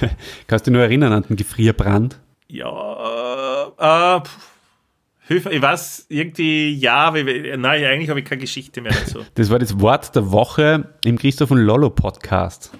[0.46, 2.18] Kannst du dich nur erinnern an den Gefrierbrand?
[2.48, 4.20] Ja, äh,
[5.28, 9.24] Hilfe, ich weiß, irgendwie, ja, nein, eigentlich habe ich keine Geschichte mehr dazu.
[9.34, 12.70] Das war das Wort der Woche im Christoph und Lollo Podcast,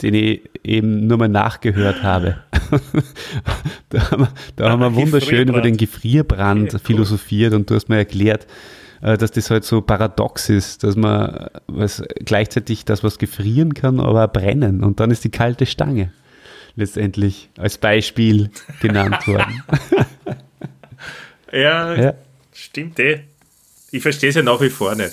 [0.00, 2.36] den ich eben nur mal nachgehört habe.
[3.88, 7.88] da haben wir, da haben wir wunderschön über den Gefrierbrand okay, philosophiert und du hast
[7.88, 8.46] mir erklärt,
[9.02, 13.98] äh, dass das halt so paradox ist, dass man was, gleichzeitig das, was gefrieren kann,
[13.98, 16.12] aber brennen und dann ist die kalte Stange
[16.76, 19.62] letztendlich als Beispiel genannt worden.
[21.52, 22.14] ja, ja,
[22.52, 23.22] stimmt eh.
[23.90, 25.12] Ich verstehe es ja nach wie vor nicht.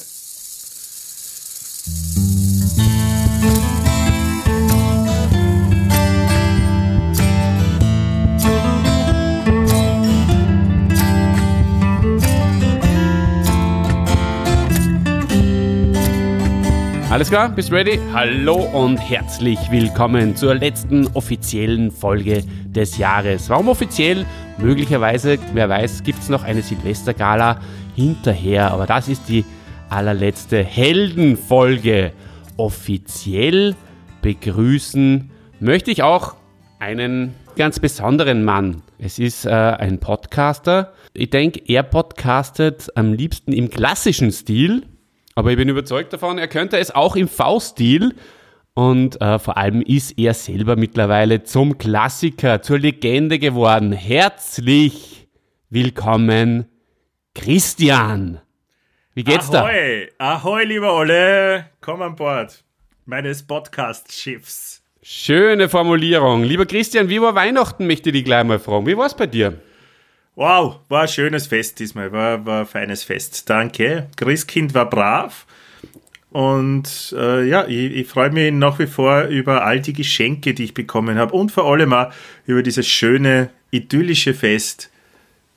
[17.14, 18.00] Alles klar, bist du ready?
[18.12, 23.52] Hallo und herzlich willkommen zur letzten offiziellen Folge des Jahres.
[23.52, 24.26] Warum offiziell?
[24.58, 27.60] Möglicherweise, wer weiß, gibt es noch eine Silvestergala
[27.96, 29.46] hinterher, aber das ist die
[29.92, 32.14] allerletzte Heldenfolge.
[32.58, 33.76] Offiziell
[34.24, 36.34] begrüßen möchte ich auch
[36.80, 38.82] einen ganz besonderen Mann.
[38.98, 40.94] Es ist äh, ein Podcaster.
[41.14, 44.88] Ich denke, er podcastet am liebsten im klassischen Stil,
[45.36, 48.16] aber ich bin überzeugt davon, er könnte es auch im V-Stil.
[48.76, 53.92] Und äh, vor allem ist er selber mittlerweile zum Klassiker, zur Legende geworden.
[53.92, 55.28] Herzlich
[55.70, 56.66] willkommen,
[57.36, 58.42] Christian.
[59.14, 60.10] Wie geht's Ahoi.
[60.18, 60.34] da?
[60.34, 61.66] Ahoi, lieber Olle.
[61.82, 62.64] Komm an Bord
[63.06, 64.82] meines Podcast-Schiffs.
[65.04, 66.44] Schöne Formulierung.
[66.44, 68.88] Lieber Christian, wie war Weihnachten, möchte ich dich gleich mal fragen.
[68.88, 69.60] Wie war es bei dir?
[70.36, 73.50] Wow, war ein schönes Fest diesmal, war, war ein feines Fest.
[73.50, 74.08] Danke.
[74.16, 75.46] Christkind war brav.
[76.32, 80.64] Und äh, ja, ich, ich freue mich nach wie vor über all die Geschenke, die
[80.64, 82.12] ich bekommen habe und vor allem auch
[82.48, 84.90] über dieses schöne, idyllische Fest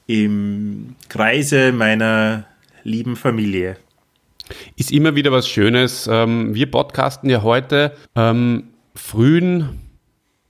[0.06, 2.44] im Kreise meiner
[2.84, 3.78] lieben Familie.
[4.76, 6.06] Ist immer wieder was Schönes.
[6.12, 8.64] Ähm, wir podcasten ja heute ähm,
[8.94, 9.85] frühen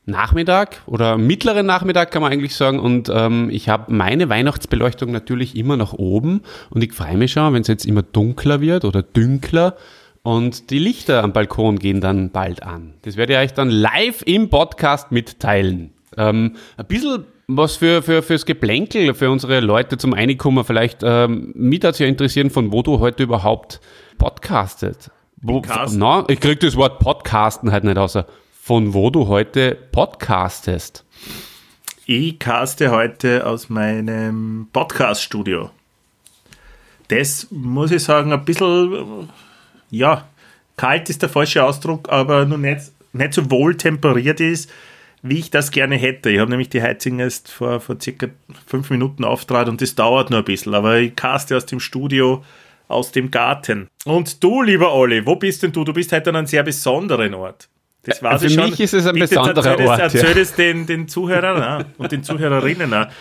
[0.07, 2.79] Nachmittag oder mittleren Nachmittag kann man eigentlich sagen.
[2.79, 7.53] Und ähm, ich habe meine Weihnachtsbeleuchtung natürlich immer nach oben und ich freue mich schon,
[7.53, 9.77] wenn es jetzt immer dunkler wird oder dünkler.
[10.23, 12.95] Und die Lichter am Balkon gehen dann bald an.
[13.03, 15.93] Das werde ich euch dann live im Podcast mitteilen.
[16.17, 21.01] Ähm, ein bisschen was für, für, fürs Geplänkel, für unsere Leute zum Einkommen vielleicht.
[21.03, 23.81] Ähm, mich hat ja interessieren, von wo du heute überhaupt
[24.19, 25.11] podcastet.
[25.43, 25.63] Wo,
[25.93, 28.27] na, ich krieg das Wort Podcasten halt nicht außer
[28.67, 31.05] von wo du heute podcastest.
[32.05, 35.71] Ich caste heute aus meinem Podcast-Studio.
[37.07, 39.31] Das muss ich sagen, ein bisschen,
[39.91, 40.27] ja,
[40.77, 44.69] kalt ist der falsche Ausdruck, aber nur nicht, nicht so wohl temperiert ist,
[45.23, 46.31] wie ich das gerne hätte.
[46.31, 48.27] Ich habe nämlich die Heizung erst vor, vor circa
[48.67, 52.43] fünf Minuten auftrat und das dauert nur ein bisschen, aber ich caste aus dem Studio
[52.89, 53.87] aus dem Garten.
[54.05, 55.85] Und du, lieber Olli, wo bist denn du?
[55.85, 57.69] Du bist heute an einem sehr besonderen Ort.
[58.07, 60.01] Das war Für mich ist es ein Bitte besonderer erzähl Ort.
[60.01, 60.43] Erzähl ja.
[60.43, 63.07] es den, den Zuhörern und den Zuhörerinnen auch.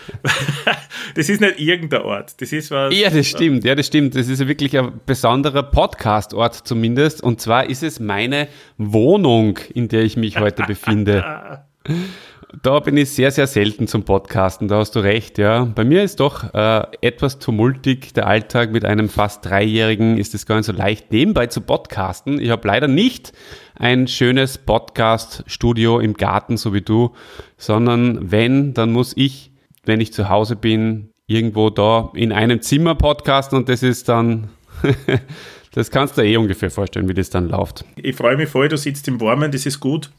[1.14, 2.42] Das ist nicht irgendein Ort.
[2.42, 2.94] Das ist was.
[2.94, 3.64] Ja, das stimmt.
[3.64, 4.16] Ja, das stimmt.
[4.16, 7.22] Das ist wirklich ein besonderer Podcast-Ort zumindest.
[7.22, 8.48] Und zwar ist es meine
[8.78, 11.64] Wohnung, in der ich mich heute befinde.
[12.62, 15.66] Da bin ich sehr, sehr selten zum Podcasten, da hast du recht, ja.
[15.66, 20.46] Bei mir ist doch äh, etwas tumultig der Alltag mit einem fast Dreijährigen, ist es
[20.46, 22.40] gar nicht so leicht, nebenbei zu podcasten.
[22.40, 23.34] Ich habe leider nicht
[23.76, 27.14] ein schönes Podcast-Studio im Garten, so wie du,
[27.58, 29.52] sondern wenn, dann muss ich,
[29.86, 34.50] wenn ich zu Hause bin, irgendwo da in einem Zimmer podcasten und das ist dann,
[35.74, 37.86] das kannst du eh ungefähr vorstellen, wie das dann läuft.
[37.96, 40.12] Ich freue mich voll, du sitzt im Warmen, das ist gut.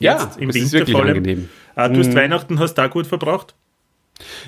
[0.00, 1.48] Jetzt, ja, im Winter ist wirklich angenehm.
[1.74, 2.16] Ah, du hast mhm.
[2.16, 3.54] Weihnachten, hast du auch gut verbracht?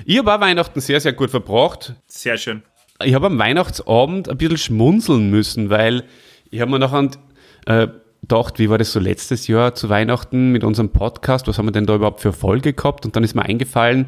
[0.05, 1.93] Ich habe Weihnachten sehr, sehr gut verbracht.
[2.07, 2.63] Sehr schön.
[3.03, 6.03] Ich habe am Weihnachtsabend ein bisschen schmunzeln müssen, weil
[6.49, 7.09] ich habe mir nachher
[7.65, 7.87] äh,
[8.21, 11.47] gedacht, wie war das so letztes Jahr zu Weihnachten mit unserem Podcast?
[11.47, 13.05] Was haben wir denn da überhaupt für Folge gehabt?
[13.05, 14.07] Und dann ist mir eingefallen,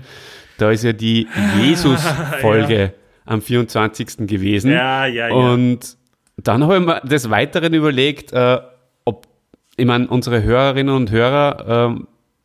[0.57, 1.27] da ist ja die
[1.61, 2.91] Jesus-Folge ja.
[3.25, 4.27] am 24.
[4.27, 4.71] gewesen.
[4.71, 5.33] Ja, ja, ja.
[5.33, 5.97] Und
[6.37, 8.59] dann habe ich mir des Weiteren überlegt, äh,
[9.75, 12.03] ich meine, unsere Hörerinnen und Hörer, äh,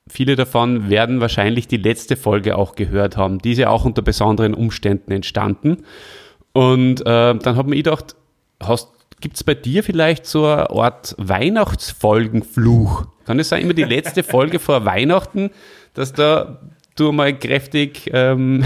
[0.08, 3.38] viele davon werden wahrscheinlich die letzte Folge auch gehört haben.
[3.38, 5.84] Diese auch unter besonderen Umständen entstanden.
[6.52, 8.16] Und äh, dann habe ich gedacht,
[9.20, 13.06] Gibt es bei dir vielleicht so eine Art Weihnachtsfolgenfluch?
[13.26, 15.50] Kann es sein, immer die letzte Folge vor Weihnachten,
[15.94, 16.60] dass da
[16.94, 18.64] du mal kräftig ähm,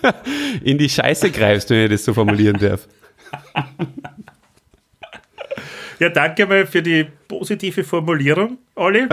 [0.62, 2.86] in die Scheiße greifst, wenn ich das so formulieren darf?
[6.00, 8.56] Ja, danke mal für die positive Formulierung.
[8.74, 9.06] Olli?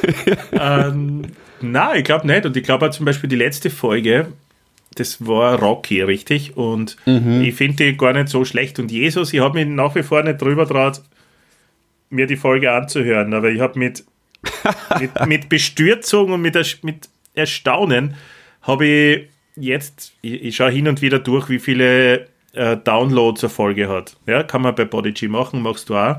[0.52, 1.22] ähm,
[1.60, 2.46] nein, ich glaube nicht.
[2.46, 4.32] Und ich glaube zum Beispiel die letzte Folge,
[4.94, 6.56] das war Rocky, richtig?
[6.56, 7.42] Und mhm.
[7.42, 8.78] ich finde die gar nicht so schlecht.
[8.78, 11.02] Und Jesus, ich habe mich nach wie vor nicht drüber traut,
[12.08, 14.04] mir die Folge anzuhören, aber ich habe mit,
[14.98, 18.14] mit, mit Bestürzung und mit, mit Erstaunen
[18.62, 23.50] habe ich jetzt, ich, ich schaue hin und wieder durch, wie viele äh, Downloads eine
[23.50, 24.16] Folge hat.
[24.26, 26.16] Ja, kann man bei Bodyg machen, machst du auch.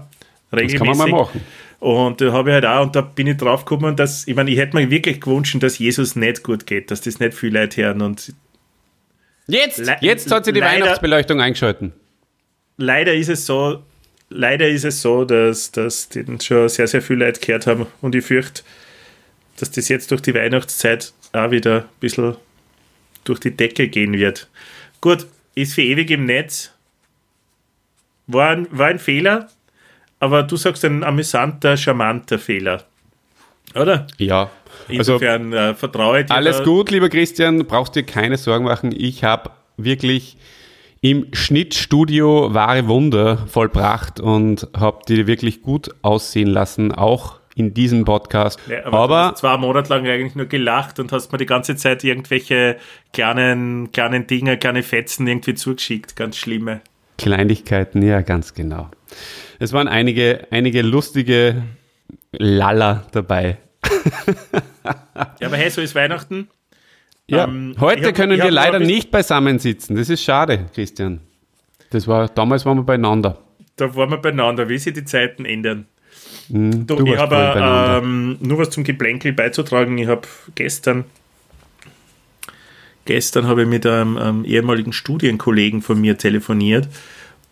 [0.52, 0.80] Regelmäßig.
[0.80, 1.42] Das kann man mal machen.
[1.80, 4.52] Und da habe ich halt auch, und da bin ich drauf gekommen, dass, ich meine,
[4.52, 7.82] ich hätte mir wirklich gewünscht, dass Jesus nicht gut geht, dass das nicht viele Leute
[7.84, 8.02] hören.
[8.02, 8.34] Und
[9.48, 11.94] jetzt, jetzt hat sie die leider, Weihnachtsbeleuchtung eingeschalten.
[12.78, 13.82] Leider ist es so,
[14.30, 17.88] leider ist es so, dass, dass den schon sehr, sehr viele Leute gehört haben.
[18.02, 18.62] Und ich fürchte,
[19.58, 22.36] dass das jetzt durch die Weihnachtszeit auch wieder ein bisschen
[23.24, 24.50] durch die Decke gehen wird.
[25.02, 25.26] Gut,
[25.56, 26.74] ist für ewig im Netz.
[28.28, 29.50] War ein, war ein Fehler,
[30.20, 32.84] aber du sagst ein amüsanter, charmanter Fehler.
[33.76, 34.08] Oder?
[34.18, 34.50] Ja.
[34.88, 36.34] Insofern also, äh, vertraue dir.
[36.34, 38.94] Alles gut, lieber Christian, brauchst dir keine Sorgen machen.
[38.96, 40.38] Ich habe wirklich
[41.02, 48.06] im Schnittstudio wahre Wunder vollbracht und habe die wirklich gut aussehen lassen, auch in diesem
[48.06, 48.60] Podcast.
[48.68, 51.46] Ja, aber, aber du hast zwei Monate lang eigentlich nur gelacht und hast mir die
[51.46, 52.78] ganze Zeit irgendwelche
[53.14, 56.82] kleinen, kleinen Dinge, kleine Fetzen irgendwie zugeschickt, ganz schlimme.
[57.18, 58.90] Kleinigkeiten, ja, ganz genau.
[59.60, 61.64] Es waren einige, einige lustige
[62.32, 63.58] Lalla dabei.
[65.40, 66.48] ja, aber hey, so ist Weihnachten.
[67.28, 69.96] Ja, ähm, heute hab, können wir leider nicht beisammen sitzen.
[69.96, 71.22] Das ist schade, Christian.
[71.92, 73.38] Das war, damals waren wir beieinander.
[73.76, 75.86] Da waren wir beieinander, wie sich die Zeiten ändern.
[76.52, 79.98] Mhm, du, ich habe ähm, nur was zum Geplänkel beizutragen.
[79.98, 81.06] Ich habe gestern
[83.06, 86.88] gestern habe ich mit einem, einem, ehemaligen Studienkollegen von mir telefoniert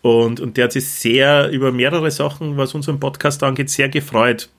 [0.02, 4.50] und, und der hat sich sehr über mehrere Sachen, was unseren Podcast angeht, sehr gefreut.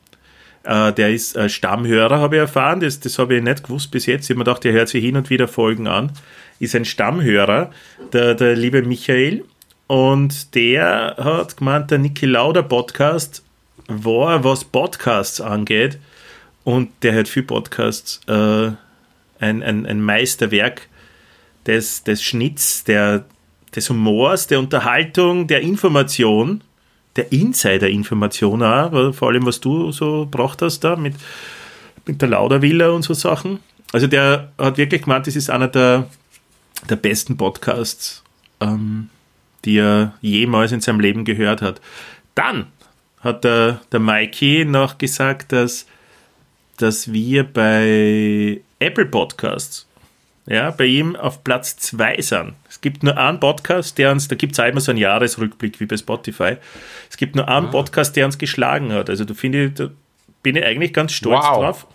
[0.64, 2.80] Äh, der ist äh, Stammhörer, habe ich erfahren.
[2.80, 4.26] Das, das habe ich nicht gewusst bis jetzt.
[4.26, 6.12] Ich habe mir gedacht, der hört sich hin und wieder Folgen an.
[6.60, 7.72] Ist ein Stammhörer,
[8.14, 9.46] der, der liebe Michael.
[9.88, 13.44] Und der hat gemeint, der Niki Lauder Podcast
[14.04, 16.00] war, was Podcasts angeht.
[16.64, 18.72] Und der hat viel Podcasts, äh,
[19.40, 20.88] ein, ein, ein Meisterwerk
[21.66, 23.26] des, des Schnitts, der,
[23.76, 26.64] des Humors, der Unterhaltung, der Information,
[27.16, 31.16] der Insider-Information auch, vor allem was du so braucht hast da mit,
[32.06, 33.60] mit der Laudervilla und so Sachen.
[33.92, 36.08] Also der hat wirklich gemeint, das ist einer der,
[36.90, 38.24] der besten Podcasts,
[38.62, 39.10] ähm,
[39.66, 41.82] die er jemals in seinem Leben gehört hat.
[42.36, 42.68] Dann
[43.21, 45.85] hat der, der Mikey noch gesagt, dass,
[46.77, 49.88] dass wir bei Apple Podcasts
[50.47, 52.53] ja, bei ihm auf Platz 2 sind.
[52.68, 55.79] Es gibt nur einen Podcast, der uns, da gibt es auch immer so einen Jahresrückblick
[55.79, 56.57] wie bei Spotify.
[57.09, 57.71] Es gibt nur einen ah.
[57.71, 59.09] Podcast, der uns geschlagen hat.
[59.09, 59.89] Also da finde ich, da
[60.41, 61.57] bin ich eigentlich ganz stolz wow.
[61.57, 61.88] drauf.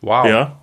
[0.00, 0.26] Wow.
[0.26, 0.60] Ja.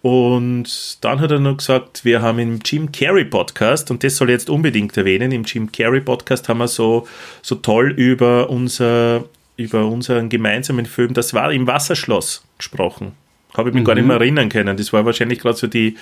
[0.00, 4.28] Und dann hat er noch gesagt, wir haben im Jim Carrey Podcast, und das soll
[4.28, 7.06] ich jetzt unbedingt erwähnen, im Jim Carrey Podcast haben wir so,
[7.40, 9.24] so toll über, unser,
[9.56, 13.12] über unseren gemeinsamen Film, das war im Wasserschloss gesprochen.
[13.56, 13.86] Habe ich mich mhm.
[13.86, 14.76] gar nicht mehr erinnern können.
[14.76, 15.96] Das war wahrscheinlich gerade so die,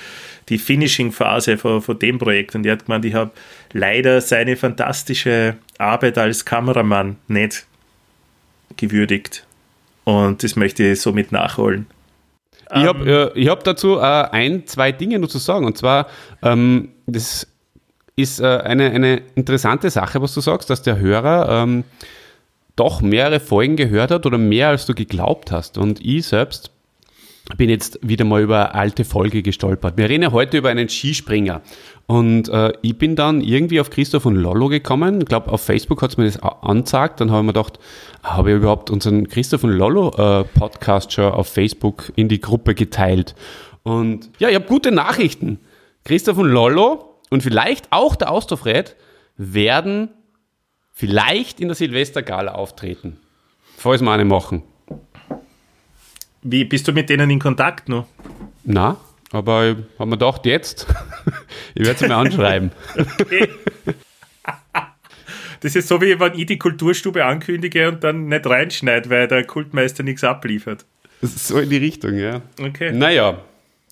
[0.49, 2.55] die Finishing-Phase von, von dem Projekt.
[2.55, 3.31] Und er hat gemeint, ich habe
[3.73, 7.67] leider seine fantastische Arbeit als Kameramann nicht
[8.77, 9.47] gewürdigt.
[10.05, 11.87] Und das möchte ich somit nachholen.
[12.75, 15.67] Ich habe äh, hab dazu äh, ein, zwei Dinge nur zu sagen.
[15.67, 16.09] Und zwar,
[16.43, 17.47] ähm, das
[18.17, 21.85] ist äh, eine, eine interessante Sache, was du sagst, dass der Hörer ähm,
[22.77, 25.79] doch mehrere Folgen gehört hat oder mehr als du geglaubt hast.
[25.79, 26.71] Und ich selbst
[27.57, 29.97] bin jetzt wieder mal über eine alte Folge gestolpert.
[29.97, 31.61] Wir reden ja heute über einen Skispringer.
[32.07, 35.21] Und äh, ich bin dann irgendwie auf Christoph und Lollo gekommen.
[35.21, 37.21] Ich glaube, auf Facebook hat es mir das angezeigt.
[37.21, 37.79] Dann habe ich mir gedacht,
[38.23, 42.75] habe ich überhaupt unseren Christoph und Lollo äh, Podcast schon auf Facebook in die Gruppe
[42.75, 43.35] geteilt.
[43.83, 45.59] Und ja, ich habe gute Nachrichten.
[46.05, 48.97] Christoph und Lollo und vielleicht auch der Austrofred
[49.37, 50.11] werden
[51.03, 53.17] vielleicht in der Silvestergala auftreten.
[53.77, 54.63] Falls wir eine machen.
[56.43, 58.07] Wie bist du mit denen in Kontakt noch?
[58.63, 58.99] Na,
[59.33, 60.87] aber ich habe mir gedacht, jetzt,
[61.75, 62.71] ich werde sie mir anschreiben.
[62.97, 63.49] okay.
[65.59, 69.45] Das ist so, wie wenn ich die Kulturstube ankündige und dann nicht reinschneide, weil der
[69.45, 70.85] Kultmeister nichts abliefert.
[71.21, 72.43] So in die Richtung, ja.
[72.61, 72.93] Okay.
[72.93, 73.43] Naja.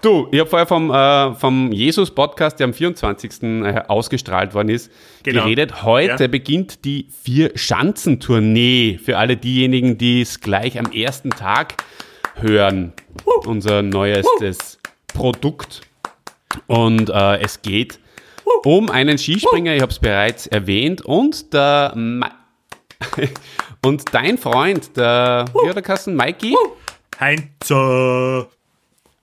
[0.03, 3.43] Du, ich habe vorher vom, äh, vom Jesus-Podcast, der am 24.
[3.43, 4.91] Äh, ausgestrahlt worden ist,
[5.23, 5.43] genau.
[5.43, 5.83] geredet.
[5.83, 6.29] Heute ja.
[6.29, 11.75] beginnt die Vier-Schanzentournee für alle diejenigen, die es gleich am ersten Tag
[12.37, 12.95] hören.
[13.45, 14.79] Unser neuestes
[15.09, 15.83] Produkt.
[16.67, 17.99] Und äh, es geht
[18.65, 22.31] um einen Skispringer, ich habe es bereits erwähnt, und der Ma
[23.85, 26.55] und dein Freund, der, wie hat er Mikey?
[27.19, 28.49] Heinzer.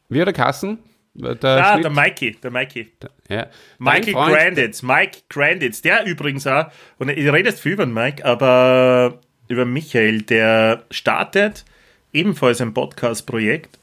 [0.10, 0.80] Wie hat er Kassen?
[1.14, 2.92] Der Ah, Schnitt- der Mikey, der Mikey.
[3.28, 3.48] ja.
[3.80, 6.68] Mikey Granditz, Mike Granditz, der übrigens auch,
[7.00, 11.66] und ich rede jetzt viel über den Mike, aber über Michael, der startet
[12.14, 13.80] ebenfalls ein Podcast-Projekt,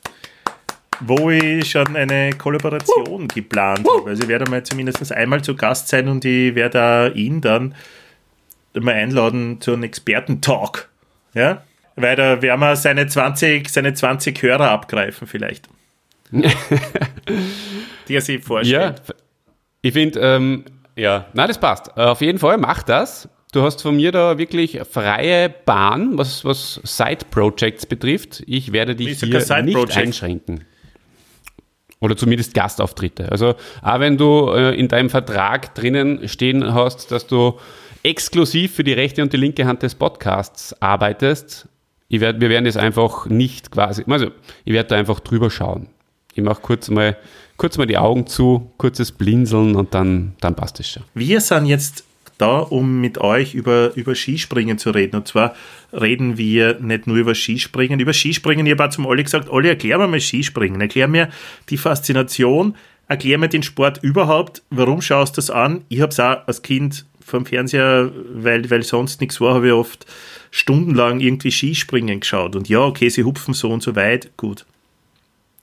[1.00, 4.10] wo ich schon eine Kollaboration geplant habe.
[4.10, 7.74] Also ich werde mal zumindest einmal zu Gast sein und ich werde ihn dann
[8.74, 10.88] mal einladen zu einem Experten-Talk.
[11.34, 11.64] Ja?
[11.96, 15.68] Weil da werden wir seine 20, seine 20 Hörer abgreifen vielleicht.
[18.08, 19.02] Die er sich vorstellt.
[19.06, 19.14] Ja,
[19.82, 20.64] ich finde, ähm,
[20.96, 21.90] ja, nein, das passt.
[21.96, 23.28] Äh, Auf jeden Fall, mach das.
[23.52, 28.42] Du hast von mir da wirklich freie Bahn, was, was Side-Projects betrifft.
[28.46, 30.64] Ich werde dich hier nicht einschränken.
[32.00, 33.30] Oder zumindest Gastauftritte.
[33.30, 37.58] Also, auch wenn du äh, in deinem Vertrag drinnen stehen hast, dass du
[38.02, 41.68] exklusiv für die rechte und die linke Hand des Podcasts arbeitest,
[42.10, 44.28] werd, wir werden das einfach nicht quasi, also
[44.64, 45.88] ich werde da einfach drüber schauen.
[46.34, 47.16] Ich mache kurz mal,
[47.56, 51.04] kurz mal die Augen zu, kurzes Blinzeln und dann, dann passt es schon.
[51.14, 52.04] Wir sind jetzt
[52.38, 55.16] da, um mit euch über, über Skispringen zu reden.
[55.16, 55.54] Und zwar
[55.92, 58.00] reden wir nicht nur über Skispringen.
[58.00, 60.80] Über Skispringen, ich habe auch zum Olli gesagt, Olli, erklär mir mal Skispringen.
[60.80, 61.28] Erklär mir
[61.70, 62.74] die Faszination,
[63.08, 64.62] erklär mir den Sport überhaupt.
[64.70, 65.82] Warum schaust du das an?
[65.88, 69.72] Ich habe es auch als Kind vom Fernseher, weil, weil sonst nichts war, habe ich
[69.72, 70.06] oft
[70.50, 72.56] stundenlang irgendwie Skispringen geschaut.
[72.56, 74.66] Und ja, okay, sie hupfen so und so weit, gut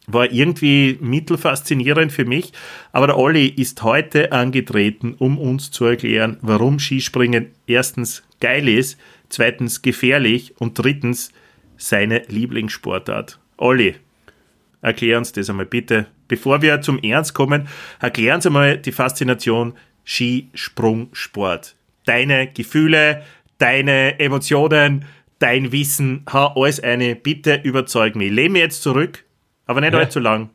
[0.07, 2.53] war irgendwie mittelfaszinierend für mich.
[2.91, 8.99] Aber der Olli ist heute angetreten, um uns zu erklären, warum Skispringen erstens geil ist,
[9.29, 11.31] zweitens gefährlich und drittens
[11.77, 13.39] seine Lieblingssportart.
[13.57, 13.95] Olli,
[14.81, 16.07] erklär uns das einmal bitte.
[16.27, 17.67] Bevor wir zum Ernst kommen,
[17.99, 21.75] erklär uns einmal die Faszination Skisprungsport.
[22.05, 23.23] Deine Gefühle,
[23.57, 25.05] deine Emotionen,
[25.39, 27.15] dein Wissen, hau alles eine.
[27.15, 28.31] Bitte überzeug mich.
[28.31, 29.23] Lehn mich jetzt zurück,
[29.65, 29.99] aber nicht Ja.
[29.99, 30.49] allzu lang.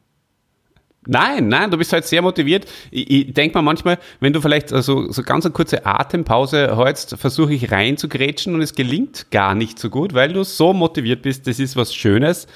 [1.09, 2.67] Nein, nein, du bist halt sehr motiviert.
[2.91, 7.17] Ich, ich denke mir manchmal, wenn du vielleicht also, so ganz eine kurze Atempause hältst,
[7.17, 10.73] versuche ich rein zu grätschen und es gelingt gar nicht so gut, weil du so
[10.73, 11.47] motiviert bist.
[11.47, 12.49] Das ist was Schönes.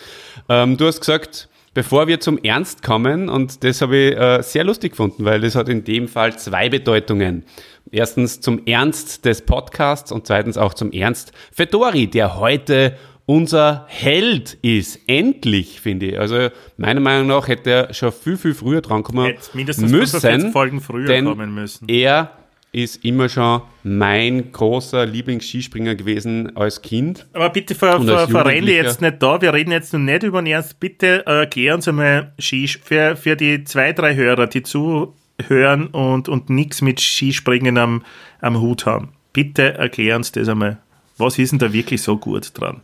[0.49, 4.64] Ähm, du hast gesagt, bevor wir zum Ernst kommen, und das habe ich äh, sehr
[4.64, 7.45] lustig gefunden, weil das hat in dem Fall zwei Bedeutungen.
[7.92, 12.97] Erstens zum Ernst des Podcasts und zweitens auch zum Ernst Fedori, der heute
[13.30, 14.99] unser Held ist.
[15.06, 16.18] Endlich, finde ich.
[16.18, 20.52] Also meiner Meinung nach hätte er schon viel, viel früher drankommen Hätte mindestens 45 müssen.
[20.52, 21.88] Folgen früher denn kommen müssen.
[21.88, 22.32] Er
[22.72, 27.28] ist immer schon mein großer Lieblingsskispringer gewesen als Kind.
[27.32, 29.40] Aber bitte ver, ver, als verrenn dich Jugendlicher- jetzt nicht da.
[29.40, 30.80] Wir reden jetzt noch nicht über den Ernst.
[30.80, 36.28] Bitte äh, erklär uns einmal Skis für, für die zwei, drei Hörer, die zuhören und,
[36.28, 38.02] und nichts mit Skispringen am,
[38.40, 39.10] am Hut haben.
[39.32, 40.78] Bitte erklär uns das einmal.
[41.16, 42.80] Was ist denn da wirklich so gut dran?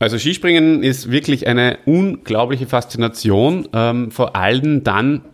[0.00, 5.26] Also Skispringen ist wirklich eine unglaubliche Faszination, ähm, vor allem dann,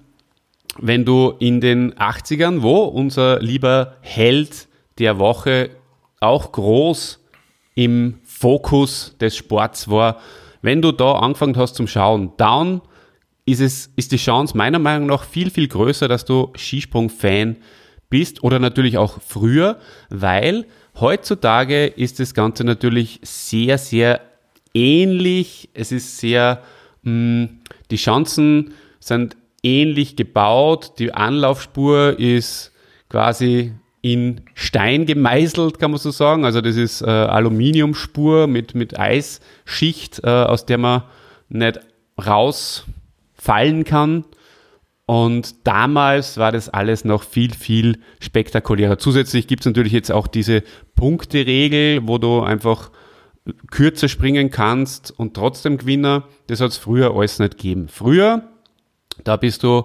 [0.78, 4.66] wenn du in den 80ern, wo unser lieber Held
[4.98, 5.70] der Woche
[6.18, 7.24] auch groß
[7.76, 10.18] im Fokus des Sports war,
[10.62, 12.80] wenn du da angefangen hast zum Schauen, dann
[13.44, 17.58] ist, es, ist die Chance meiner Meinung nach viel, viel größer, dass du Skisprung-Fan
[18.10, 19.78] bist oder natürlich auch früher,
[20.10, 20.66] weil
[20.98, 24.20] heutzutage ist das Ganze natürlich sehr, sehr
[24.76, 25.70] ähnlich.
[25.72, 26.62] Es ist sehr,
[27.02, 27.48] mh,
[27.90, 30.98] die Chancen sind ähnlich gebaut.
[30.98, 32.72] Die Anlaufspur ist
[33.08, 36.44] quasi in Stein gemeißelt, kann man so sagen.
[36.44, 41.02] Also das ist äh, Aluminiumspur mit, mit Eisschicht, äh, aus der man
[41.48, 41.80] nicht
[42.24, 44.24] rausfallen kann.
[45.06, 48.98] Und damals war das alles noch viel, viel spektakulärer.
[48.98, 50.62] Zusätzlich gibt es natürlich jetzt auch diese
[50.96, 52.90] Punkteregel, wo du einfach
[53.70, 56.24] kürzer springen kannst und trotzdem Gewinner.
[56.48, 57.88] Das hat es früher alles nicht gegeben.
[57.88, 58.48] Früher,
[59.24, 59.84] da bist du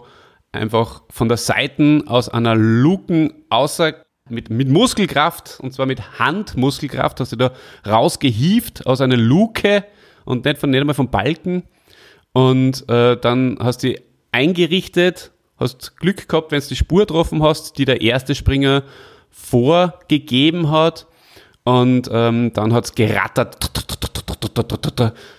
[0.51, 3.93] einfach von der Seite aus einer Luken außer
[4.29, 7.51] mit, mit Muskelkraft, und zwar mit Handmuskelkraft, hast du da
[7.85, 9.83] rausgehieft aus einer Luke
[10.25, 11.63] und nicht, von, nicht einmal vom Balken.
[12.33, 13.95] Und äh, dann hast du
[14.31, 18.83] eingerichtet, hast Glück gehabt, wenn du die Spur getroffen hast, die der erste Springer
[19.29, 21.07] vorgegeben hat.
[21.63, 23.57] Und ähm, dann hat's gerattert,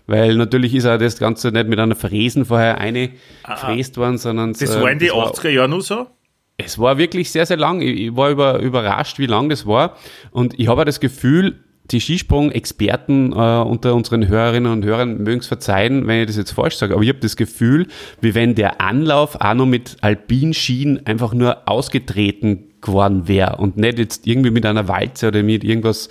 [0.06, 3.10] weil natürlich ist auch das Ganze nicht mit einer Fräsen vorher eine
[3.56, 6.06] fräst worden, sondern Das äh, war in die das war- 80er Jahre nur so?
[6.58, 7.80] es war wirklich sehr, sehr lang.
[7.80, 9.96] Ich, war über, überrascht, wie lang das war.
[10.30, 11.58] Und ich habe das Gefühl,
[11.90, 16.52] die Skisprung-Experten äh, unter unseren Hörerinnen und Hörern mögen es verzeihen, wenn ich das jetzt
[16.52, 17.88] falsch sage, aber ich habe das Gefühl,
[18.20, 23.98] wie wenn der Anlauf auch noch mit Alpinskien einfach nur ausgetreten geworden wäre und nicht
[23.98, 26.08] jetzt irgendwie mit einer Walze oder mit irgendwas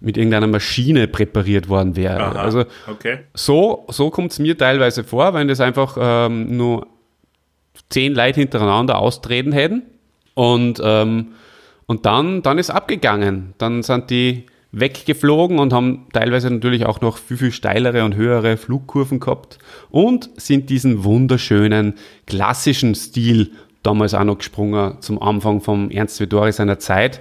[0.00, 2.20] mit irgendeiner Maschine präpariert worden wäre.
[2.20, 3.18] Aha, Also okay.
[3.34, 6.86] so, so kommt es mir teilweise vor, wenn das einfach ähm, nur
[7.90, 9.82] zehn Leute hintereinander austreten hätten.
[10.34, 11.32] Und, ähm,
[11.86, 13.52] und dann, dann ist abgegangen.
[13.58, 18.56] Dann sind die weggeflogen und haben teilweise natürlich auch noch viel, viel steilere und höhere
[18.56, 19.58] Flugkurven gehabt
[19.90, 21.94] und sind diesen wunderschönen
[22.26, 27.20] klassischen Stil damals auch noch gesprungen zum Anfang vom Ernst Vedori seiner Zeit,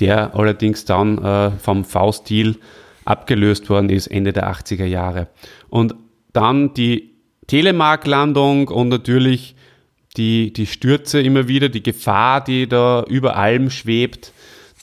[0.00, 2.58] der allerdings dann äh, vom V-Stil
[3.04, 5.28] abgelöst worden ist, Ende der 80er Jahre.
[5.68, 5.94] Und
[6.32, 7.10] dann die
[7.46, 9.54] Telemark-Landung und natürlich
[10.16, 14.32] die, die Stürze immer wieder, die Gefahr, die da über allem schwebt,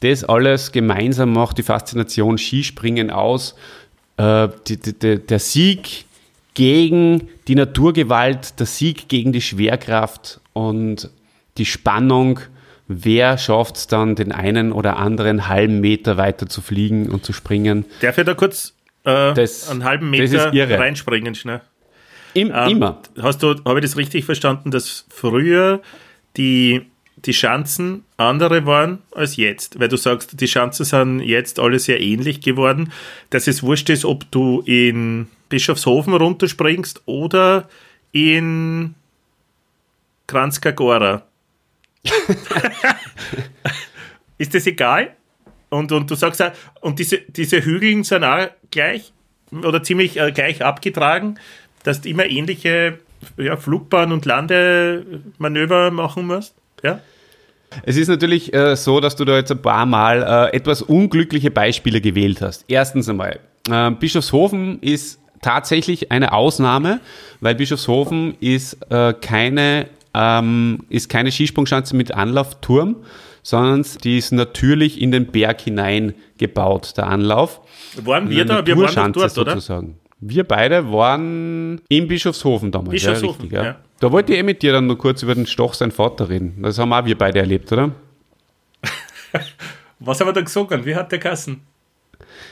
[0.01, 3.55] das alles gemeinsam macht die Faszination Skispringen aus.
[4.17, 6.05] Äh, die, die, der Sieg
[6.53, 11.09] gegen die Naturgewalt, der Sieg gegen die Schwerkraft und
[11.57, 12.39] die Spannung,
[12.87, 17.33] wer schafft es dann, den einen oder anderen halben Meter weiter zu fliegen und zu
[17.33, 17.85] springen.
[18.01, 18.73] Darf ich da kurz
[19.05, 21.61] äh, Das- einen halben Meter reinspringen, schnell?
[22.33, 23.01] Im, Ähm, immer.
[23.21, 25.81] Hast du, habe ich das richtig verstanden, dass früher
[26.35, 26.81] die,
[27.17, 29.79] die Schanzen andere waren als jetzt?
[29.79, 32.91] Weil du sagst, die Schanzen sind jetzt alle sehr ähnlich geworden,
[33.29, 37.69] dass es wurscht ist, ob du in Bischofshofen runterspringst oder
[38.11, 38.95] in
[40.33, 41.23] Kranzkagora.
[44.39, 45.15] ist das egal?
[45.69, 46.43] Und, und du sagst
[46.81, 49.13] und diese, diese Hügeln sind auch gleich
[49.51, 51.39] oder ziemlich äh, gleich abgetragen,
[51.83, 52.97] dass du immer ähnliche
[53.37, 56.55] ja, Flugbahn- und Landemanöver machen musst.
[56.81, 56.99] Ja?
[57.85, 61.51] Es ist natürlich äh, so, dass du da jetzt ein paar Mal äh, etwas unglückliche
[61.51, 62.65] Beispiele gewählt hast.
[62.67, 67.01] Erstens einmal, äh, Bischofshofen ist tatsächlich eine Ausnahme,
[67.39, 72.97] weil Bischofshofen ist äh, keine ähm, ist keine Skisprungschanze mit Anlaufturm,
[73.41, 77.61] sondern die ist natürlich in den Berg hinein gebaut, der Anlauf.
[78.03, 78.65] Waren wir da?
[78.65, 79.51] Wir waren dort, oder?
[79.51, 79.99] sozusagen.
[80.19, 82.91] Wir beide waren in Bischofshofen damals.
[82.91, 83.63] Bischofshofen, ja, richtig, ja.
[83.63, 83.75] ja.
[83.99, 86.61] Da wollte ich eh mit dir dann nur kurz über den Stoch sein Vater reden.
[86.61, 87.91] Das haben auch wir beide erlebt, oder?
[89.99, 90.85] Was haben wir da gesagt?
[90.85, 91.61] Wie hat der Kassen?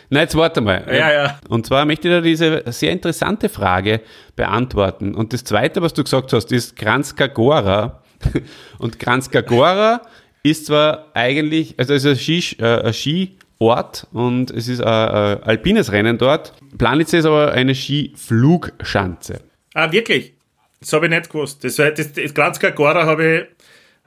[0.10, 0.86] Nein, jetzt warte mal.
[0.88, 1.40] Ja, ja.
[1.50, 4.02] Und zwar möchte ich dir diese sehr interessante Frage
[4.36, 5.16] beantworten.
[5.16, 8.02] Und das zweite, was du gesagt hast, ist Kranzkagora.
[8.80, 10.02] Und Kranzkagora
[10.44, 14.88] ist zwar eigentlich, also es ist ein, Ski, äh, ein Skiort und es ist ein,
[14.88, 16.54] ein alpines Rennen dort.
[16.78, 19.42] Planitz ist aber eine Skiflugschanze.
[19.74, 20.34] Ah, wirklich?
[20.80, 21.64] Das habe ich nicht gewusst.
[21.64, 23.61] Das, das, das Kranzkagora habe ich,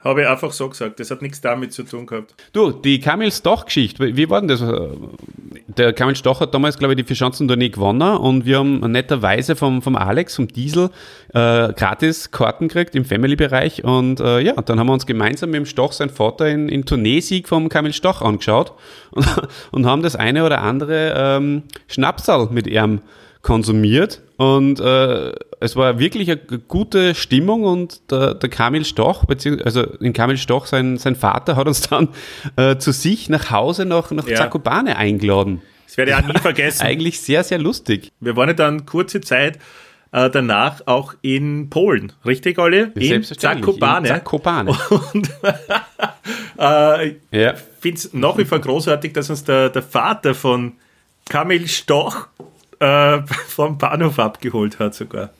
[0.05, 0.99] habe ich einfach so gesagt.
[0.99, 2.35] Das hat nichts damit zu tun gehabt.
[2.53, 4.63] Du, die Kamil Stoch-Geschichte, wie war denn das?
[5.67, 9.81] Der Kamil Stoch hat damals, glaube ich, die Vierschanzentournee gewonnen und wir haben netterweise vom,
[9.81, 10.91] vom Alex, vom Diesel,
[11.33, 15.57] äh, gratis Karten gekriegt im Family-Bereich und äh, ja, dann haben wir uns gemeinsam mit
[15.57, 18.73] dem Stoch, sein Vater, in, in Tourneesieg vom Kamil Stoch angeschaut
[19.11, 19.25] und,
[19.71, 23.01] und haben das eine oder andere ähm, Schnapsal mit ihm
[23.45, 29.23] konsumiert und äh, es war wirklich eine gute Stimmung und der, der Kamil Stoch,
[29.63, 32.09] also in Kamil Stoch, sein, sein Vater hat uns dann
[32.55, 34.37] äh, zu sich nach Hause nach, nach Ja.
[34.37, 35.61] Zakopane eingeladen.
[35.85, 36.81] Das werde ich auch nie vergessen.
[36.87, 38.11] Eigentlich sehr, sehr lustig.
[38.19, 39.59] Wir waren ja dann kurze Zeit
[40.11, 42.87] äh, danach auch in Polen, richtig, Olli?
[42.95, 43.23] In.
[43.23, 44.07] Zakopane.
[44.07, 44.71] In Zakopane.
[45.13, 45.29] Und
[46.57, 47.53] äh, ja.
[47.53, 50.73] ich finde es nach wie vor großartig, dass uns der, der Vater von
[51.29, 52.27] Kamil Stoch
[52.79, 55.31] äh, vom Bahnhof abgeholt hat sogar.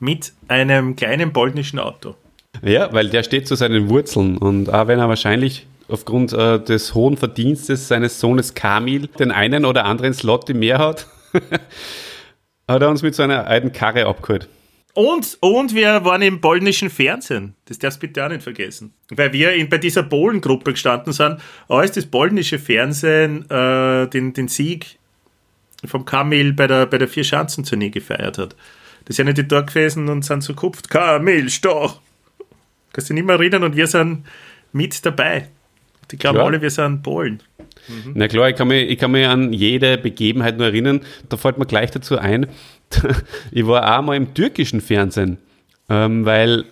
[0.00, 2.14] Mit einem kleinen polnischen Auto.
[2.62, 6.94] ja, weil der steht zu seinen Wurzeln und auch wenn er wahrscheinlich aufgrund äh, des
[6.94, 11.06] hohen Verdienstes seines Sohnes Kamil den einen oder anderen Slot mehr hat,
[12.68, 14.48] hat er uns mit so einer alten Karre abgeholt.
[14.94, 17.54] Und, und wir waren im polnischen Fernsehen.
[17.64, 18.94] Das darfst du bitte auch nicht vergessen.
[19.10, 24.46] Weil wir in, bei dieser Polengruppe gestanden sind, als das polnische Fernsehen äh, den, den
[24.46, 24.98] Sieg
[25.88, 28.56] vom Kamil bei der, bei der Vier-Schanzentournee gefeiert hat.
[29.04, 32.00] Das sind ja die dort gewesen und sind so kupft, Kamil, Stoch.
[32.92, 34.24] Kannst du dich nicht mehr erinnern und wir sind
[34.72, 35.48] mit dabei.
[36.10, 37.42] Die glauben alle, wir sind Polen.
[38.14, 41.00] Na klar, ich kann, mich, ich kann mich an jede Begebenheit nur erinnern.
[41.28, 42.46] Da fällt mir gleich dazu ein,
[43.50, 45.38] ich war auch mal im türkischen Fernsehen,
[45.88, 46.64] ähm, weil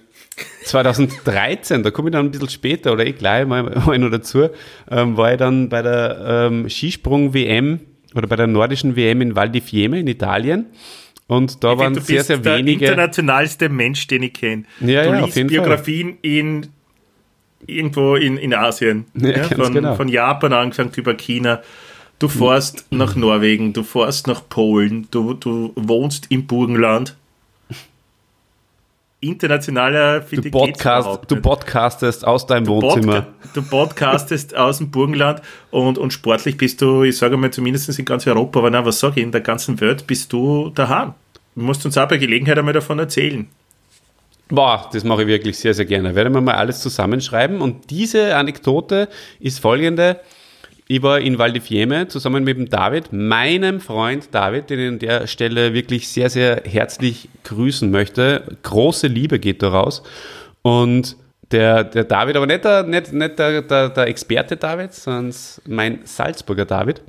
[0.64, 4.48] 2013, da komme ich dann ein bisschen später oder eh gleich mal, mal noch dazu,
[4.90, 7.80] ähm, war ich dann bei der ähm, Skisprung-WM
[8.14, 10.66] oder bei der nordischen WM in Val di Fiemme in Italien.
[11.26, 12.84] Und da waren du sehr, sehr der wenige.
[12.84, 14.64] internationalste Mensch, den ich kenne.
[14.80, 15.58] Ja, du ja, liest jeden Fall.
[15.58, 16.68] Biografien in
[17.66, 19.06] irgendwo in, in Asien.
[19.14, 19.94] Ja, ganz von, genau.
[19.94, 21.62] von Japan angefangen über China.
[22.18, 27.16] Du fährst nach Norwegen, du fährst nach Polen, du, du wohnst im Burgenland.
[29.22, 33.22] Internationaler du, Podcast, du podcastest aus deinem du Wohnzimmer.
[33.22, 37.96] Podca du podcastest aus dem Burgenland und, und sportlich bist du, ich sage mal zumindest
[37.96, 41.14] in ganz Europa, aber nein, was sage ich, in der ganzen Welt bist du daheim.
[41.54, 43.46] Du musst uns auch bei Gelegenheit einmal davon erzählen.
[44.48, 46.14] Boah, das mache ich wirklich sehr, sehr gerne.
[46.14, 47.60] Werden wir mal alles zusammenschreiben.
[47.60, 49.08] Und diese Anekdote
[49.38, 50.20] ist folgende.
[50.88, 54.88] Ich war in Val di Fiemme zusammen mit dem David, meinem Freund David, den ich
[54.88, 58.42] an der Stelle wirklich sehr, sehr herzlich grüßen möchte.
[58.62, 60.02] Große Liebe geht daraus.
[60.62, 61.16] Und
[61.52, 65.34] der, der David, aber nicht, der, nicht, nicht der, der, der Experte David, sondern
[65.66, 67.02] mein Salzburger David.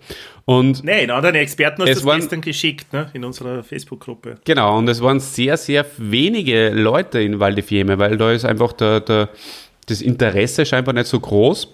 [0.45, 4.36] Und Nein, anderen Experten hast du das gestern geschickt, ne, in unserer Facebook-Gruppe.
[4.43, 8.43] Genau, und es waren sehr, sehr wenige Leute in Val di Fiemme, weil da ist
[8.43, 9.29] einfach der, der,
[9.88, 11.69] das Interesse scheinbar nicht so groß,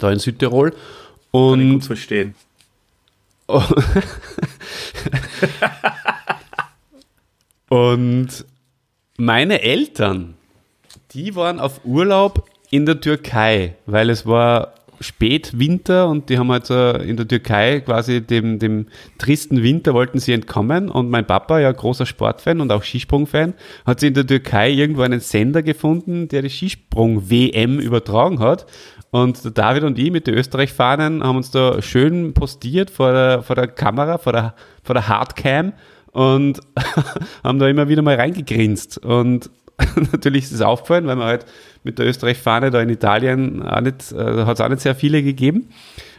[0.00, 0.72] da in Südtirol.
[1.34, 2.34] Und Kann ich gut verstehen.
[7.68, 8.28] und
[9.18, 10.34] meine Eltern,
[11.10, 16.70] die waren auf Urlaub in der Türkei, weil es war Spätwinter und die haben halt
[16.70, 18.86] in der Türkei quasi dem, dem
[19.18, 24.00] tristen Winter wollten sie entkommen und mein Papa, ja großer Sportfan und auch Skisprungfan, hat
[24.00, 28.66] sie in der Türkei irgendwo einen Sender gefunden, der die Skisprung-WM übertragen hat
[29.14, 33.54] und David und ich mit den Österreich-Fahnen haben uns da schön postiert vor der, vor
[33.54, 35.72] der Kamera, vor der, vor der Hardcam
[36.10, 36.58] und
[37.44, 38.98] haben da immer wieder mal reingegrinst.
[38.98, 39.50] Und
[40.10, 41.46] natürlich ist es aufgefallen, weil man halt
[41.84, 45.22] mit der Österreich-Fahne da in Italien auch nicht, äh, hat es auch nicht sehr viele
[45.22, 45.68] gegeben.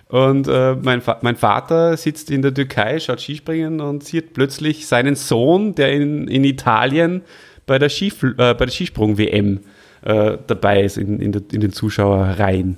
[0.08, 5.15] Und äh, mein, mein Vater sitzt in der Türkei, schaut Skispringen und sieht plötzlich seinen
[5.15, 7.23] Sohn, der in, in Italien
[7.65, 9.60] bei der, äh, der Skisprung-WM
[10.03, 12.77] äh, dabei ist, in, in, der, in den Zuschauerreihen.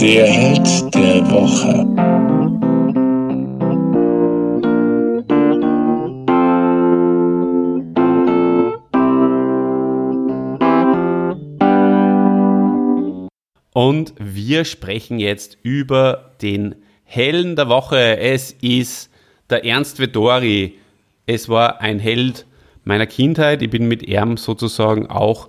[0.00, 1.84] Der Held der Woche.
[13.72, 18.18] Und wir sprechen jetzt über den Helden der Woche.
[18.18, 19.10] Es ist
[19.50, 20.78] der Ernst Vettori.
[21.26, 22.46] Es war ein Held
[22.84, 23.62] meiner Kindheit.
[23.62, 25.48] Ich bin mit ihm sozusagen auch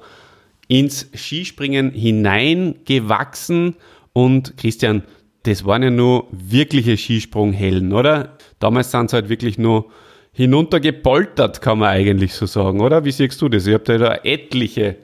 [0.67, 3.75] ins Skispringen hineingewachsen
[4.25, 5.03] und Christian,
[5.43, 8.37] das waren ja nur wirkliche Skisprunghelden, oder?
[8.59, 9.85] Damals sind sie halt wirklich nur
[10.33, 13.05] hinuntergepoltert, kann man eigentlich so sagen, oder?
[13.05, 13.65] Wie siehst du das?
[13.65, 14.97] Ich habe da etliche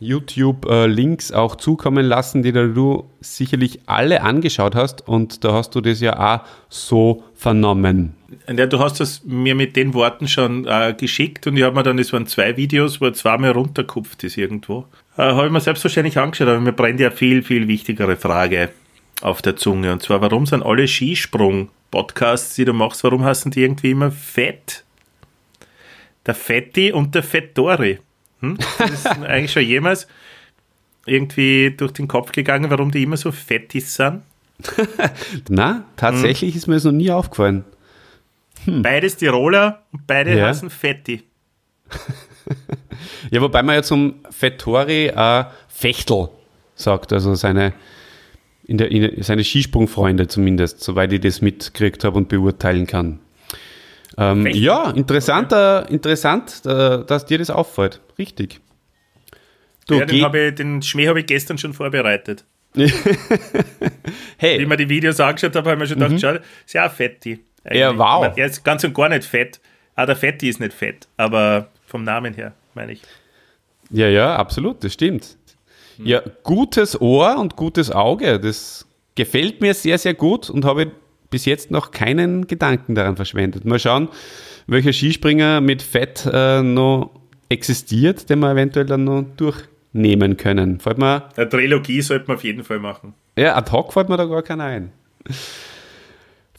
[0.00, 6.00] YouTube-Links auch zukommen lassen, die du sicherlich alle angeschaut hast und da hast du das
[6.00, 8.14] ja auch so vernommen.
[8.48, 11.82] Ja, du hast das mir mit den Worten schon äh, geschickt und ich habe mir
[11.82, 14.86] dann, es waren zwei Videos, wo er zweimal runterkupft ist irgendwo.
[15.16, 18.70] Äh, habe ich mir selbstverständlich angeschaut, aber mir brennt ja viel, viel wichtigere Frage
[19.20, 19.92] auf der Zunge.
[19.92, 24.84] Und zwar, warum sind alle Skisprung-Podcasts, die du machst, warum heißen die irgendwie immer Fett?
[26.24, 27.98] Der Fetti und der Fettori.
[28.40, 28.58] Hm?
[28.78, 30.06] Das ist eigentlich schon jemals
[31.04, 34.22] irgendwie durch den Kopf gegangen, warum die immer so fettis sind?
[35.48, 36.58] Na, tatsächlich hm.
[36.58, 37.64] ist mir das noch nie aufgefallen.
[38.64, 38.82] Hm.
[38.82, 40.46] Beides Tiroler und beide ja.
[40.46, 41.24] heißen Fetti.
[43.30, 46.28] ja, wobei man ja zum Fettori äh, Fechtel
[46.74, 47.72] sagt, also seine,
[48.64, 53.20] in der, in, seine Skisprungfreunde zumindest, soweit ich das mitgekriegt habe und beurteilen kann.
[54.18, 55.94] Ähm, ja, interessanter, okay.
[55.94, 58.00] interessant, äh, dass dir das auffällt.
[58.18, 58.60] Richtig.
[59.86, 62.44] Du, ja, den, ich, den Schmäh habe ich gestern schon vorbereitet.
[64.36, 64.58] hey.
[64.58, 66.18] Wie ich mir die Videos angeschaut habe, habe ich mir schon gedacht, mhm.
[66.18, 67.40] schau, ist ja auch fetti.
[67.70, 68.32] Ja, wow.
[68.36, 69.60] er ist ganz und gar nicht fett.
[69.94, 73.02] Ah, der Fetti ist nicht fett, aber vom Namen her, meine ich.
[73.90, 75.36] Ja, ja, absolut, das stimmt.
[75.98, 76.06] Hm.
[76.06, 80.90] Ja, gutes Ohr und gutes Auge, das gefällt mir sehr, sehr gut und habe
[81.30, 83.66] bis jetzt noch keinen Gedanken daran verschwendet.
[83.66, 84.08] Mal schauen,
[84.66, 87.10] welcher Skispringer mit Fett äh, noch
[87.50, 90.80] existiert, den wir eventuell dann noch durchnehmen können.
[90.80, 93.12] Fällt mir, Eine Trilogie sollte man auf jeden Fall machen.
[93.36, 94.92] Ja, ad hoc fällt mir da gar keiner ein.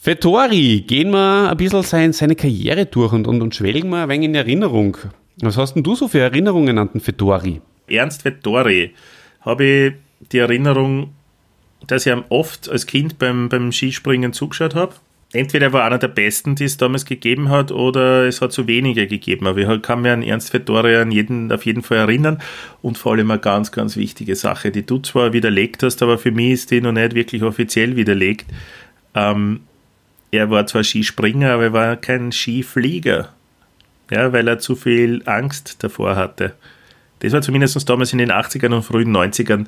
[0.03, 4.09] Vettori, gehen wir ein bisschen sein, seine Karriere durch und, und, und schwelgen wir ein
[4.09, 4.97] wenig in Erinnerung.
[5.37, 7.61] Was hast denn du so für Erinnerungen an den Vettori?
[7.87, 8.93] Ernst Vettori
[9.41, 9.93] habe ich
[10.31, 11.13] die Erinnerung,
[11.87, 14.93] dass ich ihm oft als Kind beim, beim Skispringen zugeschaut habe.
[15.33, 18.67] Entweder er war einer der besten, die es damals gegeben hat, oder es hat so
[18.67, 19.47] wenige gegeben.
[19.47, 22.39] Aber ich kann mich an Ernst Vettori an jeden, auf jeden Fall erinnern.
[22.83, 26.31] Und vor allem eine ganz, ganz wichtige Sache, die du zwar widerlegt hast, aber für
[26.31, 28.45] mich ist die noch nicht wirklich offiziell widerlegt.
[29.15, 29.61] Ähm,
[30.29, 33.33] er war zwar Skispringer, aber er war kein Skiflieger.
[34.11, 36.53] Ja, weil er zu viel Angst davor hatte.
[37.19, 39.65] Das war zumindest damals in den 80ern und frühen 90ern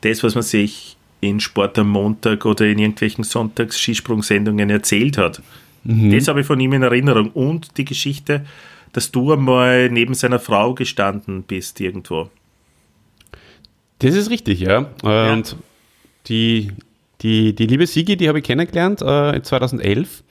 [0.00, 5.40] das, was man sich in Sport am Montag oder in irgendwelchen Sonntags-Skisprungsendungen erzählt hat.
[5.84, 7.30] Das habe ich von ihm in Erinnerung.
[7.30, 8.44] Und die Geschichte,
[8.92, 12.28] dass du einmal neben seiner Frau gestanden bist irgendwo.
[14.00, 14.90] Das ist richtig, ja.
[15.04, 15.32] Ja.
[15.32, 15.56] Und
[16.26, 16.72] die,
[17.22, 20.24] die, die liebe Sigi, die habe ich kennengelernt äh, 2011.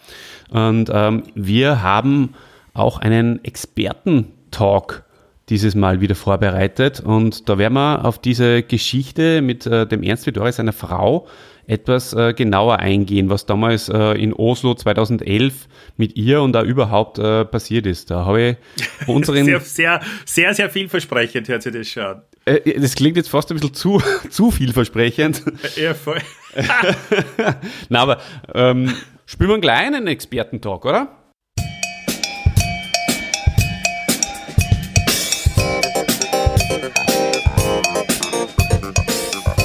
[0.50, 2.34] Und ähm, wir haben
[2.76, 5.04] auch einen Experten-Talk
[5.50, 7.00] dieses Mal wieder vorbereitet.
[7.00, 11.28] Und da werden wir auf diese Geschichte mit äh, dem Ernst Vidori, seiner Frau,
[11.68, 17.18] etwas äh, genauer eingehen, was damals äh, in Oslo 2011 mit ihr und da überhaupt
[17.18, 18.12] äh, passiert ist.
[18.12, 18.58] Da habe ich
[19.08, 19.46] unseren...
[19.46, 22.22] Sehr, sehr, sehr, sehr vielversprechend hört sich das schon an.
[22.46, 25.44] Äh, das klingt jetzt fast ein bisschen zu, zu vielversprechend.
[25.76, 26.20] Ja, voll.
[27.90, 28.22] Na, aber
[28.54, 28.94] ähm,
[29.26, 31.25] spielen wir gleich einen Expertentalk, oder?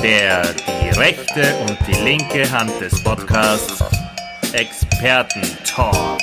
[0.03, 3.85] Der die rechte und die linke Hand des Podcasts
[4.53, 6.19] Experten-Talk.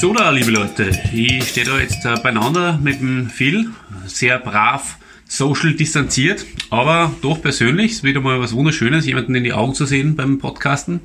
[0.00, 3.70] So da, liebe Leute, ich stehe da jetzt beieinander mit dem Phil,
[4.06, 4.98] sehr brav,
[5.28, 9.84] social distanziert, aber doch persönlich, ist wieder mal was Wunderschönes, jemanden in die Augen zu
[9.84, 11.00] sehen beim Podcasten.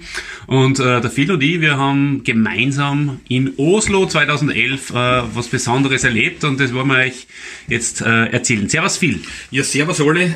[0.48, 6.06] Und äh, der Phil und ich, wir haben gemeinsam in Oslo 2011 äh, was Besonderes
[6.06, 7.28] erlebt und das wollen wir euch
[7.68, 8.70] jetzt äh, erzählen.
[8.70, 9.22] Servus Phil.
[9.52, 10.34] Ja, servus alle.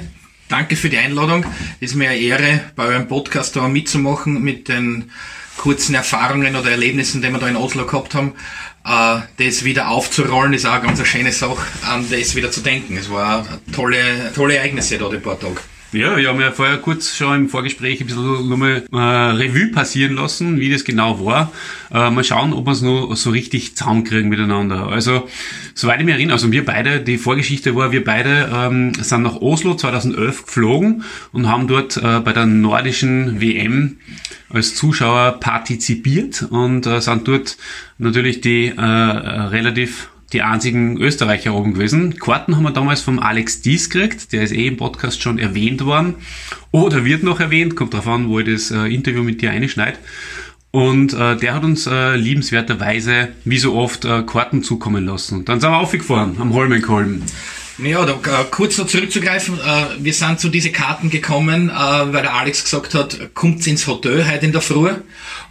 [0.50, 1.46] Danke für die Einladung.
[1.80, 5.12] Es ist mir eine Ehre, bei eurem Podcast da mitzumachen mit den
[5.58, 8.34] kurzen Erfahrungen oder Erlebnissen, die wir da in Oslo gehabt haben.
[8.86, 12.98] Äh, das wieder aufzurollen, ist auch eine ganz schöne Sache, an das wieder zu denken.
[12.98, 15.58] Es war tolle, tolle Ereignisse da, die paar Tage.
[15.98, 20.14] Ja, wir haben ja vorher kurz schon im Vorgespräch ein bisschen nochmal äh, Revue passieren
[20.14, 21.52] lassen, wie das genau war.
[21.92, 24.90] Äh, mal schauen, ob wir es noch so richtig zusammenkriegen miteinander.
[24.90, 25.28] Also,
[25.74, 29.38] soweit ich mich erinnere, also wir beide, die Vorgeschichte war, wir beide ähm, sind nach
[29.38, 33.98] Oslo 2011 geflogen und haben dort äh, bei der nordischen WM
[34.50, 37.58] als Zuschauer partizipiert und äh, sind dort
[37.98, 42.20] natürlich die äh, relativ die einzigen Österreicher oben gewesen.
[42.20, 45.86] Karten haben wir damals vom Alex Dies gekriegt, der ist eh im Podcast schon erwähnt
[45.86, 46.16] worden.
[46.72, 49.98] Oder wird noch erwähnt, kommt drauf an, wo ich das äh, Interview mit dir einschneide.
[50.72, 55.40] Und äh, der hat uns äh, liebenswerterweise, wie so oft, äh, Karten zukommen lassen.
[55.40, 57.24] Und dann sind wir aufgefahren am Holmenkolben.
[57.80, 62.24] Ja, da, äh, kurz noch zurückzugreifen, äh, wir sind zu diese Karten gekommen, äh, weil
[62.24, 64.90] der Alex gesagt hat, kommt ins Hotel heute in der Früh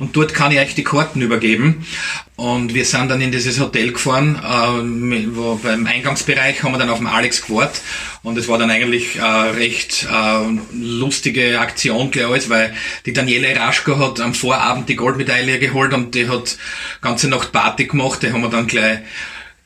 [0.00, 1.86] und dort kann ich euch die Karten übergeben.
[2.34, 6.90] Und wir sind dann in dieses Hotel gefahren, äh, wo beim Eingangsbereich haben wir dann
[6.90, 7.80] auf den Alex gewartet
[8.24, 12.74] und es war dann eigentlich äh, recht äh, lustige Aktion gleich alles, weil
[13.06, 16.58] die Daniele Raschko hat am Vorabend die Goldmedaille geholt und die hat
[17.02, 18.98] ganze Nacht Party gemacht, die haben wir dann gleich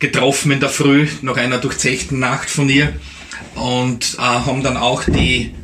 [0.00, 2.92] getroffen in der Früh nach einer durchzechten Nacht von ihr
[3.54, 5.54] und äh, haben dann auch die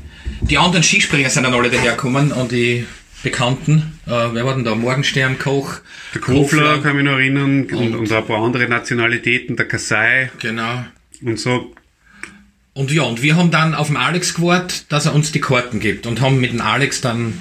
[0.42, 2.86] die anderen Skispringer sind dann alle dahergekommen und die
[3.22, 4.74] Bekannten, äh, wer war denn da?
[4.74, 5.76] Morgenstern, Koch,
[6.14, 10.84] Der Kofler kann mich noch erinnern und, und ein paar andere Nationalitäten, der Kasai Genau.
[11.22, 11.72] und so.
[12.74, 15.80] Und ja, und wir haben dann auf den Alex gewartet, dass er uns die Karten
[15.80, 17.40] gibt und haben mit dem Alex dann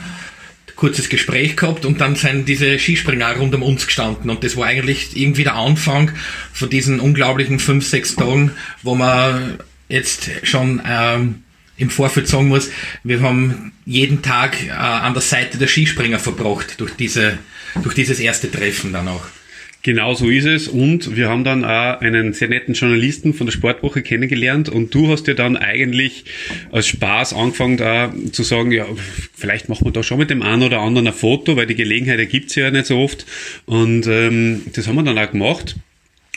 [0.75, 4.67] kurzes Gespräch gehabt und dann sind diese Skispringer rund um uns gestanden und das war
[4.67, 6.11] eigentlich irgendwie der Anfang
[6.53, 8.51] von diesen unglaublichen fünf, sechs Tagen,
[8.83, 9.57] wo man
[9.87, 11.43] jetzt schon ähm,
[11.77, 12.69] im Vorfeld sagen muss,
[13.03, 17.37] wir haben jeden Tag äh, an der Seite der Skispringer verbracht durch diese,
[17.83, 19.25] durch dieses erste Treffen dann auch.
[19.85, 20.67] Genau so ist es.
[20.67, 24.67] Und wir haben dann auch einen sehr netten Journalisten von der Sportwoche kennengelernt.
[24.67, 26.25] Und du hast ja dann eigentlich
[26.71, 28.87] als Spaß angefangen, da zu sagen, ja,
[29.37, 32.17] vielleicht machen wir da schon mit dem einen oder anderen ein Foto, weil die Gelegenheit
[32.17, 33.27] ergibt sich ja nicht so oft.
[33.67, 35.75] Und ähm, das haben wir dann auch gemacht.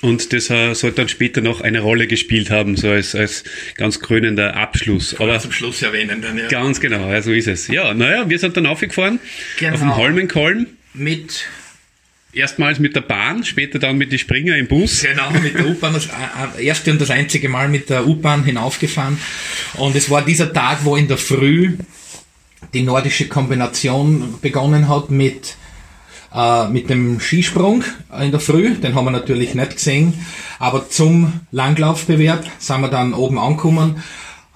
[0.02, 3.44] Und das äh, soll dann später noch eine Rolle gespielt haben, so als, als
[3.76, 5.18] ganz krönender Abschluss.
[5.18, 6.48] Aber Zum Schluss erwähnen dann, ja.
[6.48, 7.68] ganz genau, ja, so ist es.
[7.68, 9.20] Ja, naja, wir sind dann aufgefahren
[9.58, 9.72] Genau.
[9.72, 10.66] auf dem Holmenkolben.
[10.92, 11.46] Mit
[12.32, 15.02] Erstmals mit der Bahn, später dann mit den Springer im Bus.
[15.02, 19.18] Genau, mit der U-Bahn, das äh, erste und das einzige Mal mit der U-Bahn hinaufgefahren.
[19.78, 21.78] Und es war dieser Tag, wo in der Früh
[22.74, 25.56] die nordische Kombination begonnen hat mit,
[26.34, 27.82] äh, mit dem Skisprung
[28.20, 28.74] in der Früh.
[28.74, 30.12] Den haben wir natürlich nicht gesehen.
[30.58, 34.02] Aber zum Langlaufbewerb sind wir dann oben angekommen,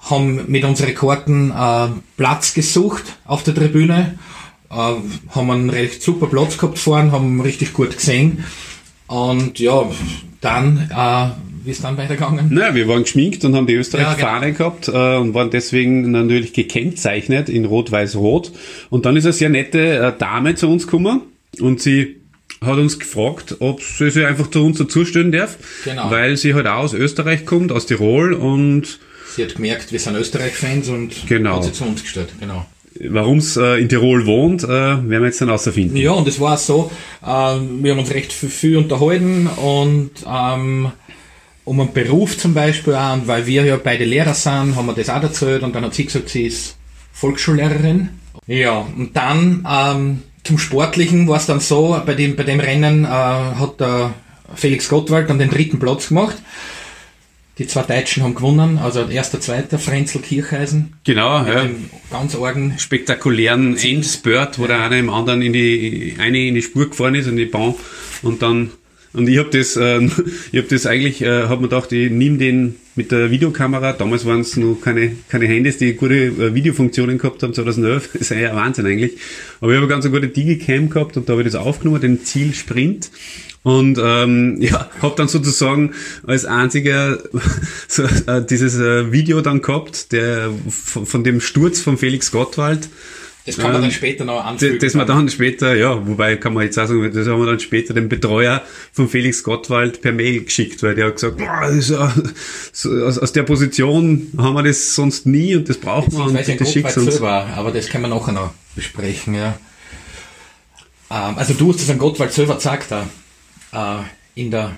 [0.01, 4.32] haben mit unseren Karten äh, Platz gesucht auf der Tribüne, äh,
[4.73, 8.43] haben einen recht super Platz gehabt vorne, haben richtig gut gesehen.
[9.07, 9.89] Und ja,
[10.41, 12.53] dann, äh, wie ist dann weitergegangen?
[12.53, 14.57] Naja, wir waren geschminkt und haben die Österreich-Fahne Ja, genau.
[14.57, 18.51] gehabt äh, und waren deswegen natürlich gekennzeichnet in Rot-Weiß-Rot.
[18.89, 21.21] Und dann ist eine sehr nette äh, Dame zu uns gekommen
[21.59, 22.17] und sie
[22.61, 26.09] hat uns gefragt, ob sie sich einfach zu uns dazustellen darf, Genau.
[26.09, 28.99] weil sie halt auch aus Österreich kommt, aus Tirol und
[29.35, 31.55] Sie hat gemerkt, wir sind Österreich-Fans und Genau.
[31.57, 32.65] hat sie zu uns gestellt, genau.
[32.99, 35.97] Warum es äh, in Tirol wohnt, äh, werden wir jetzt dann außerfinden.
[35.97, 40.91] Ja, und es war so, äh, wir haben uns recht viel, viel unterhalten und ähm,
[41.65, 45.09] um einen Beruf zum Beispiel auch, weil wir ja beide Lehrer sind, haben wir das
[45.09, 46.77] auch erzählt und dann hat sie gesagt, sie ist
[47.13, 48.09] Volksschullehrerin.
[48.47, 53.05] Ja, und dann ähm, zum Sportlichen war es dann so, bei dem, bei dem Rennen
[53.05, 54.13] äh, hat der
[54.55, 56.35] Felix Gottwald dann den dritten Platz gemacht.
[57.59, 60.93] Die zwei Deutschen haben gewonnen, also erster, zweiter, Frenzel Kircheisen.
[61.03, 61.69] Genau, ja.
[62.09, 66.89] Ganz argen spektakulären Endspurt, wo der eine im anderen in die eine in die Spur
[66.89, 67.75] gefahren ist, in die Bahn
[68.23, 68.71] und dann
[69.13, 70.01] und ich habe das, äh,
[70.51, 73.93] ich habe das eigentlich, äh, habe mir gedacht, ich nehme den mit der Videokamera.
[73.93, 78.09] Damals waren es noch keine, keine Handys, die gute äh, Videofunktionen gehabt haben, 2011.
[78.13, 79.13] Das ist ja ein Wahnsinn eigentlich.
[79.61, 82.23] Aber ich habe eine ganz gute Digicam gehabt und da habe ich das aufgenommen, den
[82.23, 83.11] Zielsprint.
[83.63, 85.93] Und ähm, ja, habe dann sozusagen
[86.27, 87.17] als einziger
[87.87, 92.89] so, äh, dieses äh, Video dann gehabt, der von, von dem Sturz von Felix Gottwald.
[93.45, 94.79] Das kann man dann ähm, später noch anfügen.
[94.79, 97.59] Das man dann später, ja, wobei kann man jetzt auch sagen, das haben wir dann
[97.59, 98.61] später dem Betreuer
[98.93, 101.87] von Felix Gottwald per Mail geschickt, weil der hat gesagt, boah, das ist,
[102.71, 106.35] so, aus, aus der Position haben wir das sonst nie und das braucht man und
[106.35, 107.15] das schickt uns.
[107.15, 109.57] Selber, aber das können wir nachher noch besprechen, ja.
[111.11, 113.09] Ähm, also du hast das an Gottwald selber gesagt, da,
[113.73, 113.97] äh,
[114.35, 114.71] in der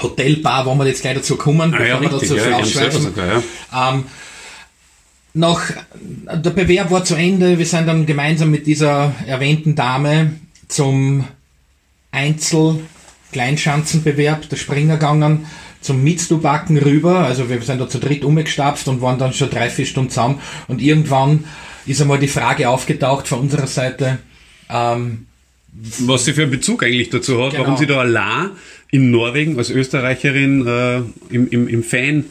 [0.00, 3.90] Hotelbar, wo wir jetzt gleich dazu kommen, ah, ja, bevor wir dazu ja, sogar, ja.
[3.90, 4.04] Ähm,
[5.34, 7.58] nach, der Bewerb war zu Ende.
[7.58, 10.32] Wir sind dann gemeinsam mit dieser erwähnten Dame
[10.68, 11.24] zum
[12.10, 12.80] Einzel
[13.32, 15.46] Kleinschanzenbewerb der Springer gegangen
[15.82, 17.20] zum Mitzdubacken rüber.
[17.20, 20.40] Also wir sind da zu dritt umgestapft und waren dann schon drei, vier Stunden zusammen.
[20.68, 21.44] Und irgendwann
[21.86, 24.18] ist einmal die Frage aufgetaucht von unserer Seite,
[24.70, 25.26] ähm,
[25.72, 27.64] was sie für einen Bezug eigentlich dazu hat, genau.
[27.64, 28.50] warum sie da allein
[28.90, 30.96] in Norwegen als Österreicherin äh,
[31.34, 32.24] im, im, im Fan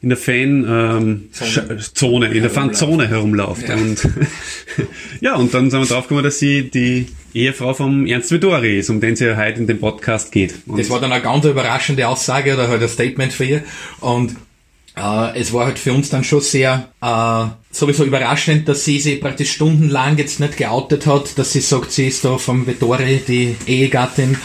[0.00, 3.68] in der Fan-Zone, ähm, in der Fanzone herumläuft.
[3.68, 3.74] Ja.
[3.74, 4.08] Und,
[5.20, 9.00] ja, und dann sind wir draufgekommen, dass sie die Ehefrau vom Ernst Vidori ist, um
[9.00, 10.54] den es ja heute in dem Podcast geht.
[10.66, 13.64] Und das war dann eine ganz überraschende Aussage oder halt ein Statement für ihr.
[14.00, 14.36] Und
[14.96, 19.20] äh, es war halt für uns dann schon sehr äh, sowieso überraschend, dass sie sich
[19.20, 23.56] praktisch stundenlang jetzt nicht geoutet hat, dass sie sagt, sie ist da vom Vittori die
[23.66, 24.36] Ehegattin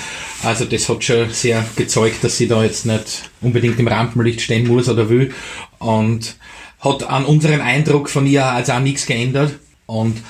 [0.43, 4.67] also das hat schon sehr gezeugt, dass sie da jetzt nicht unbedingt im Rampenlicht stehen
[4.67, 5.34] muss oder will.
[5.80, 6.36] Und
[6.80, 9.58] hat an unserem Eindruck von ihr also auch nichts geändert.
[9.86, 10.22] Und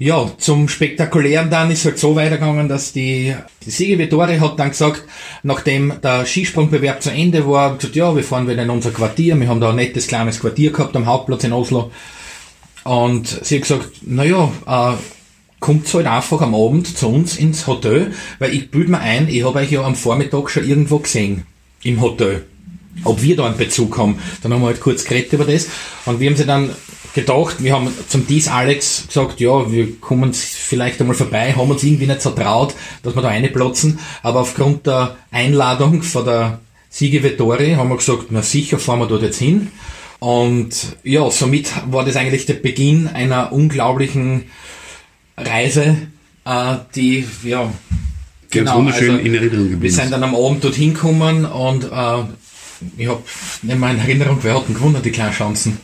[0.00, 3.34] ja, zum Spektakulären dann ist halt so weitergegangen, dass die,
[3.66, 5.02] die Vittori hat dann gesagt,
[5.42, 9.48] nachdem der Skisprungbewerb zu Ende war, gesagt, ja, wir fahren wieder in unser Quartier, wir
[9.48, 11.90] haben da ein nettes kleines Quartier gehabt am Hauptplatz in Oslo.
[12.84, 14.96] Und sie hat gesagt, naja, äh,
[15.58, 19.44] kommt halt einfach am Abend zu uns ins Hotel, weil ich büte mir ein, ich
[19.44, 21.44] habe euch ja am Vormittag schon irgendwo gesehen,
[21.82, 22.46] im Hotel.
[23.02, 24.18] Ob wir da einen Bezug haben.
[24.42, 25.68] Dann haben wir halt kurz geredet über das.
[26.06, 26.70] Und wir haben sie dann
[27.14, 31.82] gedacht, wir haben zum Dies Alex gesagt, ja, wir kommen vielleicht einmal vorbei, haben uns
[31.82, 33.98] irgendwie nicht so traut, dass wir da reinplatzen.
[34.22, 39.06] Aber aufgrund der Einladung von der Siege Vettori haben wir gesagt, na sicher fahren wir
[39.06, 39.68] dort jetzt hin.
[40.20, 44.44] Und ja, somit war das eigentlich der Beginn einer unglaublichen
[45.36, 45.96] Reise,
[46.44, 47.70] äh, die, ja,
[48.50, 49.82] Ganz genau, wunderschön also, in Erinnerung geblieben.
[49.82, 52.24] Wir sind dann am Abend dorthin gekommen und äh,
[52.96, 53.22] ich habe
[53.62, 55.78] nicht mal in Erinnerung, wer hat denn gewonnen, die Kleinschanzen?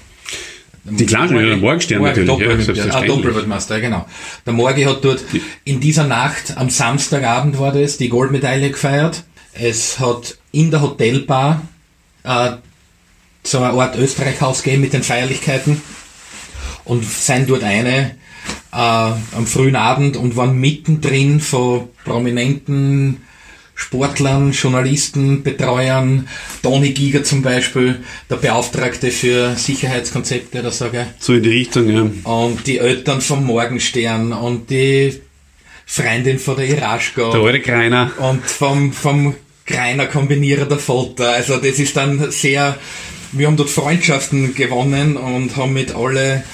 [0.85, 2.29] Die Kleinschanzen, der Morgenstern natürlich.
[2.29, 4.07] Doppel, ja, ah, Doppelweltmeister, genau.
[4.45, 5.25] Der Morgi hat dort
[5.65, 9.25] in dieser Nacht, am Samstagabend war das, die Goldmedaille gefeiert.
[9.55, 11.63] Es hat in der Hotelbar
[12.25, 12.53] äh,
[13.43, 15.81] so eine Art Österreichhaus gegeben mit den Feierlichkeiten
[16.85, 18.17] und sind dort eine
[18.73, 23.23] äh, am frühen Abend und waren mittendrin von prominenten
[23.75, 26.29] Sportlern, Journalisten, Betreuern,
[26.63, 27.97] Toni Giger zum Beispiel,
[28.31, 31.07] der Beauftragte für Sicherheitskonzepte oder so, gell?
[31.19, 32.31] So in die Richtung, ja.
[32.31, 35.21] Und die Eltern vom Morgenstern und die
[35.87, 37.33] Freundin von der Iraschko.
[37.33, 38.13] Der alte Kreiner.
[38.19, 39.35] Und vom, vom
[39.67, 41.33] Kreiner Kombinierer der Folter.
[41.33, 42.79] Also das ist dann sehr,
[43.33, 46.45] wir haben dort Freundschaften gewonnen und haben mit alle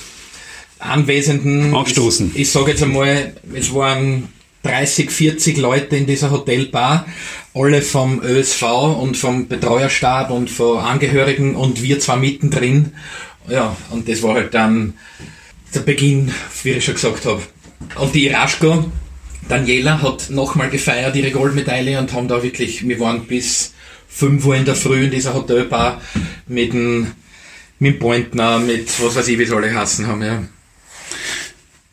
[0.79, 1.75] Anwesenden.
[1.75, 2.31] Angestoßen.
[2.35, 4.29] Ich, ich sage jetzt einmal, es waren
[4.63, 7.07] 30, 40 Leute in dieser Hotelbar,
[7.55, 8.63] alle vom ÖSV
[9.01, 12.93] und vom Betreuerstab und von Angehörigen und wir zwar mittendrin.
[13.49, 14.95] Ja, und das war halt dann
[15.75, 16.33] der Beginn,
[16.63, 17.43] wie ich schon gesagt habe.
[17.97, 18.91] Und die Iraschko,
[19.49, 23.73] Daniela, hat nochmal gefeiert ihre Goldmedaille und haben da wirklich, wir waren bis
[24.09, 26.01] 5 Uhr in der Früh in dieser Hotelbar
[26.47, 27.13] mit dem,
[27.79, 30.43] mit dem Pointner, mit was weiß ich, wie sie alle hassen haben, ja.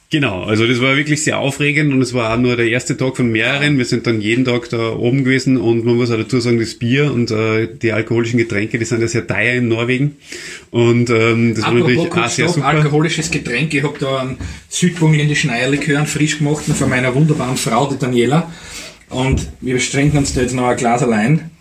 [0.10, 3.18] Genau, also das war wirklich sehr aufregend und es war auch nur der erste Tag
[3.18, 3.78] von mehreren.
[3.78, 6.76] Wir sind dann jeden Tag da oben gewesen und man muss auch dazu sagen, das
[6.76, 10.16] Bier und äh, die alkoholischen Getränke, die sind ja sehr teuer in Norwegen.
[10.72, 12.68] Und ähm, das Apropos war natürlich auch sehr super.
[12.68, 13.74] alkoholisches Getränk.
[13.74, 14.38] Ich habe da einen
[14.70, 18.50] südburgenländischen Eierlikör, frisch gemachten von meiner wunderbaren Frau, die Daniela.
[19.10, 21.52] Und wir beschränken uns da jetzt noch ein Glas allein,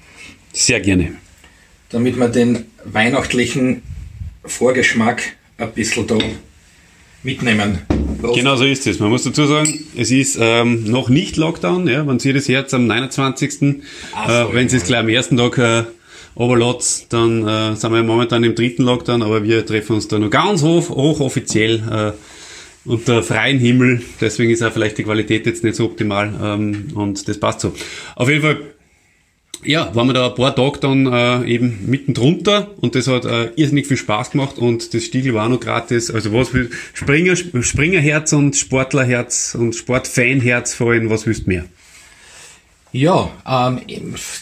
[0.53, 1.15] Sehr gerne.
[1.91, 3.83] damit wir den weihnachtlichen
[4.45, 5.23] Vorgeschmack
[5.59, 6.17] ein bisschen da
[7.27, 7.81] mitnehmen.
[8.23, 8.39] Prost.
[8.39, 8.99] Genau so ist es.
[8.99, 11.87] Man muss dazu sagen, es ist ähm, noch nicht Lockdown.
[11.87, 13.83] Ja, man sieht es jetzt am 29.
[14.15, 15.85] Ach äh, wenn es gleich am ersten Tag äh,
[16.37, 20.31] runterlässt, dann äh, sind wir momentan im dritten Lockdown, aber wir treffen uns da nur
[20.31, 24.03] ganz hoch, hoch offiziell äh, unter freiem Himmel.
[24.21, 27.75] Deswegen ist auch vielleicht die Qualität jetzt nicht so optimal ähm, und das passt so.
[28.15, 28.61] Auf jeden Fall
[29.65, 33.25] ja, waren wir da ein paar Tage dann äh, eben mitten drunter und das hat
[33.25, 36.11] äh, irrsinnig viel Spaß gemacht und das Stiegel war noch gratis.
[36.11, 41.65] Also was für Springer, Springerherz und Sportlerherz und Sportfanherz vor allem, was willst du mehr?
[42.93, 43.81] Ja, ähm,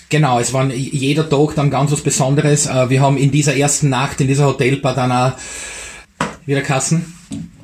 [0.09, 2.67] genau, es war jeder Tag dann ganz was Besonderes.
[2.67, 5.33] Äh, wir haben in dieser ersten Nacht in dieser Hotelbar dann auch
[6.47, 7.15] wieder Kassen,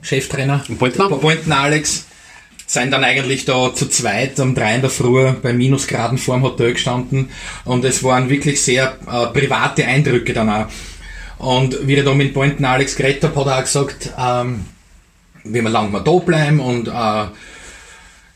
[0.02, 1.08] Cheftrainer, Pointner?
[1.08, 2.06] Pointen Alex,
[2.72, 6.44] sind dann eigentlich da zu zweit um drei in der Früh bei Minusgraden vor dem
[6.44, 7.30] Hotel gestanden
[7.64, 10.66] und es waren wirklich sehr äh, private Eindrücke dann auch.
[11.38, 14.66] Und wie ich da mit Pointen Alex geredet habe, hat er auch gesagt, ähm,
[15.42, 17.24] wie wir lang mal da bleiben und äh,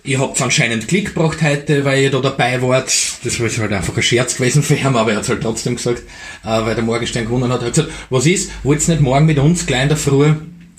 [0.06, 2.92] Ihr habt anscheinend Glück gebracht heute, weil ihr da dabei wart.
[3.24, 6.02] Das war halt einfach ein Scherz gewesen für ihn, aber er hat halt trotzdem gesagt,
[6.44, 7.62] äh, weil der Morgenstern gewonnen hat.
[7.62, 10.34] Er hat gesagt, was ist, wollt's nicht morgen mit uns gleich in der Früh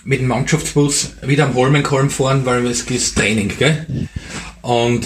[0.06, 4.08] mit dem Mannschaftsbus wieder am Holmenkolm fahren, weil es ist Training, gell?
[4.62, 5.06] Und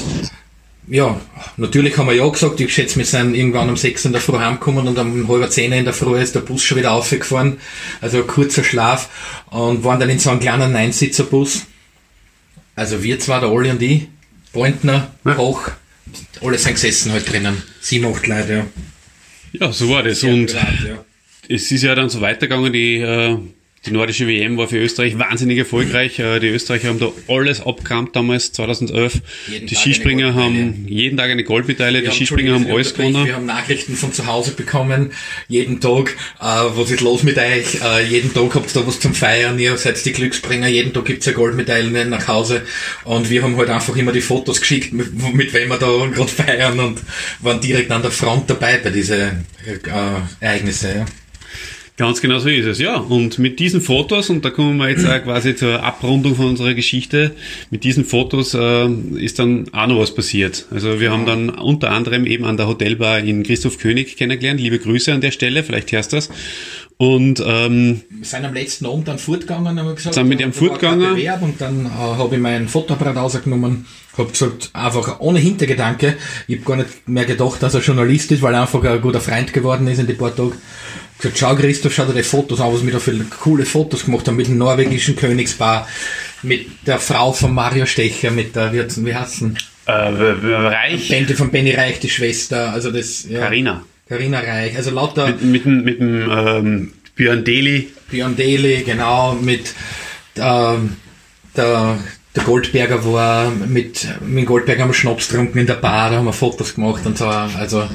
[0.88, 1.20] ja,
[1.56, 4.38] natürlich haben wir ja gesagt, ich schätze, wir sind irgendwann um 6 in der Früh
[4.38, 7.60] heimgekommen und um halb 10 in der Früh ist der Bus schon wieder aufgefahren.
[8.02, 9.10] Also ein kurzer Schlaf
[9.52, 11.66] und waren dann in so einem kleinen Neinsitzerbus.
[12.76, 14.08] Also wir zwei, der Olli und ich,
[14.52, 15.72] Pointner, Koch,
[16.42, 17.62] alle sind gesessen halt drinnen.
[17.80, 18.66] Sieben, acht Leute, ja.
[19.54, 20.22] Ja, so war das.
[20.22, 21.06] Sehr Und privat, ja.
[21.48, 23.38] es ist ja dann so weitergegangen, die, äh,
[23.86, 26.20] die nordische WM war für Österreich wahnsinnig erfolgreich.
[26.20, 29.22] Äh, die Österreicher haben da alles abgerammt damals, 2011.
[29.48, 30.66] Jeden die Tag Skispringer Goldmedaille.
[30.66, 33.26] haben jeden Tag eine Goldmedaille, die Wir Skispringer haben alles gewonnen.
[33.26, 35.12] Wir haben Nachrichten von zu Hause bekommen,
[35.48, 39.00] jeden Tag, äh, was ist los mit euch, äh, jeden Tag habt ihr da was
[39.00, 42.64] zum Feiern, ihr seid die Glücksbringer, jeden Tag gibt's ja Goldmedaillen nach Hause
[43.06, 46.30] und wir haben halt einfach immer die Fotos geschickt, mit, mit wem wir da gerade
[46.30, 47.00] feiern und
[47.40, 49.78] waren direkt an der Front dabei bei diesen äh,
[50.42, 50.90] Ereignisse.
[50.90, 51.06] Ja.
[52.00, 52.96] Ganz genau so ist es, ja.
[52.96, 56.74] Und mit diesen Fotos, und da kommen wir jetzt auch quasi zur Abrundung von unserer
[56.74, 57.32] Geschichte,
[57.72, 58.88] mit diesen Fotos äh,
[59.18, 60.66] ist dann auch noch was passiert.
[60.72, 64.62] Also wir haben dann unter anderem eben an der Hotelbar in Christoph König kennengelernt.
[64.62, 66.30] Liebe Grüße an der Stelle, vielleicht hörst du das.
[67.02, 70.16] Und ähm, Wir sind am letzten Abend dann fortgegangen, haben wir gesagt.
[70.16, 71.16] Sind mit ihm fortgegangen.
[71.42, 73.86] Und dann äh, habe ich mein Fotoapparat rausgenommen,
[74.18, 78.42] habe gesagt, einfach ohne Hintergedanke, ich habe gar nicht mehr gedacht, dass er Journalist ist,
[78.42, 80.52] weil er einfach ein guter Freund geworden ist in die paar Tage.
[81.18, 84.28] Gesagt, schau Christoph, schau dir die Fotos an, was wir da für coole Fotos gemacht
[84.28, 85.88] haben, mit dem norwegischen Königspaar,
[86.44, 89.58] mit der Frau von Mario Stecher, mit der, wie heißt denn?
[89.86, 93.40] äh, Reich, Bente von Benny Reich, die Schwester, also das, ja.
[93.40, 93.84] Carina.
[94.10, 97.90] Carina Reich, also lauter, Mit, mit, dem- mit dem ähm, Björn Deli.
[98.10, 99.74] Björn Daly, genau, mit
[100.36, 100.96] ähm,
[101.56, 101.98] der,
[102.36, 106.18] der Goldberger war mit, mit dem Goldberger haben wir Schnaps getrunken in der Bar, da
[106.18, 107.28] haben wir Fotos gemacht und so.
[107.28, 107.88] Also,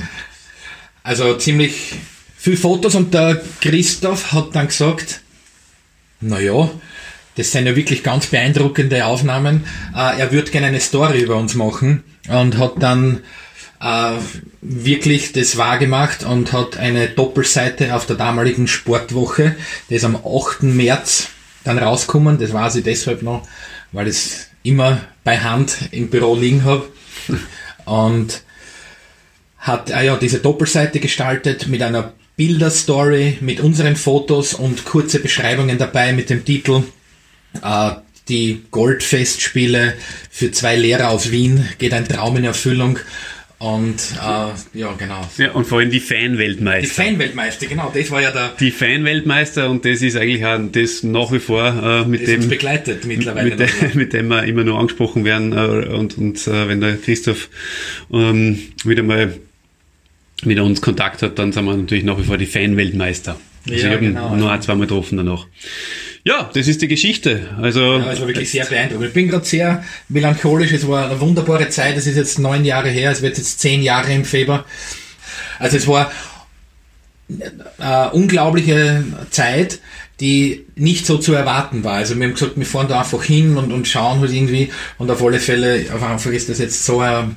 [1.03, 1.95] also ziemlich
[2.37, 5.21] viel Fotos und der Christoph hat dann gesagt,
[6.21, 6.71] na ja,
[7.37, 9.65] das sind ja wirklich ganz beeindruckende Aufnahmen.
[9.97, 13.21] Äh, er würde gerne eine Story über uns machen und hat dann
[13.85, 14.16] äh,
[14.62, 19.57] wirklich das wahrgemacht und hat eine Doppelseite auf der damaligen Sportwoche,
[19.91, 20.62] die ist am 8.
[20.62, 21.28] März
[21.64, 23.47] dann rausgekommen, das weiß ich deshalb noch,
[23.93, 26.87] weil ich es immer bei Hand im Büro liegen habe.
[27.85, 28.43] Und
[29.59, 35.78] hat ah ja, diese Doppelseite gestaltet mit einer Bilderstory, mit unseren Fotos und kurze Beschreibungen
[35.78, 36.82] dabei mit dem Titel
[37.62, 37.91] äh,
[38.28, 39.95] Die Goldfestspiele
[40.30, 42.99] für zwei Lehrer aus Wien geht ein Traum in Erfüllung.
[43.65, 45.27] Und äh, ja, genau.
[45.39, 47.03] Ja, und vor allem die Die Fan-Weltmeister.
[47.03, 51.33] Fanweltmeister, genau, das war ja der, Die Fan-Weltmeister und das ist eigentlich auch das nach
[51.33, 53.49] wie vor äh, mit das uns dem begleitet mittlerweile.
[53.49, 56.99] mit, de, mit dem wir immer nur angesprochen werden äh, und, und äh, wenn der
[56.99, 57.49] Christoph
[58.12, 59.33] ähm, wieder mal
[60.45, 63.39] mit uns Kontakt hat, dann sind wir natürlich nach wie vor die Fan-Weltmeister.
[63.65, 64.37] Also Ja, ich habe ihn genau.
[64.37, 65.47] nur ein, zweimal getroffen danach.
[66.27, 67.49] Ja, das ist die Geschichte.
[67.61, 69.09] Also Ja, es war wirklich sehr beeindruckend.
[69.09, 70.72] Ich bin gerade sehr melancholisch.
[70.72, 71.99] Es war eine wunderbare Zeit.
[71.99, 73.11] Es ist jetzt neun Jahre her.
[73.11, 74.64] Es wird jetzt zehn Jahre im Februar.
[75.59, 76.11] Also es war
[77.79, 79.81] eine unglaubliche Zeit,
[80.20, 81.95] die nicht so zu erwarten war.
[81.95, 85.11] Also wir haben gesagt, wir fahren da einfach hin und, und schauen halt irgendwie und
[85.11, 87.37] auf alle Fälle, auf einfach ist das jetzt so eine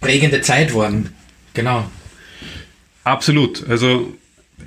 [0.00, 1.14] prägende Zeit worden.
[1.54, 1.90] Genau.
[3.04, 3.66] Absolut.
[3.68, 4.14] Also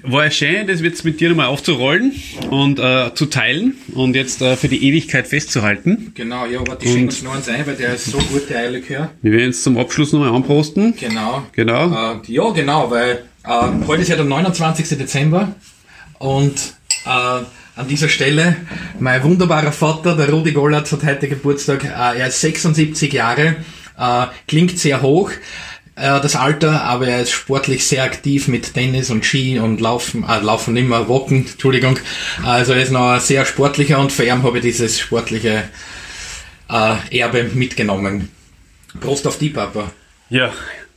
[0.03, 2.13] war ja schön, das jetzt mit dir nochmal aufzurollen
[2.49, 6.11] und äh, zu teilen und jetzt äh, für die Ewigkeit festzuhalten.
[6.15, 8.59] Genau, ja, warte, ich schenke uns noch eins ein, weil der ist so gut, der
[8.59, 9.11] Eierlikör.
[9.21, 10.95] Wir werden jetzt zum Abschluss nochmal anprosten.
[10.99, 11.43] Genau.
[11.51, 12.13] Genau.
[12.13, 14.97] Äh, ja, genau, weil äh, heute ist ja der 29.
[14.97, 15.55] Dezember
[16.19, 16.73] und
[17.05, 18.57] äh, an dieser Stelle,
[18.99, 21.83] mein wunderbarer Vater, der Rudi Gollatz, hat heute Geburtstag.
[21.83, 23.57] Äh, er ist 76 Jahre,
[24.47, 25.29] klingt sehr hoch,
[25.95, 30.39] das Alter, aber er ist sportlich sehr aktiv mit Tennis und Ski und Laufen, äh,
[30.39, 31.99] Laufen immer, Walken, Entschuldigung.
[32.43, 35.63] Also er ist noch sehr sportlicher und für ihn habe ich dieses sportliche
[36.69, 38.29] äh, Erbe mitgenommen.
[38.99, 39.91] Prost auf die, Papa.
[40.29, 40.53] Ja,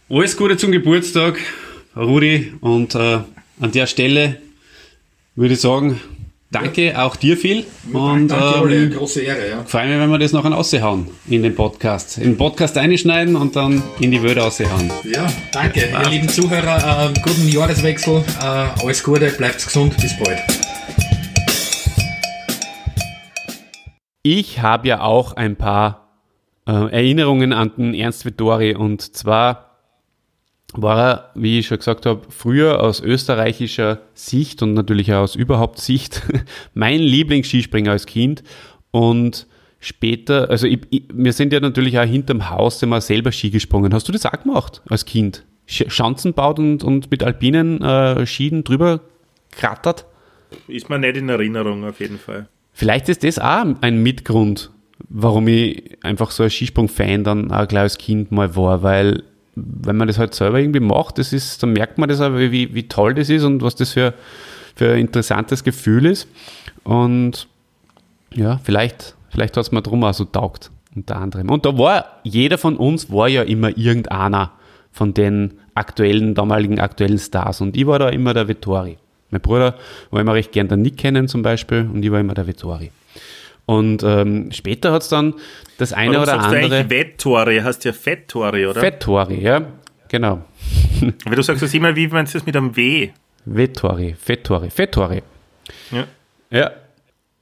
[0.08, 1.38] alles Gute zum Geburtstag,
[1.96, 2.52] Rudi.
[2.60, 3.20] Und äh,
[3.60, 4.40] an der Stelle
[5.34, 6.00] würde ich sagen,
[6.54, 7.64] danke auch dir viel.
[7.92, 9.64] Und Danke, Ole, ähm, große Ehre, ja.
[9.64, 12.18] freue mich, wenn wir das nachher raushauen in den Podcast.
[12.18, 14.90] In den Podcast einschneiden und dann in die Welt raushauen.
[15.04, 15.80] Ja, danke.
[15.80, 20.38] Ihr lieben Zuhörer, äh, guten Jahreswechsel, äh, alles Gute, bleibt gesund, bis bald.
[24.22, 26.08] Ich habe ja auch ein paar
[26.66, 29.73] äh, Erinnerungen an den Ernst Vittori und zwar
[30.82, 35.36] war er, wie ich schon gesagt habe, früher aus österreichischer Sicht und natürlich auch aus
[35.36, 36.22] überhaupt Sicht
[36.74, 38.42] mein Lieblingsskispringer als Kind
[38.90, 39.46] und
[39.80, 43.92] später, also ich, ich, wir sind ja natürlich auch hinterm Haus immer selber Ski gesprungen.
[43.92, 45.44] Hast du das auch gemacht als Kind?
[45.66, 49.00] Sch Schanzen baut und, und mit alpinen äh, Skien drüber
[49.52, 50.06] krattert?
[50.68, 52.48] Ist mir nicht in Erinnerung, auf jeden Fall.
[52.72, 54.70] Vielleicht ist das auch ein Mitgrund,
[55.08, 59.22] warum ich einfach so ein Skisprung-Fan dann auch gleich als Kind mal war, weil
[59.56, 62.74] wenn man das halt selber irgendwie macht, das ist, dann merkt man das auch, wie,
[62.74, 64.14] wie toll das ist und was das für,
[64.74, 66.28] für ein interessantes Gefühl ist.
[66.82, 67.48] Und
[68.34, 71.50] ja, vielleicht, vielleicht hat es mir drum auch so taugt, unter anderem.
[71.50, 74.52] Und da war, jeder von uns war ja immer irgendeiner
[74.90, 77.60] von den aktuellen, damaligen aktuellen Stars.
[77.60, 78.98] Und ich war da immer der Vittori.
[79.30, 79.74] Mein Bruder
[80.10, 82.92] war immer recht gern der Nick kennen zum Beispiel und ich war immer der Vittori.
[83.66, 85.34] Und ähm, später hat es dann
[85.78, 86.80] das eine Warum oder sagst du andere.
[86.80, 87.60] eigentlich Vettori?
[87.60, 88.80] Heißt ja Fettori, oder?
[88.80, 89.62] Fettori, ja,
[90.08, 90.44] genau.
[91.24, 93.10] Weil du sagst das immer, wie meinst du das mit einem W?
[93.46, 95.22] Vettori, Fettori, Fettori.
[95.90, 96.04] Ja.
[96.50, 96.70] Ja.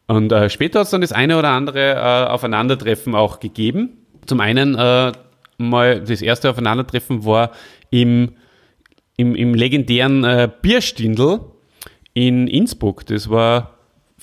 [0.06, 3.98] Und äh, später hat es dann das eine oder andere äh, Aufeinandertreffen auch gegeben.
[4.26, 5.12] Zum einen äh,
[5.58, 7.52] mal das erste Aufeinandertreffen war
[7.90, 8.32] im,
[9.16, 11.40] im, im legendären äh, Bierstindl
[12.14, 13.06] in Innsbruck.
[13.06, 13.71] Das war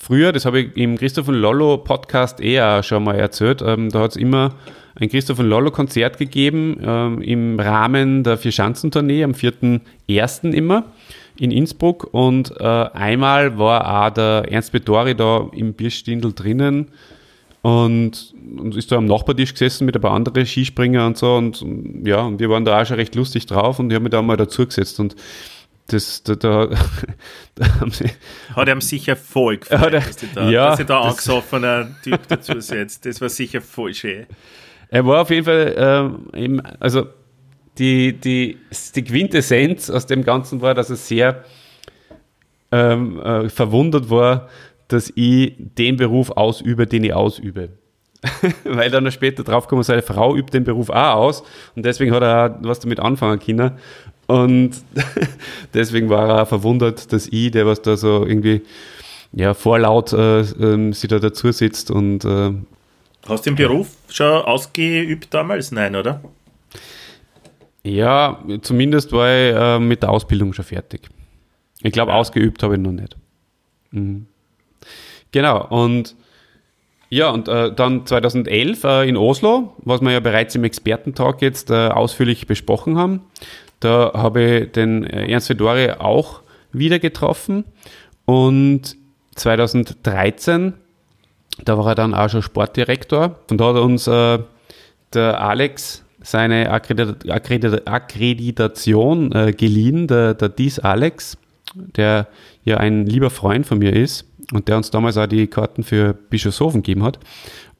[0.00, 3.62] früher, das habe ich im Christoph und Lollo Podcast eher schon mal erzählt.
[3.62, 4.54] Ähm, da hat es immer
[4.94, 10.52] ein Christoph und Lollo Konzert gegeben ähm, im Rahmen der Vierschanzentournee am 4.1.
[10.52, 10.84] immer
[11.38, 16.88] in Innsbruck und äh, einmal war auch der Ernst Bettori da im Bierstindl drinnen
[17.62, 21.64] und, und ist da am Nachbartisch gesessen mit ein paar anderen Skispringer und so und,
[22.04, 24.20] ja, und wir waren da auch schon recht lustig drauf und ich habe mich da
[24.20, 25.14] mal dazugesetzt und
[25.92, 26.66] das, da, da,
[27.54, 28.06] da haben sie,
[28.54, 32.20] Hat ihm sicher voll gefallen, er- dass, da, ja, dass sich da das- angesoffener Typ
[32.28, 33.06] dazu setzt.
[33.06, 34.26] Das war sicher voll schön.
[34.88, 37.06] Er war auf jeden Fall, eben, also
[37.78, 38.58] die, die,
[38.96, 41.44] die Quintessenz aus dem Ganzen war, dass er sehr
[42.72, 44.48] ähm, äh, verwundert war,
[44.88, 47.70] dass ich den Beruf ausübe, den ich ausübe.
[48.64, 51.42] Weil dann noch später draufgekommen, seine Frau übt den Beruf auch aus
[51.74, 53.78] und deswegen hat er auch was damit anfangen können.
[54.30, 54.70] Und
[55.74, 58.62] deswegen war er auch verwundert, dass ich, der was da so irgendwie
[59.32, 62.52] ja, vorlaut äh, ähm, sich da dazu sitzt und äh,
[63.28, 65.72] Hast du den Beruf schon ausgeübt damals?
[65.72, 66.22] Nein, oder?
[67.82, 71.08] Ja, zumindest war ich äh, mit der Ausbildung schon fertig.
[71.82, 73.16] Ich glaube, ausgeübt habe ich noch nicht.
[73.90, 74.26] Mhm.
[75.32, 76.14] Genau, und
[77.08, 81.70] ja, und äh, dann 2011 äh, in Oslo, was wir ja bereits im Expertentag jetzt
[81.70, 83.22] äh, ausführlich besprochen haben,
[83.80, 87.64] da habe ich den äh, Ernst Fedori auch wieder getroffen
[88.26, 88.96] und
[89.34, 90.74] 2013,
[91.64, 94.38] da war er dann auch schon Sportdirektor und da hat uns äh,
[95.14, 101.38] der Alex seine Akkredit Akkredit Akkreditation äh, geliehen, der, der Dies Alex,
[101.74, 102.28] der
[102.64, 106.12] ja ein lieber Freund von mir ist und der uns damals auch die Karten für
[106.12, 107.18] Bischofshofen gegeben hat.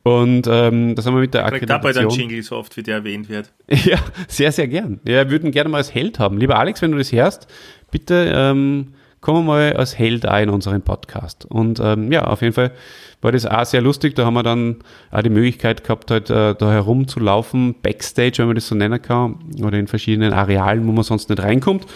[0.02, 2.30] Und ähm, das haben wir mit der Kriegt auch bald einen Akkreditation.
[2.30, 3.52] Jingle so oft, wie der erwähnt wird.
[3.84, 3.98] Ja,
[4.28, 5.00] sehr, sehr gern.
[5.04, 6.38] Ja, wir würden gerne mal als Held haben.
[6.38, 7.46] Lieber Alex, wenn du das hörst,
[7.90, 11.44] bitte ähm, komm mal als Held auch in unseren Podcast.
[11.44, 12.72] Und ähm, ja, auf jeden Fall
[13.20, 14.14] war das auch sehr lustig.
[14.14, 14.76] Da haben wir dann
[15.10, 19.38] auch die Möglichkeit gehabt, halt, äh, da herumzulaufen, Backstage, wenn man das so nennen kann,
[19.62, 21.86] oder in verschiedenen Arealen, wo man sonst nicht reinkommt.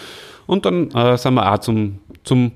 [0.45, 2.51] Und dann äh, sind wir auch zum, zum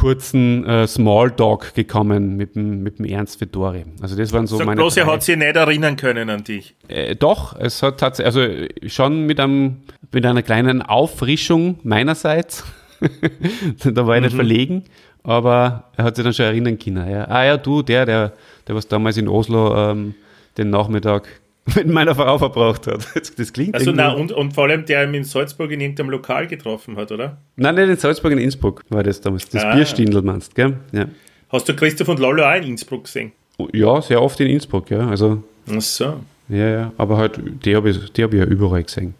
[0.00, 3.84] kurzen äh, Smalltalk gekommen mit dem, mit dem Ernst Vettori.
[4.00, 6.42] Also das waren so Sag meine bloß, er drei- hat sich nicht erinnern können an
[6.42, 6.74] dich.
[6.88, 12.64] äh, doch, es hat tatsächlich, also schon mit, einem, mit einer kleinen Auffrischung meinerseits.
[13.84, 14.84] da war ich nicht verlegen,
[15.22, 17.10] aber er hat sich dann schon erinnern können.
[17.10, 17.24] Ja.
[17.28, 18.32] Ah ja, du, der, der,
[18.66, 20.14] der was damals in Oslo ähm,
[20.56, 21.28] den Nachmittag
[21.74, 23.06] mit meiner Frau verbracht hat.
[23.36, 26.46] Das klingt Also, na, und, und vor allem, der ihn in Salzburg in irgendeinem Lokal
[26.46, 27.38] getroffen hat, oder?
[27.56, 29.48] Nein, nicht in Salzburg, in Innsbruck war das damals.
[29.48, 29.74] Das Ah.
[29.74, 30.76] Bierstindl meinst, gell?
[30.92, 31.06] Ja.
[31.50, 33.32] Hast du Christoph und Lollo auch in Innsbruck gesehen?
[33.72, 35.08] ja, sehr oft in Innsbruck, ja.
[35.08, 36.20] Also, Ach so.
[36.48, 36.92] ja, ja.
[36.96, 39.14] Aber halt, die habe ich, die hab ich ja überall gesehen.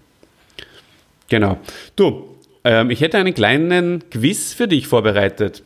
[1.29, 1.59] Genau.
[1.97, 5.63] Du, ähm, ich hätte einen kleinen Quiz für dich vorbereitet.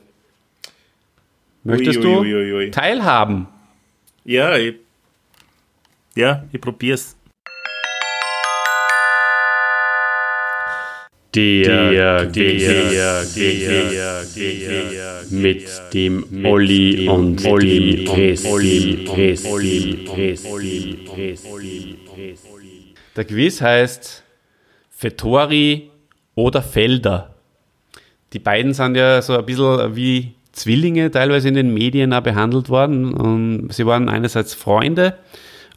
[1.63, 2.65] Möchtest ui, ui, ui.
[2.67, 3.47] du teilhaben?
[4.25, 4.75] Ja, ich,
[6.17, 7.17] ja, ich probier's.
[11.35, 21.99] Der, der, der, der, der, mit dem Olli und Olli Christi, Christi, Christi.
[23.17, 24.23] Der Quiz heißt
[25.01, 25.91] Vettori
[26.37, 27.35] oder Felder.
[28.33, 32.69] Die beiden sind ja so ein bisschen wie Zwillinge teilweise in den Medien auch behandelt
[32.69, 33.13] worden.
[33.13, 35.19] Und sie waren einerseits Freunde,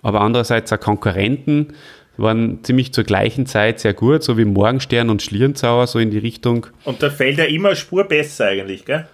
[0.07, 1.73] aber andererseits auch Konkurrenten.
[2.15, 6.17] Waren ziemlich zur gleichen Zeit sehr gut, so wie Morgenstern und Schlierenzauer, so in die
[6.17, 6.65] Richtung.
[6.85, 9.05] Und da fällt er immer Spur besser eigentlich, gell?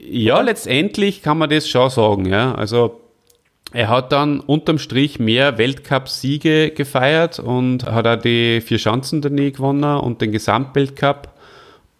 [0.00, 2.54] Ja, letztendlich kann man das schon sagen, ja.
[2.54, 3.00] Also
[3.72, 9.98] er hat dann unterm Strich mehr Weltcup-Siege gefeiert und hat auch die vier Schanzentournee gewonnen
[9.98, 11.32] und den Gesamtweltcup.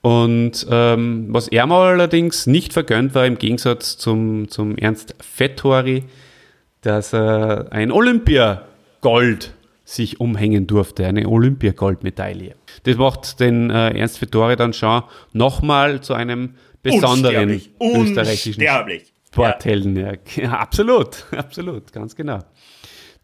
[0.01, 6.05] Und ähm, was er mal allerdings nicht vergönnt war, im Gegensatz zum, zum Ernst Vettori,
[6.83, 9.55] dass er ein Olympia-Gold
[9.85, 12.55] sich umhängen durfte, eine Olympia-Goldmedaille.
[12.85, 15.03] Das macht den äh, Ernst Vettori dann schon
[15.33, 18.11] nochmal zu einem besonderen Unsterblich.
[18.11, 19.12] österreichischen Unsterblich.
[19.33, 19.97] Sporthelden.
[19.97, 20.12] Ja.
[20.37, 22.41] ja, absolut, absolut, ganz genau.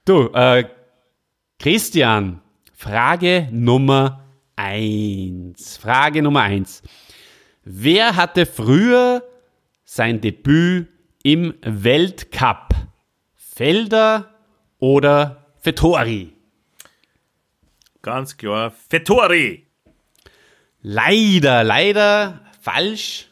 [0.04, 0.64] Du, äh,
[1.58, 2.40] Christian,
[2.74, 4.24] Frage Nummer
[4.56, 5.76] eins.
[5.76, 6.82] Frage Nummer eins.
[7.64, 9.22] Wer hatte früher
[9.84, 10.88] sein Debüt
[11.22, 12.67] im Weltcup?
[13.58, 14.36] Felder
[14.78, 16.32] oder Vettori?
[18.02, 18.72] Ganz klar.
[18.88, 19.66] Vettori.
[20.80, 23.26] Leider, leider falsch.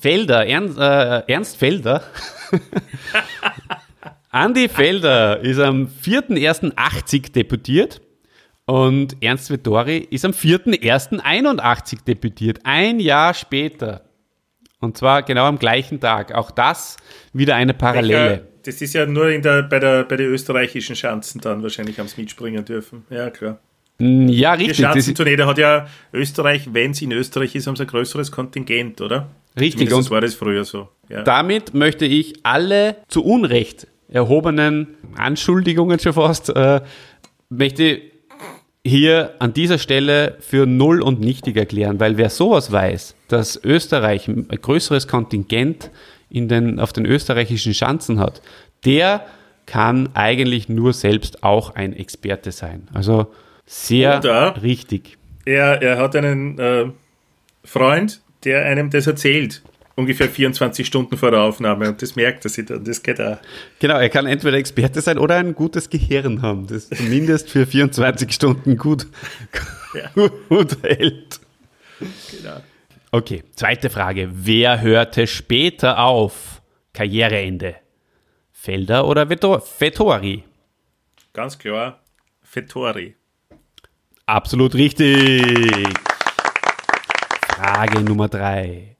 [0.00, 2.02] Felder, Ernst, äh, Ernst Felder.
[4.30, 8.00] Andi Felder ist am 4.1.80 debütiert
[8.64, 12.60] und Ernst Vettori ist am 4.1.81 debütiert.
[12.64, 14.07] Ein Jahr später.
[14.80, 16.32] Und zwar genau am gleichen Tag.
[16.34, 16.96] Auch das
[17.32, 18.18] wieder eine Parallele.
[18.30, 21.98] Welcher- Das ist ja nur in der, bei, der, bei den österreichischen Schanzen dann wahrscheinlich
[21.98, 23.04] haben sie mitspringen dürfen.
[23.10, 23.58] Ja, klar.
[24.00, 24.78] Ja, Die richtig.
[24.78, 28.30] Ist, Schanzentournee, da hat ja Österreich, wenn es in Österreich ist, haben sie ein größeres
[28.30, 29.28] Kontingent, oder?
[29.58, 29.88] richtig.
[29.88, 30.88] Zumindest Und war das früher so.
[31.08, 31.22] Ja.
[31.22, 36.80] damit möchte ich alle zu Unrecht erhobenen Anschuldigungen schon fast, äh,
[37.48, 38.00] möchte
[38.88, 44.28] hier an dieser Stelle für null und nichtig erklären, weil wer sowas weiß, dass Österreich
[44.28, 45.90] ein größeres Kontingent
[46.30, 48.42] in den, auf den österreichischen Schanzen hat,
[48.84, 49.24] der
[49.66, 52.88] kann eigentlich nur selbst auch ein Experte sein.
[52.92, 53.26] Also
[53.66, 55.18] sehr Oder- richtig.
[55.44, 56.86] Er, er hat einen äh,
[57.64, 59.62] Freund, der einem das erzählt.
[59.98, 62.84] Ungefähr 24 Stunden vor der Aufnahme und das merkt er sich dann.
[62.84, 63.38] Das geht auch.
[63.80, 68.32] Genau, er kann entweder Experte sein oder ein gutes Gehirn haben, das zumindest für 24
[68.32, 69.08] Stunden gut,
[70.48, 71.40] gut hält.
[72.30, 72.60] Genau.
[73.10, 74.28] Okay, zweite Frage.
[74.32, 76.62] Wer hörte später auf?
[76.92, 77.74] Karriereende.
[78.52, 80.44] Felder oder Vetto- Vettori?
[81.32, 82.00] Ganz klar,
[82.52, 83.16] Vettori.
[84.26, 85.42] Absolut richtig.
[87.48, 88.94] Frage Nummer drei.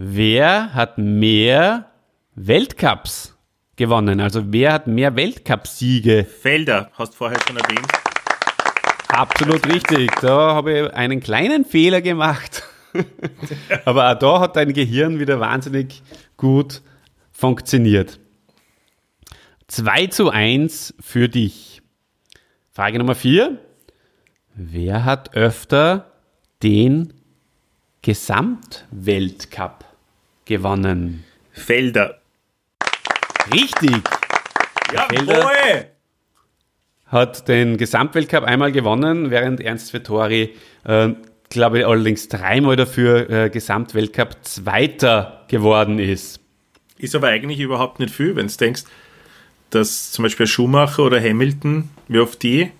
[0.00, 1.90] Wer hat mehr
[2.36, 3.36] Weltcups
[3.74, 4.20] gewonnen?
[4.20, 7.88] Also wer hat mehr Weltcupsiege Felder, hast vorher schon erwähnt.
[9.08, 10.12] Absolut richtig.
[10.20, 12.62] Da habe ich einen kleinen Fehler gemacht.
[13.84, 16.00] Aber auch da hat dein Gehirn wieder wahnsinnig
[16.36, 16.80] gut
[17.32, 18.20] funktioniert.
[19.66, 21.82] 2 zu 1 für dich.
[22.70, 23.58] Frage Nummer 4.
[24.54, 26.12] Wer hat öfter
[26.62, 27.14] den
[28.02, 29.87] Gesamtweltcup
[30.48, 31.24] gewonnen?
[31.52, 32.18] Felder.
[33.52, 34.02] Richtig.
[34.92, 35.86] Jawohl!
[37.08, 41.10] hat den Gesamtweltcup einmal gewonnen, während Ernst Vettori, äh,
[41.48, 46.40] glaube ich, allerdings dreimal dafür äh, Gesamtweltcup Zweiter geworden ist.
[46.98, 48.82] Ist aber eigentlich überhaupt nicht viel, wenn du denkst,
[49.70, 52.70] dass zum Beispiel Schumacher oder Hamilton, wie oft die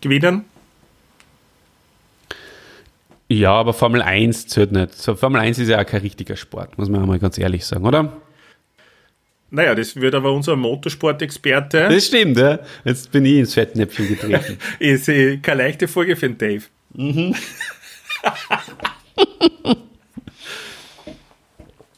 [0.00, 0.44] gewinnen?
[3.32, 4.92] Ja, aber Formel 1 zählt nicht.
[4.94, 7.86] So, Formel 1 ist ja auch kein richtiger Sport, muss man einmal ganz ehrlich sagen,
[7.86, 8.20] oder?
[9.50, 11.88] Naja, das wird aber unser Motorsport-Experte.
[11.88, 12.58] Das stimmt, ja.
[12.84, 14.58] Jetzt bin ich ins Fettnäpfchen getreten.
[14.78, 16.64] Ist äh, keine leichte Folge für den Dave.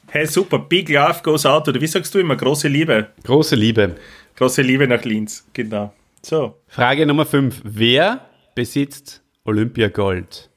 [0.08, 0.60] hey, super.
[0.60, 1.66] Big Love goes out.
[1.68, 2.36] Oder wie sagst du immer?
[2.36, 3.08] Große Liebe.
[3.24, 3.96] Große Liebe.
[4.36, 5.44] Große Liebe nach Linz.
[5.52, 5.92] Genau.
[6.22, 6.60] So.
[6.68, 7.60] Frage Nummer 5.
[7.64, 10.50] Wer besitzt Olympiagold?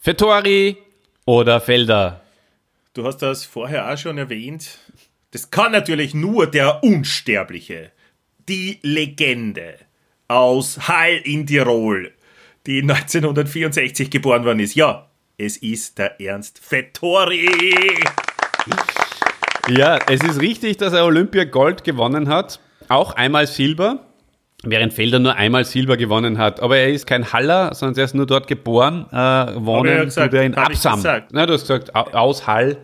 [0.00, 0.76] Vettori
[1.24, 2.20] oder Felder?
[2.94, 4.78] Du hast das vorher auch schon erwähnt.
[5.32, 7.90] Das kann natürlich nur der Unsterbliche,
[8.48, 9.74] die Legende
[10.28, 12.12] aus Hall in Tirol,
[12.66, 14.76] die 1964 geboren worden ist.
[14.76, 17.50] Ja, es ist der Ernst Vettori.
[19.68, 22.60] Ja, es ist richtig, dass er Olympia Gold gewonnen hat.
[22.88, 24.06] Auch einmal Silber,
[24.64, 26.60] während Felder nur einmal Silber gewonnen hat.
[26.60, 29.06] Aber er ist kein Haller, sondern er ist nur dort geboren.
[29.12, 29.16] Äh,
[29.64, 31.02] wohnen ja gesagt, tut er in Absam.
[31.32, 32.76] Na, du hast gesagt au- aus Hall,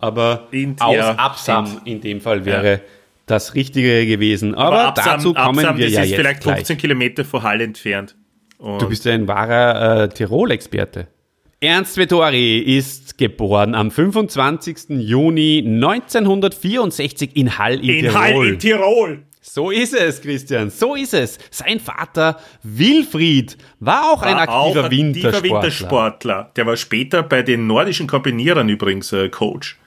[0.00, 1.86] aber In- aus ja, Absam stimmt.
[1.86, 2.80] in dem Fall wäre
[3.26, 4.54] das Richtige gewesen.
[4.54, 6.56] Aber, Absam- dazu kommen Absam, wir das ja ist jetzt vielleicht gleich.
[6.56, 8.14] 15 Kilometer von Hall entfernt.
[8.58, 11.08] Und Du bist ja ein wahrer äh, Tirol-Experte.
[11.60, 14.90] Ernst Vettori ist geboren am 25.
[15.00, 18.14] Juni 1964 in Hall in, in Tirol.
[18.14, 19.22] Hall in Tirol.
[19.44, 21.36] So ist es, Christian, so ist es.
[21.50, 25.42] Sein Vater Wilfried war auch ein War aktiver auch Wintersportler.
[25.42, 26.50] Wintersportler.
[26.54, 29.78] Der war später bei den nordischen Kombinierern übrigens äh, Coach.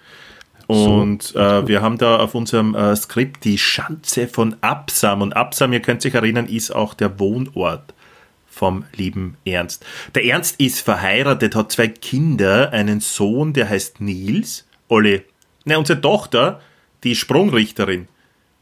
[0.68, 5.22] Und äh, wir haben da auf unserem äh, Skript die Schanze von Absam.
[5.22, 7.93] Und Absam, ihr könnt euch erinnern, ist auch der Wohnort
[8.45, 9.86] vom lieben Ernst.
[10.16, 14.68] Der Ernst ist verheiratet, hat zwei Kinder, einen Sohn, der heißt Nils.
[14.89, 15.24] Olli.
[15.64, 16.62] Ne, unsere Tochter,
[17.03, 18.08] die Sprungrichterin.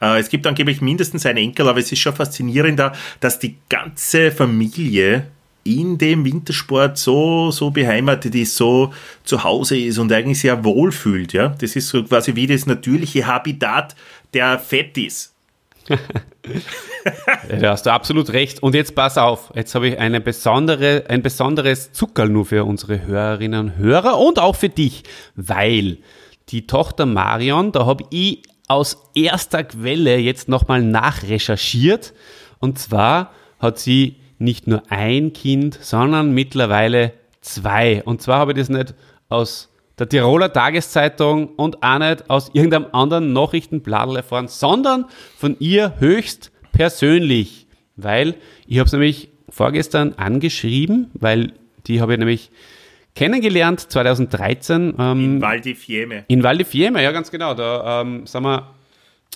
[0.03, 4.31] Äh, es gibt angeblich mindestens einen Enkel, aber es ist schon faszinierender, dass die ganze
[4.31, 5.27] Familie
[5.63, 8.93] in dem Wintersport so, so beheimatet ist, so
[9.23, 11.31] zu Hause ist und eigentlich sehr wohl fühlt.
[11.31, 11.55] Ja?
[11.57, 13.95] Das ist so quasi wie das natürliche Habitat
[14.33, 15.33] der Fettis.
[17.49, 18.63] Ja, da hast du absolut recht.
[18.63, 23.05] Und jetzt pass auf, jetzt habe ich eine besondere, ein besonderes Zuckerl nur für unsere
[23.05, 25.03] Hörerinnen und Hörer und auch für dich,
[25.35, 25.99] weil
[26.49, 28.43] die Tochter Marion, da habe ich
[28.73, 32.13] aus erster Quelle jetzt nochmal nachrecherchiert.
[32.59, 38.01] Und zwar hat sie nicht nur ein Kind, sondern mittlerweile zwei.
[38.03, 38.95] Und zwar habe ich das nicht
[39.29, 39.69] aus
[39.99, 45.05] der Tiroler Tageszeitung und auch nicht aus irgendeinem anderen Nachrichtenblatt erfahren, sondern
[45.37, 47.67] von ihr höchst persönlich.
[47.95, 51.53] Weil ich habe es nämlich vorgestern angeschrieben, weil
[51.85, 52.49] die habe ich nämlich
[53.15, 56.25] kennengelernt 2013 ähm, Val di Fiemme.
[56.27, 57.53] in Val di Fiemme, ja ganz genau.
[57.53, 58.73] Da ähm, sind wir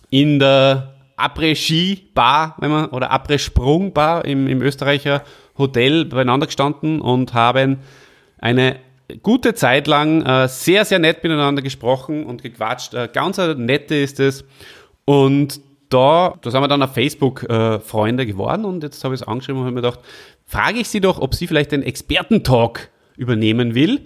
[0.10, 5.24] in der Après-Ski-Bar, wenn man, oder Après-Sprung-Bar im, im Österreicher
[5.58, 7.80] Hotel beieinander gestanden und haben
[8.38, 8.78] eine
[9.24, 12.94] gute Zeit lang äh, sehr, sehr nett miteinander gesprochen und gequatscht.
[12.94, 14.46] Äh, ganz nette ist es.
[15.06, 19.22] Und da, da sind wir dann auf Facebook äh, Freunde geworden und jetzt habe ich
[19.22, 20.02] es angeschrieben und habe mir gedacht,
[20.46, 24.02] frage ich sie doch, ob sie vielleicht den Expertentalk übernehmen will.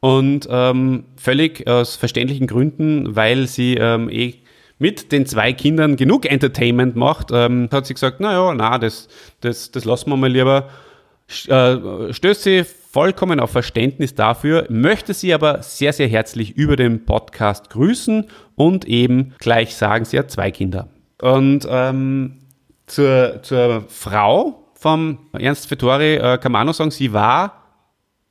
[0.00, 4.34] Und ähm, völlig aus verständlichen Gründen, weil sie ähm, eh
[4.78, 9.08] mit den zwei Kindern genug Entertainment macht, ähm, hat sie gesagt, naja, na, das,
[9.40, 10.68] das, das lassen wir mal lieber.
[11.48, 17.04] Äh, stößt sie vollkommen auf Verständnis dafür, möchte sie aber sehr, sehr herzlich über den
[17.04, 20.88] Podcast grüßen und eben gleich sagen, sie hat zwei Kinder.
[21.20, 22.38] Und ähm,
[22.86, 27.67] zur, zur Frau vom Ernst Vettori äh, kann man auch sagen, sie war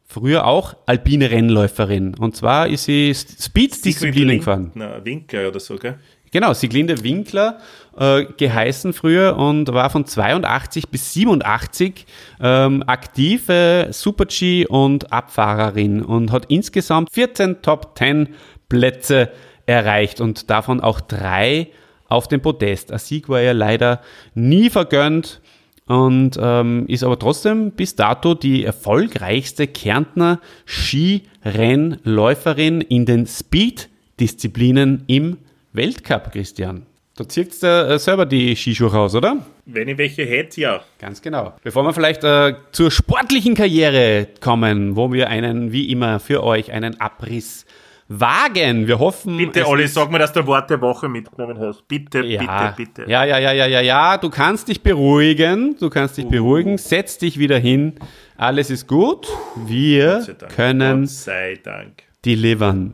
[0.08, 2.16] früher auch alpine Rennläuferin.
[2.16, 4.72] Und zwar ist sie Speed-Disziplinen gefahren.
[4.74, 6.00] Na, Winker oder so, gell?
[6.32, 7.60] Genau, Sieglinde Winkler
[7.98, 12.06] äh, geheißen früher und war von 82 bis 87
[12.42, 18.30] ähm, aktive Super-G und Abfahrerin und hat insgesamt 14 Top 10
[18.68, 19.32] Plätze
[19.66, 21.70] erreicht und davon auch drei
[22.10, 22.92] auf dem Podest.
[22.92, 24.02] Ein Sieg war ihr leider
[24.34, 25.42] nie vergönnt
[25.88, 35.38] und ähm, ist aber trotzdem bis dato die erfolgreichste Kärntner Skirennläuferin in den Speed-Disziplinen im
[35.74, 36.86] Weltcup, Christian.
[37.18, 39.44] Da zieht dir äh, selber die Skischuhe raus, oder?
[39.66, 40.84] Wenn ich welche hätte, ja.
[41.00, 41.54] Ganz genau.
[41.64, 46.72] Bevor wir vielleicht äh, zur sportlichen Karriere kommen, wo wir einen, wie immer, für euch
[46.72, 47.66] einen Abriss
[48.08, 48.88] wagen.
[48.88, 49.38] Wir hoffen.
[49.38, 51.88] Bitte, Olli, sag mir, dass du Wort der Woche mitgenommen hast.
[51.88, 53.12] Bitte, ja, bitte, bitte.
[53.12, 54.18] Ja, ja, ja, ja, ja, ja.
[54.18, 55.76] Du kannst dich beruhigen.
[55.80, 56.30] Du kannst dich Uh.
[56.30, 56.78] beruhigen.
[56.78, 57.94] Setz dich wieder hin.
[58.38, 59.28] Alles ist gut.
[59.66, 62.04] Wir können Gott sei Dank.
[62.26, 62.94] delivern.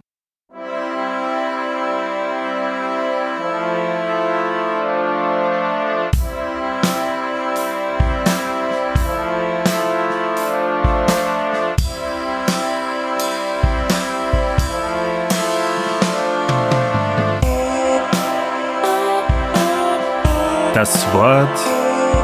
[20.83, 21.59] Das Wort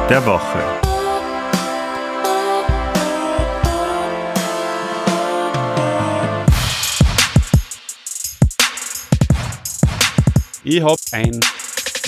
[0.09, 0.59] der Woche.
[10.65, 11.39] Ich habe ein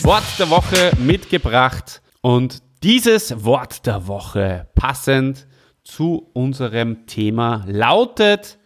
[0.03, 5.47] Wort der Woche mitgebracht und dieses Wort der Woche passend
[5.85, 8.59] zu unserem Thema lautet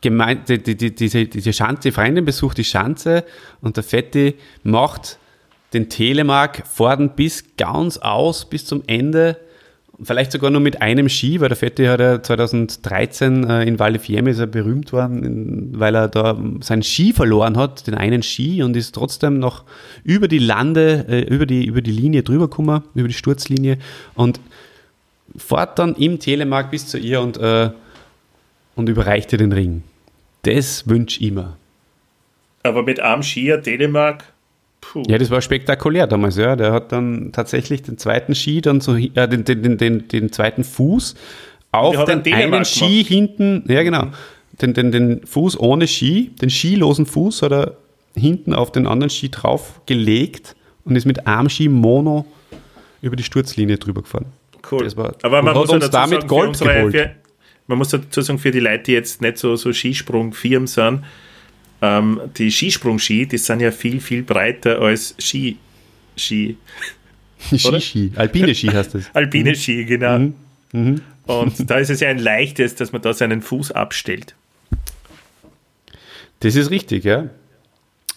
[0.03, 3.23] gemeint, die, die, die, diese, diese Schanze, die Freundin besucht die Schanze
[3.61, 5.17] und der Fetti macht
[5.73, 9.37] den Telemark vorn bis ganz aus, bis zum Ende.
[10.03, 13.93] Vielleicht sogar nur mit einem Ski, weil der Fetti hat ja 2013 äh, in Val
[13.93, 18.23] di Fiemme ist er berühmt worden, weil er da seinen Ski verloren hat, den einen
[18.23, 19.63] Ski und ist trotzdem noch
[20.03, 23.77] über die Lande, äh, über, die, über die Linie drüber gekommen, über die Sturzlinie
[24.15, 24.39] und
[25.37, 27.69] fährt dann im Telemark bis zu ihr und, äh,
[28.75, 29.83] und überreicht ihr den Ring.
[30.43, 31.57] Das wünsche ich mir.
[32.63, 34.23] Aber mit einem Skier Telemark,
[34.81, 35.03] puh.
[35.07, 36.55] Ja, das war spektakulär damals, ja.
[36.55, 40.63] Der hat dann tatsächlich den zweiten Ski, dann so, äh, den, den, den, den, zweiten
[40.63, 41.15] Fuß
[41.71, 44.07] auf den einen einen Ski hinten, ja genau,
[44.61, 47.77] den, den, den Fuß ohne Ski, den skilosen Fuß hat er
[48.15, 52.25] hinten auf den anderen Ski drauf gelegt und ist mit einem Ski Mono
[53.01, 54.25] über die Sturzlinie drüber gefahren.
[54.71, 54.83] cool.
[54.83, 57.09] das war- Aber man und muss hat uns damit sagen, Gold unsere, geholt.
[57.67, 61.03] Man muss dazu sagen, für die Leute, die jetzt nicht so, so Skisprung-Firmen sind,
[61.81, 65.57] ähm, die Skisprung-Ski, die sind ja viel, viel breiter als Ski.
[66.17, 66.57] Ski.
[67.55, 69.09] Ski-Ski, alpine Ski heißt das.
[69.13, 70.31] Alpine Ski, genau.
[70.71, 71.01] Mhm.
[71.25, 74.35] Und da ist es ja ein leichtes, dass man da seinen Fuß abstellt.
[76.39, 77.29] Das ist richtig, ja.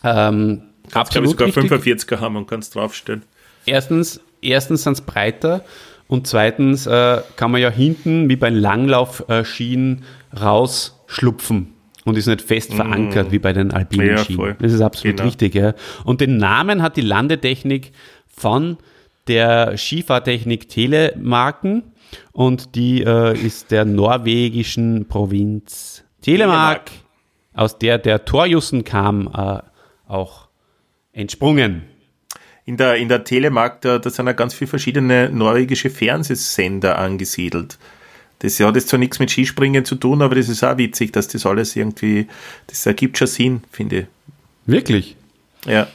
[0.02, 2.02] Ähm, Kannst, glaube ich, absolut sogar richtig.
[2.02, 3.22] 45er haben und kannst draufstellen.
[3.64, 5.64] Erstens, erstens sind es breiter
[6.08, 10.04] und zweitens äh, kann man ja hinten wie bei Langlaufschienen
[10.40, 11.72] rausschlupfen
[12.04, 14.40] und ist nicht fest verankert wie bei den alpinen Mm.
[14.40, 14.52] Ja.
[14.58, 15.26] Das ist absolut Genau.
[15.28, 15.54] richtig.
[15.54, 15.74] Ja.
[16.04, 17.92] Und den Namen hat die Landetechnik
[18.28, 18.76] von
[19.26, 21.82] der Skifahrtechnik Telemarken
[22.32, 26.90] und die äh, ist der norwegischen Provinz Telemark, Telemark.
[27.54, 29.58] aus der der Torjussen kam, äh,
[30.06, 30.46] auch
[31.12, 31.82] entsprungen.
[32.66, 37.78] In der, in der Telemark, da, da sind ja ganz viele verschiedene norwegische Fernsehsender angesiedelt.
[38.40, 41.28] Das hat jetzt zwar nichts mit Skispringen zu tun, aber das ist auch witzig, dass
[41.28, 42.26] das alles irgendwie,
[42.66, 44.06] das ergibt schon Sinn, finde ich.
[44.66, 45.16] Wirklich?
[45.64, 45.86] Ja.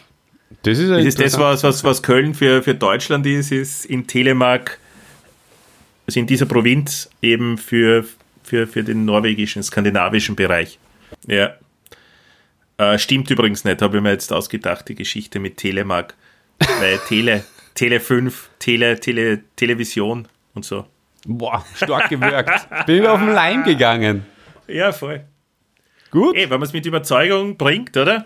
[0.64, 4.08] Das ist, Das ist das, was, was, was Köln für, für Deutschland ist, ist in
[4.08, 4.80] Telemark,
[6.08, 8.06] also in dieser Provinz eben für,
[8.44, 10.80] für, für den norwegischen, skandinavischen Bereich.
[11.28, 11.56] Ja.
[12.78, 16.16] Äh, stimmt übrigens nicht, habe ich mir jetzt ausgedacht, die Geschichte mit Telemark.
[16.80, 17.44] Weil Tele,
[17.74, 20.86] Tele 5, Tele, Tele, Television und so.
[21.26, 22.68] Boah, stark gewirkt.
[22.86, 24.26] Bin auf den Leim gegangen.
[24.68, 25.24] Ja, voll.
[26.10, 26.36] Gut.
[26.36, 28.26] Ey, wenn man es mit Überzeugung bringt, oder?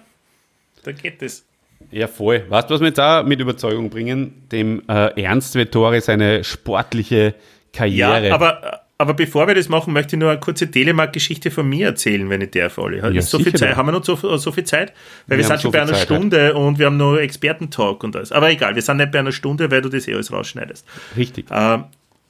[0.84, 1.46] Dann geht es.
[1.92, 2.46] Ja, voll.
[2.50, 4.48] Weißt du, was wir jetzt auch mit Überzeugung bringen?
[4.52, 7.36] Dem äh, Ernst Vettori seine sportliche
[7.74, 8.30] Karriere.
[8.30, 11.88] Ja, aber, aber bevor wir das machen, möchte ich nur eine kurze Telemark-Geschichte von mir
[11.88, 13.00] erzählen, wenn ich darf, Olli.
[13.00, 13.76] Ja, so viel Zeit.
[13.76, 14.94] Haben wir noch so, so viel Zeit?
[15.28, 16.04] Weil wir, Wir sind schon so bei einer Zeit.
[16.04, 18.32] Stunde und wir haben noch Expertentalk und alles.
[18.32, 20.86] Aber egal, wir sind nicht bei einer Stunde, weil du das eh alles rausschneidest.
[21.18, 21.46] Richtig.
[21.52, 21.86] Ähm,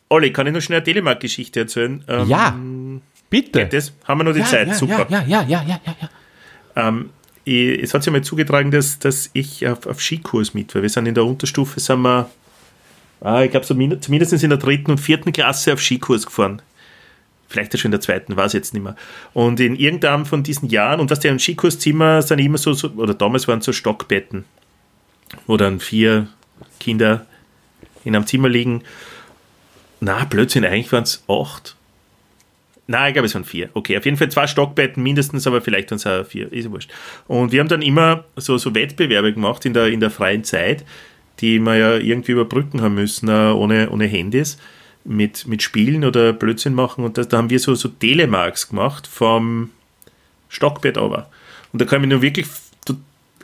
[0.10, 2.04] Olli, kann ich noch schnell eine Telemark-Geschichte erzählen?
[2.08, 2.58] Ähm, ja,
[3.30, 3.68] bitte.
[3.68, 5.06] Das haben wir noch die ja, Zeit, ja, super.
[5.10, 6.88] Ja, ja, ja, ja, ja, ja.
[6.88, 7.10] Ähm,
[7.44, 10.82] ich, es hat sich mal zugetragen, dass, dass ich auf, auf Skikurs mit war.
[10.82, 12.28] Wir sind in der Unterstufe, sind wir,
[13.26, 16.62] ah, ich glaube, zumindest in der dritten und vierten Klasse auf Skikurs gefahren.
[17.48, 18.96] Vielleicht auch schon in der zweiten, weiß ich jetzt nicht mehr.
[19.34, 22.90] Und in irgendeinem von diesen Jahren, und was der im Skikurzimmer sind immer so, so,
[22.90, 24.46] oder damals waren so Stockbetten,
[25.48, 26.28] wo dann vier
[26.80, 27.26] Kinder
[28.04, 28.84] in einem Zimmer liegen.
[30.00, 31.76] Na, Blödsinn, eigentlich waren es acht.
[32.88, 33.70] Nein, ich glaube, es waren vier.
[33.74, 36.52] Okay, auf jeden Fall zwei Stockbetten mindestens, aber vielleicht waren es auch vier.
[36.52, 36.92] Ist ja wurscht.
[37.28, 40.86] Und wir haben dann immer so, so Wettbewerbe gemacht in der, in der freien Zeit,
[41.42, 44.58] die wir ja irgendwie überbrücken haben müssen, äh, ohne, ohne Handys,
[45.04, 47.04] mit, mit Spielen oder Blödsinn machen.
[47.04, 49.70] Und das, da haben wir so, so Telemarks gemacht vom
[50.50, 51.30] Stockbett aber.
[51.74, 52.48] Und da kann ich mich nur wirklich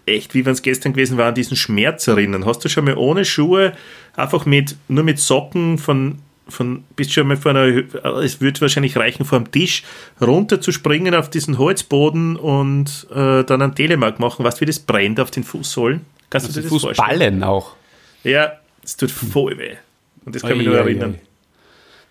[0.08, 2.46] echt, wie wenn es gestern gewesen war, an diesen Schmerz erinnern.
[2.46, 3.74] Hast du schon mal ohne Schuhe,
[4.16, 6.18] einfach mit, nur mit Socken von,
[6.48, 9.84] von bist schon mal von einer, Hö- es wird wahrscheinlich reichen, vom Tisch
[10.20, 14.44] runter zu springen auf diesen Holzboden und äh, dann einen Telemark machen.
[14.44, 16.02] Weißt du, wie das brennt auf den Fußsohlen?
[16.32, 16.96] Kannst du dir das vorstellen?
[16.96, 17.76] Fußballen auch.
[18.24, 18.54] Ja,
[18.84, 19.76] es tut voll weh.
[20.26, 21.16] Und das kann ich mich nur ei, erinnern.
[21.16, 21.22] ei.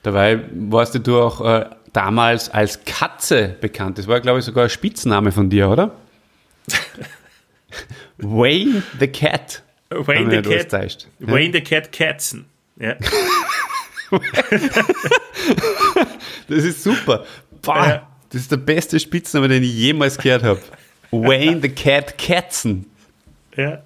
[0.02, 3.98] Dabei warst du auch äh, damals als Katze bekannt.
[3.98, 5.94] Das war, glaube ich, sogar ein Spitzname von dir, oder?
[8.18, 9.62] Wayne the Cat.
[9.90, 11.06] Wayne the ja Cat, durchtäuscht.
[11.18, 12.46] Wayne the Cat Katzen.
[12.78, 12.96] Ja.
[16.48, 17.24] Das ist super.
[17.62, 18.06] Boah, Ja.
[18.32, 20.60] Das ist der beste Spitzname, den ich jemals gehört habe.
[21.10, 22.86] Wayne the Cat Katzen.
[23.56, 23.82] ja,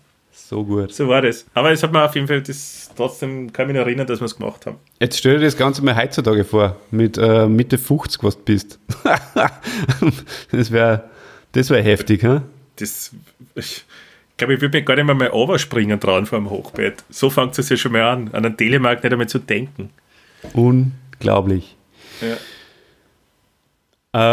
[0.47, 0.93] So gut.
[0.93, 1.47] so war das.
[1.55, 4.27] Aber es hat mir auf jeden Fall, das trotzdem kann ich mich erinnern, dass wir
[4.27, 4.77] es gemacht haben.
[5.01, 8.79] Jetzt stell dir das Ganze mal heutzutage vor, mit äh, Mitte 50, was du bist.
[10.53, 11.05] das wäre
[11.53, 12.41] das wär heftig, hä?
[12.77, 13.13] Das,
[13.55, 13.85] ich
[14.37, 17.05] glaube, ich würde mir gar nicht mehr mal overspringen trauen vor dem Hochbett.
[17.09, 19.91] So fängt es ja schon mal an, an einen Telemarkt nicht einmal zu denken.
[20.53, 21.77] Unglaublich.
[22.21, 22.37] Ja.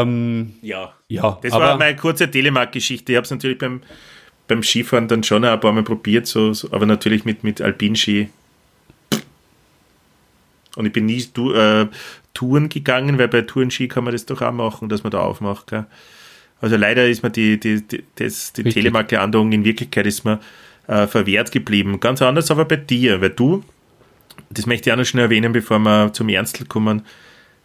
[0.02, 0.94] Ähm, Ja.
[1.08, 3.14] ja, Das war meine kurze Telemark-Geschichte.
[3.14, 3.82] Ich habe es natürlich beim,
[4.52, 8.28] beim Skifahren dann schon ein paar Mal probiert, so, so, aber natürlich mit, mit Alpinski.
[10.76, 11.88] Und ich bin nie du, äh,
[12.34, 15.68] Touren gegangen, weil bei Tourenski kann man das doch auch machen, dass man da aufmacht.
[15.68, 15.86] Gell?
[16.60, 18.84] Also leider ist mir die, die, die, das, die Richtig.
[18.84, 20.42] Telemark-Geahndung in Wirklichkeit ist mir
[20.88, 22.02] äh, verwehrt geblieben.
[22.02, 23.64] Ganz anders aber bei dir, weil du,
[24.50, 27.04] das möchte ich auch noch schnell erwähnen, bevor wir zum Ernstl kommen,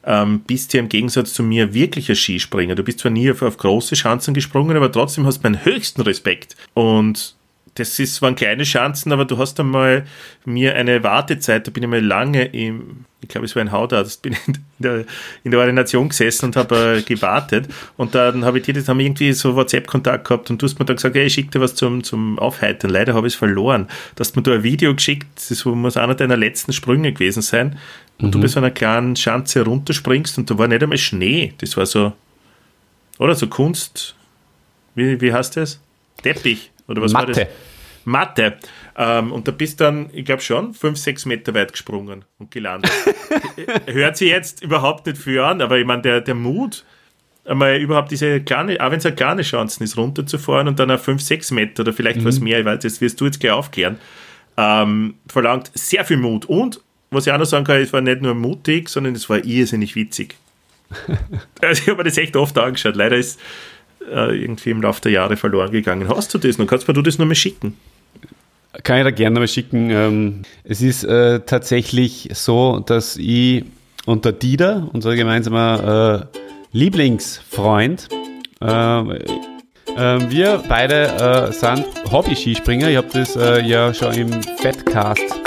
[0.07, 2.75] ähm, bist ja im Gegensatz zu mir wirklicher Skispringer.
[2.75, 6.03] Du bist zwar nie auf, auf große Schanzen gesprungen, aber trotzdem hast du meinen höchsten
[6.03, 6.57] Respekt.
[6.75, 7.37] Und
[7.79, 10.07] das ist, waren kleine Schanzen, aber du hast einmal
[10.45, 14.23] mir eine Wartezeit, da bin ich mal lange im, ich glaube, es war ein Hautarzt,
[14.23, 15.05] bin in der,
[15.45, 17.69] in der Ordination gesessen und habe äh, gewartet.
[17.97, 20.85] Und dann habe ich dir, das haben irgendwie so WhatsApp-Kontakt gehabt und du hast mir
[20.85, 22.91] dann gesagt, hey, ich schicke dir was zum, zum Aufheitern.
[22.91, 23.89] Leider habe ich es verloren.
[24.15, 27.79] Du hast mir da ein Video geschickt, das muss einer deiner letzten Sprünge gewesen sein.
[28.19, 31.53] Und du bei so einer kleinen Schanze runterspringst und da war nicht einmal Schnee.
[31.59, 32.13] Das war so,
[33.19, 34.15] oder so Kunst,
[34.95, 35.81] wie, wie heißt das?
[36.23, 37.37] Teppich, oder was war das?
[37.37, 37.51] Matte.
[38.07, 38.57] Mathe.
[38.97, 42.91] Ähm, und da bist dann, ich glaube schon, fünf, sechs Meter weit gesprungen und gelandet.
[43.87, 46.85] Hört sich jetzt überhaupt nicht viel an, aber ich meine, der, der Mut,
[47.45, 51.03] einmal überhaupt diese kleine, auch wenn es eine kleine Chancen ist, runterzufahren und dann auf
[51.03, 53.99] fünf, sechs Meter oder vielleicht was mehr, ich weiß, das wirst du jetzt gleich aufklären,
[54.57, 56.47] ähm, verlangt sehr viel Mut.
[56.47, 56.81] Und,
[57.11, 59.95] was ich auch noch sagen kann, es war nicht nur mutig, sondern es war irrsinnig
[59.95, 60.37] witzig.
[61.61, 62.97] also ich habe mir das echt oft angeschaut.
[62.97, 63.41] Leider ist
[64.11, 66.09] äh, irgendwie im Laufe der Jahre verloren gegangen.
[66.09, 66.67] Hast du das noch?
[66.67, 67.77] Kannst du mir das noch mal schicken?
[68.83, 69.91] Kann ich da gerne mal schicken.
[69.91, 73.65] Ähm, es ist äh, tatsächlich so, dass ich
[74.05, 76.39] und der Dieter, unser gemeinsamer äh,
[76.73, 78.09] Lieblingsfreund,
[78.61, 82.91] äh, äh, wir beide äh, sind Hobby-Skispringer.
[82.91, 85.46] Ich habe das ja schon im Fettcast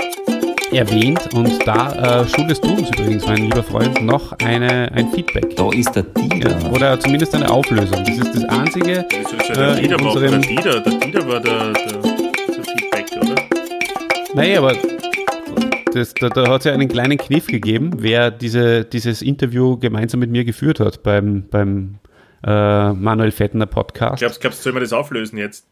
[0.72, 5.56] erwähnt und da äh, schuldest du uns übrigens, mein lieber Freund, noch eine, ein Feedback.
[5.56, 6.52] Da ist der Tiger.
[6.52, 8.04] Ja, oder zumindest eine Auflösung.
[8.06, 11.28] Das ist das einzige Das ist ja der äh, Dieter war, der Dieter, der Dieter
[11.28, 13.36] war der, der, der Feedback, oder?
[14.34, 14.76] Nein, aber
[15.94, 20.20] das, da, da hat es ja einen kleinen Kniff gegeben, wer diese, dieses Interview gemeinsam
[20.20, 22.00] mit mir geführt hat beim, beim
[22.46, 24.20] äh, Manuel Fettner Podcast.
[24.20, 25.66] Glaubst du, sollen wir das auflösen jetzt?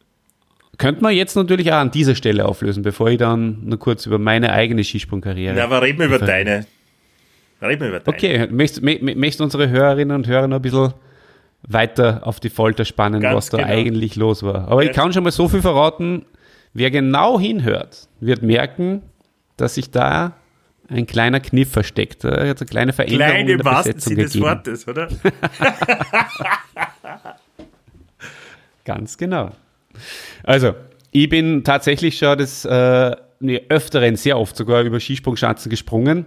[0.78, 4.18] Könnte man jetzt natürlich auch an dieser Stelle auflösen, bevor ich dann nur kurz über
[4.18, 5.54] meine eigene Skisprungkarriere.
[5.56, 6.66] Na, aber reden wir über deine.
[7.60, 8.16] Reden wir über deine.
[8.16, 10.94] okay, möchtest, mö- mö- möchtest unsere Hörerinnen und Hörer noch ein bisschen
[11.66, 13.68] weiter auf die Folter spannen, Ganz was da genau.
[13.70, 14.68] eigentlich los war.
[14.68, 14.94] Aber ich Ja.
[14.94, 16.24] kann schon mal so viel verraten,
[16.72, 19.02] wer genau hinhört, wird merken,
[19.56, 20.34] dass sich da
[20.88, 22.22] ein kleiner Kniff versteckt.
[22.22, 24.40] Da hat eine kleine Veränderung Klein in im wahrsten Sinne des.
[24.40, 25.08] Wortes, oder?
[28.84, 29.50] Ganz genau.
[30.44, 30.74] Also,
[31.10, 33.16] ich bin tatsächlich schon des äh,
[33.68, 36.26] Öfteren, sehr oft sogar über Skisprungschanzen gesprungen.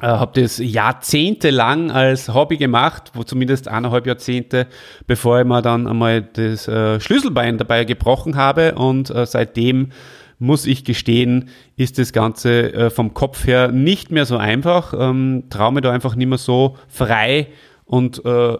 [0.00, 4.68] Äh, habe das jahrzehntelang als Hobby gemacht, wo zumindest eineinhalb Jahrzehnte,
[5.06, 8.76] bevor ich mir dann einmal das äh, Schlüsselbein dabei gebrochen habe.
[8.76, 9.90] Und äh, seitdem
[10.38, 14.94] muss ich gestehen, ist das Ganze äh, vom Kopf her nicht mehr so einfach.
[14.96, 17.48] Ähm, traue mir da einfach nicht mehr so frei
[17.84, 18.56] und äh,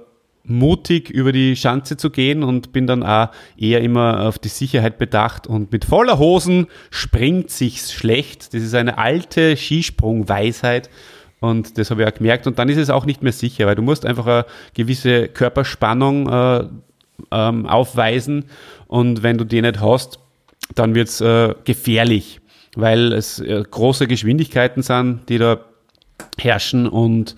[0.49, 4.99] mutig über die Schanze zu gehen und bin dann auch eher immer auf die Sicherheit
[4.99, 5.47] bedacht.
[5.47, 8.55] Und mit voller Hosen springt sich's schlecht.
[8.55, 10.91] Das ist eine alte Skisprungweisheit
[11.41, 12.47] und das habe ich auch gemerkt.
[12.47, 16.29] Und dann ist es auch nicht mehr sicher, weil du musst einfach eine gewisse Körperspannung
[16.29, 16.65] äh,
[17.31, 18.47] ähm, aufweisen.
[18.87, 20.19] Und wenn du die nicht hast,
[20.75, 22.41] dann wird's äh, gefährlich,
[22.77, 25.61] weil es äh, große Geschwindigkeiten sind, die da
[26.39, 27.37] herrschen und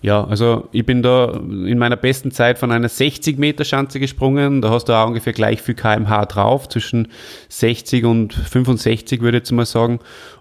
[0.00, 4.62] ja, also ich bin da in meiner besten Zeit von einer 60 Meter Schanze gesprungen.
[4.62, 7.08] Da hast du auch ungefähr gleich viel kmh drauf, zwischen
[7.48, 10.00] 60 und 65 würde ich jetzt mal sagen.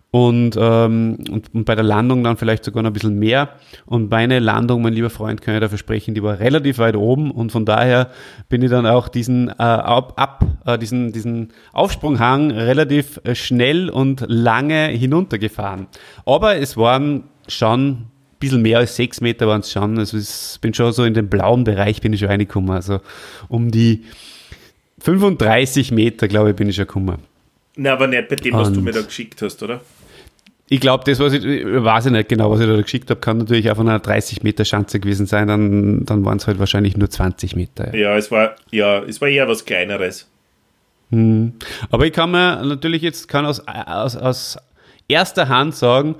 [0.10, 3.50] Und, ähm, und, und bei der Landung dann vielleicht sogar noch ein bisschen mehr.
[3.86, 7.30] Und meine Landung, mein lieber Freund, kann ich dafür sprechen, die war relativ weit oben
[7.30, 8.10] und von daher
[8.48, 13.90] bin ich dann auch diesen, äh, ab, ab äh, diesen, diesen Aufsprunghang relativ äh, schnell
[13.90, 15.88] und lange hinuntergefahren.
[16.26, 18.06] Aber es waren schon
[18.40, 19.98] bisschen mehr als sechs Meter waren es schon.
[19.98, 22.72] Also ich bin schon so in den blauen Bereich bin ich schon reingekommen.
[22.72, 23.00] Also
[23.50, 24.04] um die
[25.00, 27.18] 35 Meter, glaube ich, bin ich schon gekommen.
[27.76, 29.82] Na, aber nicht bei dem, was du Und- mir da geschickt hast, oder?
[30.70, 33.38] Ich glaube, das, was ich, weiß ich nicht genau, was ich da geschickt habe, kann
[33.38, 35.48] natürlich auch von einer 30 Meter Schanze gewesen sein.
[35.48, 37.96] Dann, dann waren es halt wahrscheinlich nur 20 Meter.
[37.96, 38.12] Ja.
[38.12, 40.28] Ja, es war, ja, es war eher was Kleineres.
[41.10, 44.58] Aber ich kann mir natürlich jetzt kann aus, aus, aus
[45.08, 46.16] erster Hand sagen,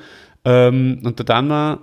[0.46, 1.80] ähm, und da dann wir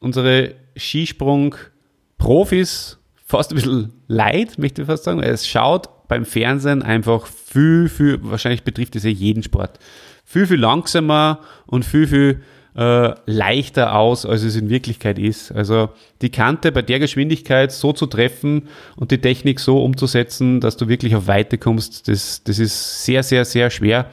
[0.00, 5.22] unsere Skisprung-Profis fast ein bisschen leid, möchte ich fast sagen.
[5.22, 9.78] Es schaut beim Fernsehen einfach viel, viel, wahrscheinlich betrifft es ja jeden Sport,
[10.24, 12.42] viel, viel langsamer und viel, viel
[12.74, 15.52] äh, leichter aus, als es in Wirklichkeit ist.
[15.52, 15.90] Also
[16.22, 20.88] die Kante bei der Geschwindigkeit so zu treffen und die Technik so umzusetzen, dass du
[20.88, 24.10] wirklich auf Weite kommst, das, das ist sehr, sehr, sehr schwer.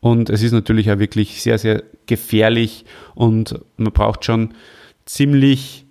[0.00, 4.54] Und es ist natürlich auch wirklich sehr, sehr gefährlich und man braucht schon
[5.04, 5.84] ziemlich,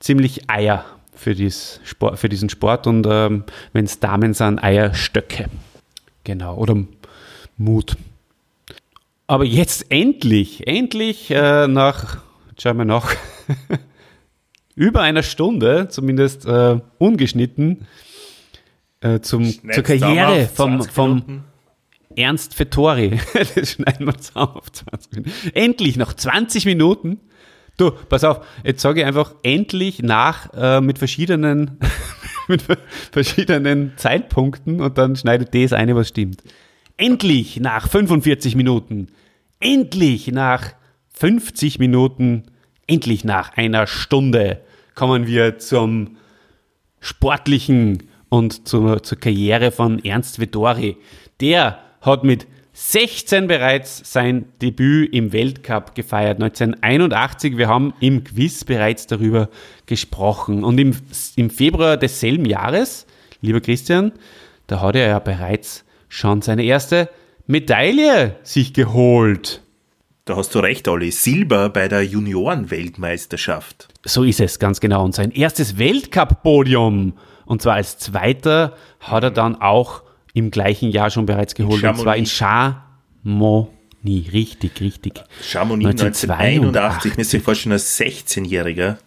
[0.00, 5.48] ziemlich Eier für, dies Sport, für diesen Sport und ähm, wenn es Damen sind, Eierstöcke.
[6.24, 6.76] Genau, oder
[7.56, 7.96] Mut.
[9.26, 12.18] Aber jetzt endlich, endlich äh, nach,
[12.60, 13.14] schauen wir nach,
[14.76, 17.86] über einer Stunde, zumindest äh, ungeschnitten,
[19.00, 21.44] äh, zum, zur Karriere vom, 20 vom.
[22.14, 23.20] Ernst Fettori.
[23.54, 25.50] das schneiden wir zusammen auf 20 Minuten.
[25.54, 27.20] Endlich, nach 20 Minuten.
[27.76, 31.78] Du, pass auf, jetzt sage ich einfach endlich nach äh, mit verschiedenen
[32.48, 32.78] mit ver-
[33.12, 36.42] verschiedenen Zeitpunkten und dann schneidet das eine, was stimmt.
[36.96, 39.08] Endlich nach 45 Minuten.
[39.60, 40.72] Endlich nach
[41.14, 42.44] 50 Minuten.
[42.86, 44.60] Endlich nach einer Stunde
[44.94, 46.16] kommen wir zum
[47.00, 50.96] sportlichen und zur, zur Karriere von Ernst Vettori.
[51.40, 52.46] Der hat mit
[52.78, 57.56] 16 bereits sein Debüt im Weltcup gefeiert, 1981.
[57.56, 59.48] Wir haben im Quiz bereits darüber
[59.86, 60.62] gesprochen.
[60.62, 60.94] Und im,
[61.36, 63.06] im Februar desselben Jahres,
[63.40, 64.12] lieber Christian,
[64.66, 67.08] da hat er ja bereits schon seine erste
[67.46, 69.62] Medaille sich geholt.
[70.26, 71.12] Da hast du recht, Olli.
[71.12, 73.88] Silber bei der Junioren-Weltmeisterschaft.
[74.04, 75.02] So ist es, ganz genau.
[75.02, 77.14] Und sein erstes Weltcup-Podium,
[77.46, 80.02] und zwar als Zweiter, hat er dann auch
[80.36, 81.82] im gleichen Jahr schon bereits geholt.
[81.82, 83.70] Und zwar in Chamonix.
[84.04, 85.14] Richtig, richtig.
[85.42, 88.98] Chamonix 1981, müsst ihr vorstellen, als 16-Jähriger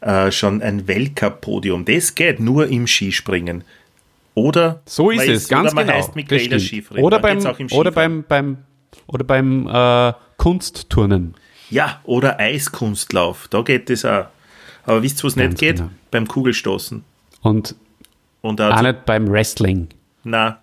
[0.00, 1.84] äh, schon ein Weltcup-Podium.
[1.84, 3.62] Das geht nur im Skispringen.
[4.34, 5.94] Oder So ist es, ganz oder genau.
[5.98, 6.58] heißt Das Michaela.
[6.58, 7.04] Schifrin.
[7.04, 7.38] Oder beim,
[7.72, 8.56] oder beim, beim,
[9.06, 11.34] oder beim äh, Kunstturnen.
[11.68, 13.48] Ja, oder Eiskunstlauf.
[13.48, 14.26] Da geht es auch.
[14.86, 15.76] Aber wisst ihr, was nicht Ganz geht?
[15.76, 15.90] genau.
[16.10, 17.04] Beim Kugelstoßen.
[17.42, 17.74] Und
[18.40, 19.88] Und auch nicht beim Wrestling.
[20.24, 20.59] Na.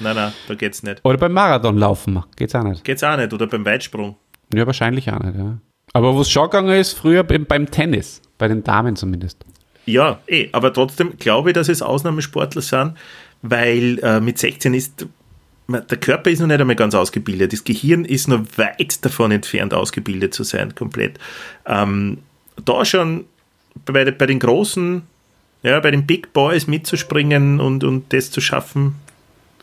[0.00, 1.00] Nein, nein, da geht's nicht.
[1.04, 2.22] Oder beim Marathonlaufen.
[2.36, 2.84] Geht's auch nicht.
[2.84, 3.32] Geht's auch nicht.
[3.32, 4.16] Oder beim Weitsprung.
[4.54, 5.58] Ja, wahrscheinlich auch nicht, ja.
[5.92, 8.22] Aber wo es schon gegangen ist, früher beim, Tennis.
[8.38, 9.44] Bei den Damen zumindest.
[9.86, 12.94] Ja, eh, aber trotzdem glaube ich, dass es Ausnahmesportler sind,
[13.42, 15.06] weil äh, mit 16 ist
[15.68, 17.52] der Körper ist noch nicht einmal ganz ausgebildet.
[17.52, 21.18] Das Gehirn ist noch weit davon entfernt, ausgebildet zu sein, komplett.
[21.66, 22.18] Ähm,
[22.64, 23.24] da schon
[23.84, 25.02] bei, bei den großen,
[25.62, 28.96] ja, bei den Big Boys mitzuspringen und, und das zu schaffen,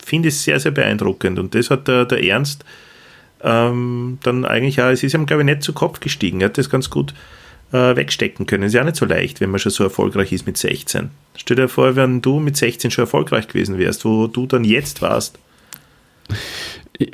[0.03, 1.40] finde ich sehr, sehr beeindruckend.
[1.40, 2.65] Und das hat der, der Ernst
[3.41, 6.41] ähm, dann eigentlich auch, es ist ihm, glaube ich, nicht zu Kopf gestiegen.
[6.41, 7.14] Er hat das ganz gut
[7.72, 8.64] äh, wegstecken können.
[8.64, 11.10] Ist ja auch nicht so leicht, wenn man schon so erfolgreich ist mit 16.
[11.36, 15.02] Stell dir vor, wenn du mit 16 schon erfolgreich gewesen wärst, wo du dann jetzt
[15.02, 15.40] warst.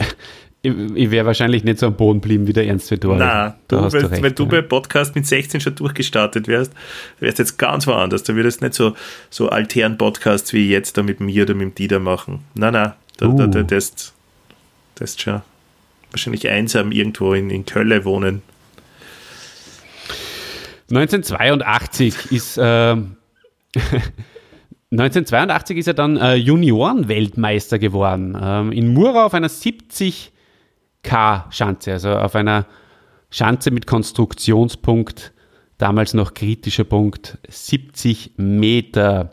[0.62, 3.18] Ich, ich wäre wahrscheinlich nicht so am Boden geblieben wie der Ernst Vettori.
[3.18, 4.50] Nein, du, Da wenn, du recht, wenn du ja.
[4.50, 6.74] bei Podcast mit 16 schon durchgestartet wärst,
[7.20, 8.24] wärst du jetzt ganz woanders.
[8.24, 8.94] Da würdest du nicht so,
[9.30, 12.40] so alternen Podcasts wie jetzt da mit mir oder mit dem Dieter machen.
[12.56, 13.64] Nein, nein, da, da, da, Uh.
[13.64, 14.14] das,
[14.96, 15.42] das ist schon
[16.12, 18.42] wahrscheinlich einsam irgendwo in, in Köln wohnen.
[20.90, 23.16] 1982 ist ähm,
[24.92, 28.36] 1982 ist er dann äh, Junioren-Weltmeister geworden.
[28.42, 29.50] Ähm, in Mura auf einer
[31.04, 32.66] 70K-Schanze, also auf einer
[33.30, 35.34] Schanze mit Konstruktionspunkt,
[35.78, 39.30] damals noch kritischer Punkt, 70 Meter.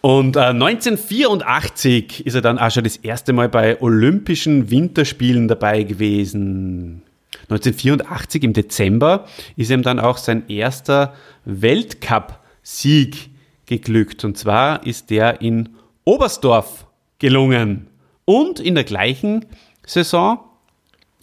[0.00, 5.82] Und äh, 1984 ist er dann auch schon das erste Mal bei Olympischen Winterspielen dabei
[5.82, 7.02] gewesen.
[7.48, 9.26] 1984 im Dezember
[9.56, 11.14] ist ihm dann auch sein erster
[11.44, 13.30] Weltcup-Sieg
[13.66, 14.24] geglückt.
[14.24, 15.70] Und zwar ist der in
[16.04, 16.86] Oberstdorf
[17.18, 17.88] gelungen.
[18.24, 19.44] Und in der gleichen
[19.86, 20.38] Saison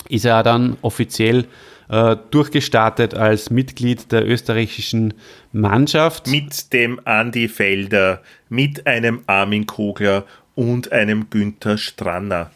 [0.09, 1.45] ist er dann offiziell
[1.89, 5.13] äh, durchgestartet als Mitglied der österreichischen
[5.51, 6.27] Mannschaft.
[6.27, 10.25] Mit dem Andi Felder, mit einem Armin Kogler
[10.55, 12.51] und einem Günther Stranner.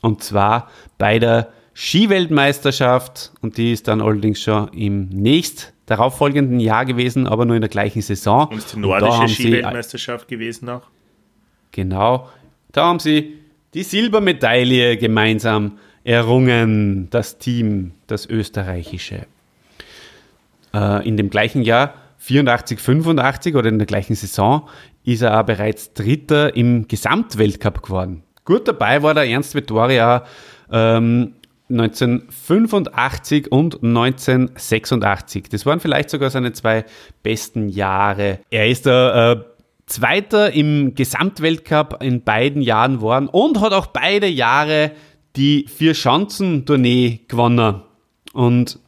[0.00, 3.32] Und zwar bei der Skiweltmeisterschaft.
[3.40, 7.68] Und die ist dann allerdings schon im nächst darauffolgenden Jahr gewesen, aber nur in der
[7.70, 8.48] gleichen Saison.
[8.48, 10.82] Und ist die nordische sie- Skiweltmeisterschaft gewesen auch.
[11.72, 12.28] Genau.
[12.72, 13.38] Da haben sie
[13.74, 19.26] die Silbermedaille gemeinsam errungen, das Team, das österreichische.
[20.74, 24.68] Äh, in dem gleichen Jahr, 84, 85 oder in der gleichen Saison,
[25.04, 28.22] ist er auch bereits Dritter im Gesamtweltcup geworden.
[28.44, 30.24] Gut dabei war der Ernst Vettoria
[30.70, 31.34] ähm,
[31.70, 35.48] 1985 und 1986.
[35.50, 36.84] Das waren vielleicht sogar seine zwei
[37.22, 38.40] besten Jahre.
[38.50, 39.50] Er ist der äh,
[39.86, 44.92] Zweiter im Gesamtweltcup in beiden Jahren geworden und hat auch beide Jahre
[45.36, 47.82] die Vier-Schanzen-Tournee gewonnen.
[48.32, 48.78] Und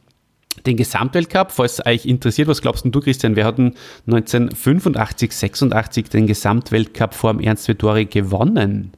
[0.65, 3.75] den Gesamtweltcup, falls es euch interessiert, was glaubst du, Christian, wer hat denn
[4.07, 8.93] 1985, 86 den Gesamtweltcup vor dem Ernst Vettori gewonnen?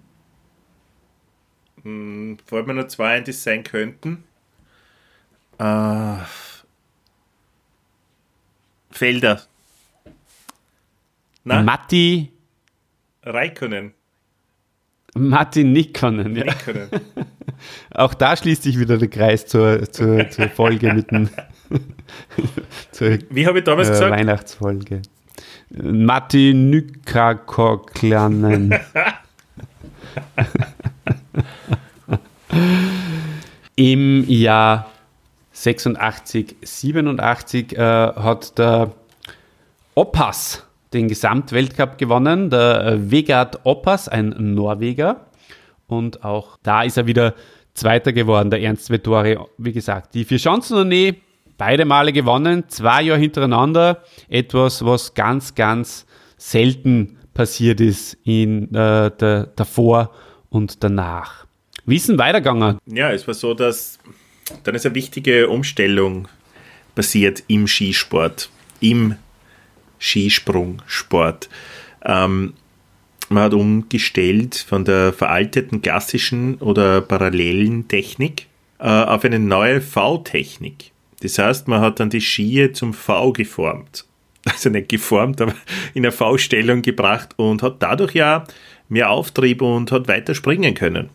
[1.83, 4.23] Fällt mir nur zwei ein, die es sein könnten.
[5.59, 6.17] Äh,
[8.91, 9.41] Felder.
[11.43, 12.31] Na, Matti,
[13.23, 13.93] Raikkonen.
[15.15, 16.35] Matti Nikkonen.
[16.35, 16.43] Ja.
[16.43, 16.89] Raikkonen.
[17.91, 21.29] Auch da schließt sich wieder der Kreis zur, zur, zur Folge mit dem
[22.91, 24.11] zur Wie habe ich damals äh, gesagt?
[24.11, 25.01] Weihnachtsfolge.
[25.69, 28.75] Matti Nykakoklanen.
[33.75, 34.91] Im Jahr
[35.51, 38.93] 86, 87 äh, hat der
[39.95, 40.65] Oppas
[40.95, 45.27] den Gesamtweltcup gewonnen, der äh, Vegard Oppas, ein Norweger.
[45.87, 47.35] Und auch da ist er wieder
[47.75, 49.37] Zweiter geworden, der Ernst Vettori.
[49.57, 50.89] Wie gesagt, die vier Chancen
[51.57, 54.03] beide Male gewonnen, zwei Jahre hintereinander.
[54.29, 56.05] Etwas, was ganz, ganz
[56.37, 60.11] selten passiert ist in äh, der, davor
[60.49, 61.45] und danach.
[61.85, 62.79] Wie ist denn weitergegangen?
[62.85, 63.99] Ja, es war so, dass
[64.63, 66.27] dann ist eine wichtige Umstellung
[66.95, 68.49] passiert im Skisport,
[68.79, 69.15] im
[69.99, 71.49] Skisprungsport.
[72.03, 72.53] Ähm,
[73.29, 78.47] man hat umgestellt von der veralteten klassischen oder parallelen Technik
[78.79, 80.91] äh, auf eine neue V-Technik.
[81.21, 84.05] Das heißt, man hat dann die Skier zum V geformt.
[84.47, 85.55] Also nicht geformt, aber
[85.95, 88.43] in eine V-Stellung gebracht und hat dadurch ja
[88.89, 91.09] mehr Auftrieb und hat weiter springen können.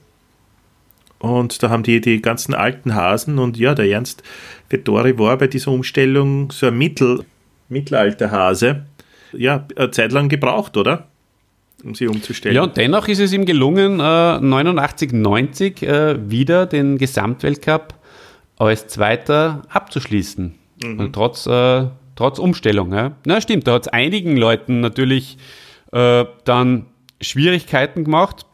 [1.20, 4.24] Und da haben die die ganzen alten Hasen und ja, der Ernst
[4.68, 7.24] Vettori war bei dieser Umstellung so ein Mittel,
[7.70, 8.84] Mittelalterhase.
[9.32, 11.06] Ja, eine Zeit lang gebraucht, oder?
[11.82, 12.54] Um sie umzustellen.
[12.54, 17.94] Ja, und dennoch ist es ihm gelungen, äh, 89, 90 äh, wieder den Gesamtweltcup
[18.58, 20.54] als Zweiter abzuschließen.
[20.82, 21.86] Also trotz, äh,
[22.16, 22.92] trotz Umstellung.
[22.92, 23.12] Ja.
[23.24, 25.38] Na, stimmt, da hat es einigen Leuten natürlich
[25.92, 26.86] äh, dann
[27.20, 28.46] Schwierigkeiten gemacht.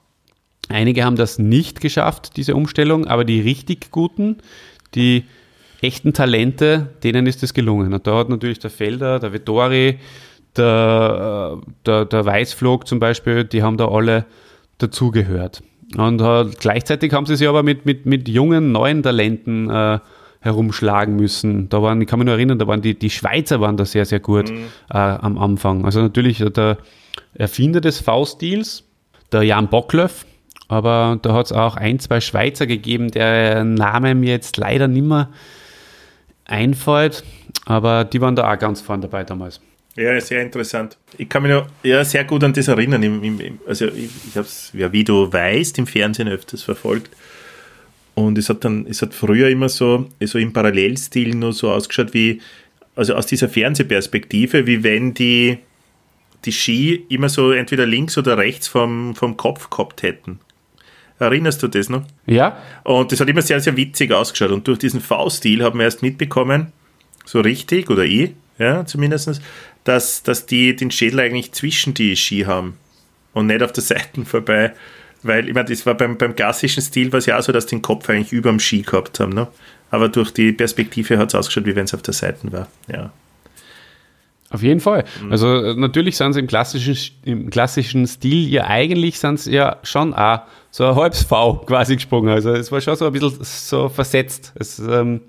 [0.69, 4.39] Einige haben das nicht geschafft, diese Umstellung, aber die richtig guten,
[4.95, 5.25] die
[5.83, 7.93] echten Talente, denen ist es gelungen.
[7.93, 9.99] Und da hat natürlich der Felder, der Vettori,
[10.57, 14.25] der, äh, der, der Weißflog zum Beispiel, die haben da alle
[14.79, 15.63] dazugehört.
[15.97, 19.99] Und äh, gleichzeitig haben sie sich aber mit, mit, mit jungen, neuen Talenten äh,
[20.41, 21.69] herumschlagen müssen.
[21.69, 24.05] Da waren, ich kann mich nur erinnern, da waren die, die Schweizer waren da sehr,
[24.05, 24.55] sehr gut äh,
[24.91, 25.85] am Anfang.
[25.85, 26.79] Also natürlich der
[27.35, 28.85] Erfinder des V-Stils,
[29.33, 30.27] der Jan Bocklöff,
[30.69, 35.07] aber da hat es auch ein, zwei Schweizer gegeben, der Name mir jetzt leider nicht
[35.07, 35.31] mehr
[36.47, 37.25] einfällt,
[37.65, 39.61] aber die waren da auch ganz vorne dabei damals.
[39.97, 40.99] Ja, sehr interessant.
[41.17, 43.03] Ich kann mich noch ja, sehr gut an das erinnern.
[43.03, 47.17] Im, im, also ich, ich habe es, ja, wie du weißt, im Fernsehen öfters verfolgt.
[48.15, 52.13] Und es hat dann, es hat früher immer so, so im Parallelstil nur so ausgeschaut
[52.13, 52.41] wie,
[52.95, 55.59] also aus dieser Fernsehperspektive, wie wenn die,
[56.45, 60.41] die Ski immer so entweder links oder rechts vom, vom Kopf gehabt hätten.
[61.19, 62.03] Erinnerst du das noch?
[62.27, 62.59] Ja.
[62.85, 64.51] Und das hat immer sehr, sehr witzig ausgeschaut.
[64.51, 66.73] Und durch diesen V-Stil haben wir erst mitbekommen,
[67.25, 69.41] so richtig, oder ich, ja, zumindest,
[69.85, 72.77] dass, dass die den Schädel eigentlich zwischen die Ski haben
[73.33, 74.75] und nicht auf der Seite vorbei.
[75.23, 77.67] Weil, ich meine, das war beim, beim klassischen Stil war es ja auch so, dass
[77.67, 79.33] die den Kopf eigentlich über dem Ski gehabt haben.
[79.33, 79.49] Ne?
[79.91, 82.69] Aber durch die Perspektive hat es ausgeschaut, wie wenn es auf der Seite war.
[82.89, 83.13] Ja.
[84.51, 85.05] Auf jeden Fall.
[85.29, 89.79] Also äh, natürlich sind sie im klassischen, im klassischen Stil ja eigentlich sind sie ja
[89.83, 90.43] schon auch
[90.77, 92.29] so ein halbes V quasi gesprungen.
[92.29, 94.53] Also es war schon so ein bisschen so versetzt.
[94.57, 95.23] Es, ähm,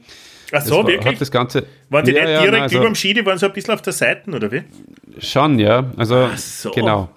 [0.52, 1.20] Ach so, war, wirklich?
[1.20, 3.38] Das Ganze, Waren die Ja, nicht ja, direkt nein, also- über dem Ski, die waren
[3.38, 4.64] so ein bisschen auf der Seite, oder wie?
[5.20, 5.90] Schon, ja.
[5.96, 6.72] Also Ach so.
[6.72, 7.10] genau.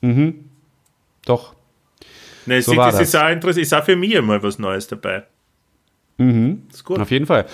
[0.00, 0.44] Mhm.
[1.24, 1.54] Doch.
[2.46, 3.08] Nein, So das, das.
[3.08, 5.22] Ist, auch interessant, ist auch für mich mal was Neues dabei.
[6.18, 6.64] Mhm.
[6.68, 6.98] Ist gut.
[6.98, 7.46] Auf jeden Fall.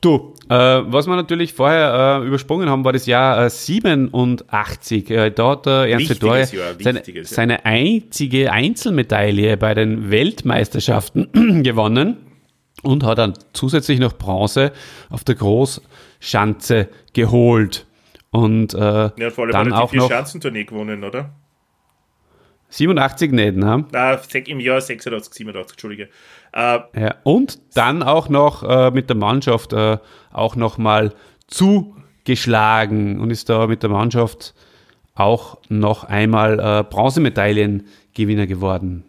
[0.00, 5.08] Du, äh, was wir natürlich vorher äh, übersprungen haben, war das Jahr äh, 87.
[5.08, 6.44] Äh, da hat der Ernst Jahr,
[6.80, 7.24] seine, Jahr.
[7.24, 12.16] seine einzige Einzelmedaille bei den Weltmeisterschaften gewonnen
[12.82, 14.72] und hat dann zusätzlich noch Bronze
[15.08, 17.86] auf der Großschanze geholt.
[18.30, 21.30] Und äh, Ja, vor allem dann hat er auch noch Schanzentournee gewonnen, oder?
[22.70, 23.84] 87 nicht, ne?
[23.92, 26.08] Sech- im Jahr 86, 87, Entschuldige.
[26.52, 29.98] Äh, Ja, und dann auch noch äh, mit der Mannschaft äh,
[30.32, 31.12] auch noch mal
[31.48, 34.54] zugeschlagen und ist da mit der Mannschaft
[35.14, 39.04] auch noch einmal äh, Bronzemedaillengewinner geworden.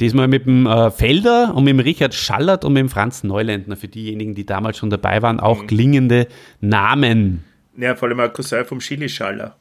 [0.00, 3.76] Diesmal mit dem äh, Felder und mit dem Richard Schallert und mit dem Franz Neuländner,
[3.76, 6.28] für diejenigen, die damals schon dabei waren, auch klingende
[6.60, 7.44] Namen.
[7.76, 9.56] ja, vor allem auch Cousin vom Chilischaller.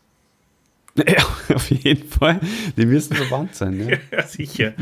[1.08, 2.40] Ja, auf jeden Fall.
[2.78, 3.78] Die müssen verwandt sein.
[3.78, 4.00] Ne?
[4.12, 4.74] Ja, sicher.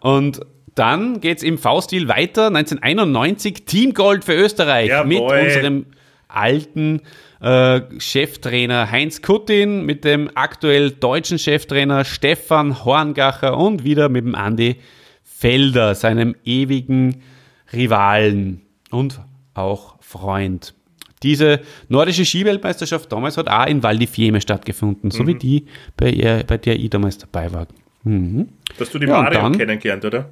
[0.00, 0.40] Und
[0.74, 2.48] dann geht's im V-Stil weiter.
[2.48, 5.06] 1991 Team Gold für Österreich Jawohl.
[5.08, 5.86] mit unserem
[6.28, 7.00] alten
[7.40, 14.34] äh, Cheftrainer Heinz Kuttin, mit dem aktuell deutschen Cheftrainer Stefan Horngacher und wieder mit dem
[14.34, 14.76] Andi
[15.24, 17.22] Felder, seinem ewigen
[17.72, 19.20] Rivalen und
[19.54, 20.74] auch Freund.
[21.22, 25.66] Diese nordische Skiweltmeisterschaft damals hat auch in Val di Fiemme stattgefunden, so wie die,
[25.96, 27.66] bei, ihr, bei der ich damals dabei war.
[28.04, 28.48] Mhm.
[28.78, 30.28] Hast du die Ja, Mario dann- kennengelernt, oder?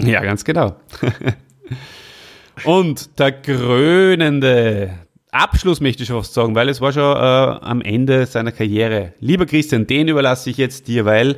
[0.00, 0.76] Ja, ganz genau.
[2.64, 4.90] Und der krönende
[5.30, 9.12] Abschluss möchte ich schon fast sagen, weil es war schon äh, am Ende seiner Karriere.
[9.20, 11.36] Lieber Christian, den überlasse ich jetzt dir, weil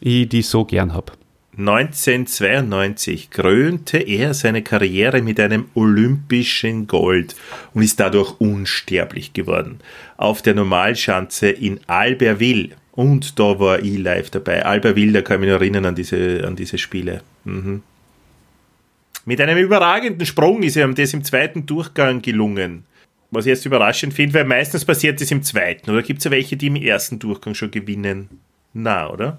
[0.00, 1.12] ich die so gern habe.
[1.58, 7.36] 1992 krönte er seine Karriere mit einem olympischen Gold
[7.74, 9.80] und ist dadurch unsterblich geworden.
[10.16, 12.70] Auf der Normalschanze in Albertville.
[12.92, 14.64] Und da war ich live dabei.
[14.64, 17.22] Albertville, da kann ich mich noch erinnern an diese, an diese Spiele.
[17.44, 17.82] Mhm.
[19.26, 22.84] Mit einem überragenden Sprung ist ihm das im zweiten Durchgang gelungen.
[23.30, 25.90] Was ich jetzt überraschend finde, weil meistens passiert das im zweiten.
[25.90, 28.28] Oder gibt es ja welche, die im ersten Durchgang schon gewinnen?
[28.72, 29.38] Na, oder?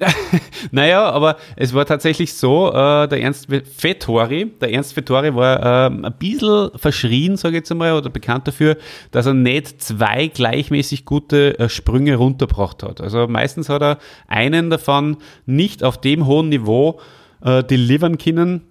[0.70, 6.04] Naja, aber es war tatsächlich so, äh, der Ernst Vettori, der Ernst Vettori war ähm,
[6.04, 8.76] ein bisschen verschrien, sage ich jetzt einmal, oder bekannt dafür,
[9.10, 13.00] dass er nicht zwei gleichmäßig gute äh, Sprünge runtergebracht hat.
[13.00, 13.98] Also meistens hat er
[14.28, 17.00] einen davon nicht auf dem hohen Niveau
[17.42, 18.62] äh, delivern können,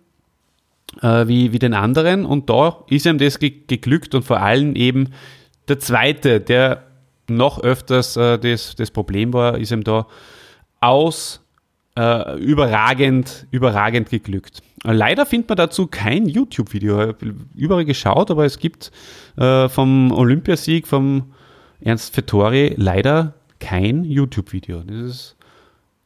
[1.02, 2.26] äh, wie, wie den anderen.
[2.26, 5.10] Und da ist ihm das ge geglückt und vor allem eben
[5.68, 6.84] der zweite, der
[7.28, 10.08] noch öfters äh, das, das Problem war, ist ihm da
[10.86, 11.42] aus
[11.98, 14.62] äh, überragend, überragend geglückt.
[14.84, 17.02] Leider findet man dazu kein YouTube-Video.
[17.02, 18.92] Ich habe überall geschaut, aber es gibt
[19.38, 21.32] äh, vom Olympiasieg vom
[21.82, 24.82] Ernst Vettori leider kein YouTube-Video.
[24.86, 25.36] Das ist,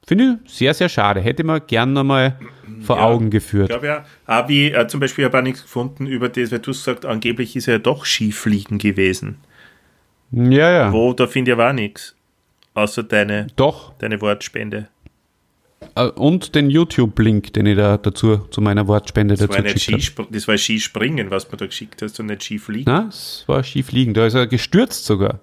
[0.08, 1.20] finde ich, sehr, sehr schade.
[1.20, 2.38] Hätte man gern nochmal
[2.82, 3.70] vor Ja, Augen Ich geführt.
[3.70, 4.48] glaube ja.
[4.48, 7.56] Wie, äh, zum Beispiel habe ich nichts gefunden über das, weil du hast gesagt, angeblich
[7.56, 9.38] ist er ja doch Skifliegen gewesen.
[10.32, 10.94] Ja, ja.
[10.94, 12.16] Wo, da finde ich aber auch nichts.
[12.74, 13.94] Außer deine, Doch.
[14.00, 14.88] deine Wortspende.
[15.96, 20.18] Äh, Und den YouTube-Link, den ich da dazu zu meiner Wortspende Das dazu war, geschickt
[20.18, 20.28] habe.
[20.32, 22.86] Das war Skispringen, was du da geschickt hast und nicht Skifliegen.
[22.92, 24.14] Na, es war Skifliegen.
[24.14, 25.40] Da ist er gestürzt sogar.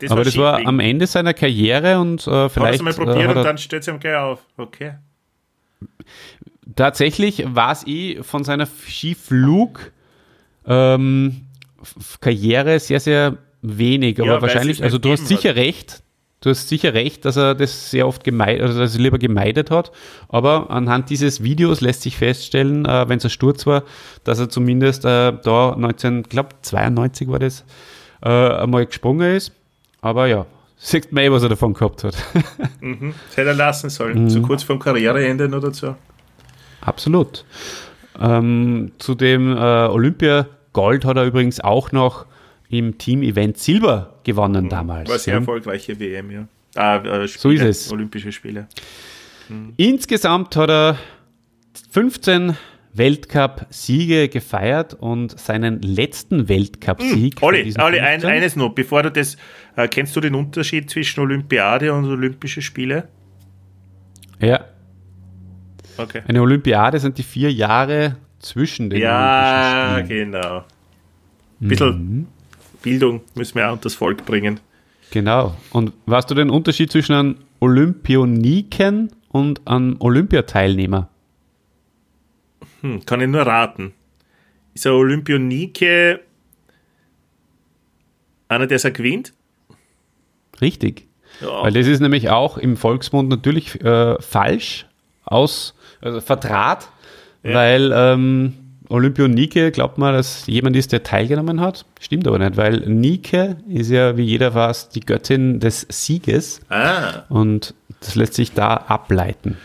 [0.00, 2.94] Das Aber das war am Ende seiner Karriere und äh, Hast vielleicht du mal äh,
[2.94, 4.40] probiert hat und er, dann stellt es ihm gleich auf.
[4.56, 4.94] Okay.
[6.76, 9.92] tatsächlich war es eh von seiner Skiflug
[10.66, 11.42] ähm,
[12.20, 14.20] Karriere sehr, sehr wenig.
[14.20, 16.02] Aber Ja, wahrscheinlich, also du hast sicher recht,
[16.44, 19.70] Du hast sicher recht, dass er das sehr oft gemeidet, also dass er lieber gemeidet
[19.70, 19.92] hat.
[20.28, 23.82] Aber anhand dieses Videos lässt sich feststellen, äh, wenn es ein Sturz war,
[24.24, 27.64] dass er zumindest äh, da 19, ich glaube 92 war das,
[28.22, 29.52] äh, einmal gesprungen ist.
[30.02, 30.44] Aber ja,
[30.76, 32.14] sieht man eh, was er davon gehabt hat.
[32.82, 33.14] Mhm.
[33.28, 34.28] Das hätte er lassen sollen.
[34.28, 35.96] So kurz vorm Karriereende oder so.
[36.82, 37.46] Absolut.
[38.20, 42.26] Ähm, zu dem äh, Olympia Gold hat er übrigens auch noch
[42.68, 45.08] im Team-Event Silber gewonnen damals.
[45.08, 45.40] War sehr ja.
[45.40, 46.48] erfolgreiche WM, ja.
[46.74, 47.92] Ah, äh, Spiele, So ist es.
[47.92, 48.66] Olympische Spiele.
[49.76, 50.98] Insgesamt hat er
[51.90, 52.56] 15
[52.94, 57.40] Weltcup-Siege gefeiert und seinen letzten Weltcup-Sieg.
[57.40, 59.36] von Olli, Olli ein, 15 eines noch, bevor du das,
[59.76, 63.08] äh, kennst du den Unterschied zwischen Olympiade und Olympische Spiele?
[64.40, 64.64] Ja,
[65.96, 66.22] Okay.
[66.26, 70.32] eine Olympiade sind die vier Jahre zwischen den Ja, Olympischen Spielen.
[70.32, 70.64] genau.
[71.60, 71.88] Ein bisschen
[72.18, 72.26] Mhm.
[72.84, 74.60] Bildung müssen wir auch unter das Volk bringen.
[75.10, 75.56] Genau.
[75.70, 81.08] Und weißt du den Unterschied zwischen einem Olympioniken und einem Olympiateilnehmer?
[82.82, 83.94] Hm, kann ich nur raten.
[84.74, 86.20] Ist ein Olympionike
[88.48, 89.32] einer, der es gewinnt?
[90.60, 91.06] Richtig.
[91.40, 91.62] Ja.
[91.62, 94.86] Weil das ist nämlich auch im Volksmund natürlich äh, falsch
[95.24, 96.88] aus, also vertrat,
[97.42, 101.84] weil ähm, Olympionike glaubt man, dass jemand ist, der teilgenommen hat.
[102.00, 107.22] Stimmt aber nicht, weil Nike ist ja, wie jeder weiß, die Göttin des Sieges Ah,
[107.28, 109.56] und das lässt sich da ableiten.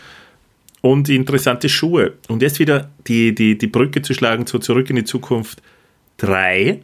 [0.82, 2.14] und interessante Schuhe.
[2.28, 5.60] Und jetzt wieder die, die, die Brücke zu schlagen zu Zurück in die Zukunft
[6.18, 6.80] 3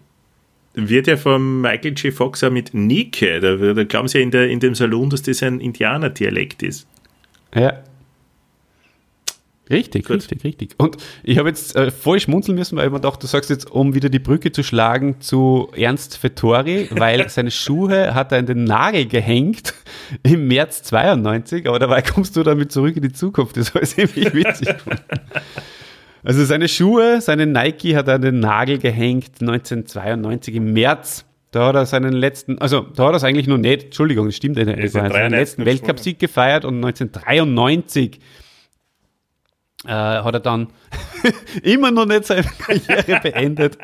[0.74, 2.12] wird ja von Michael J.
[2.12, 5.22] Fox auch mit Nike, da, da glauben sie ja in, der, in dem Salon, dass
[5.22, 6.86] das ein Indianerdialekt ist.
[7.54, 7.78] Ja.
[9.68, 10.16] Richtig, Gut.
[10.18, 10.70] richtig, richtig.
[10.78, 13.68] Und ich habe jetzt äh, voll schmunzeln müssen, weil ich mir dachte, du sagst jetzt,
[13.70, 18.47] um wieder die Brücke zu schlagen zu Ernst Vettori, weil seine Schuhe hat er in
[18.47, 19.74] den Nagel gehängt
[20.22, 23.56] im März 92, aber dabei kommst du damit zurück in die Zukunft.
[23.56, 24.68] Das war ziemlich witzig.
[24.68, 25.01] gefunden.
[26.22, 31.24] also seine Schuhe, seine Nike hat er an den Nagel gehängt 1992 im März.
[31.51, 34.36] Da hat er seinen letzten, also da hat er es eigentlich noch nicht, Entschuldigung, das
[34.36, 38.20] stimmt nicht, er hat seinen 93 letzten Weltcupsieg gefeiert und 1993
[39.86, 40.68] äh, hat er dann
[41.62, 43.78] immer noch nicht seine Karriere beendet,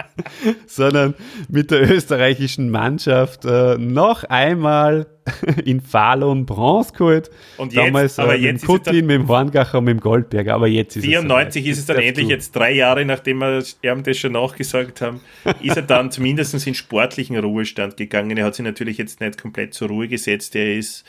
[0.66, 1.14] sondern
[1.48, 5.06] mit der österreichischen Mannschaft äh, noch einmal
[5.64, 7.30] in Falun Bronze geholt.
[7.56, 10.00] Und jetzt- Damals aber äh, mit jetzt es Putin, mit dem Horngacher und mit dem
[10.00, 13.62] Goldberger, aber jetzt ist 94 es ist es dann endlich, jetzt drei Jahre nachdem wir
[13.82, 15.20] ihm das schon nachgesagt haben,
[15.60, 18.36] ist er dann zumindest in sportlichen Ruhestand gegangen.
[18.36, 20.56] Er hat sich natürlich jetzt nicht komplett zur Ruhe gesetzt.
[20.56, 21.04] Er ist.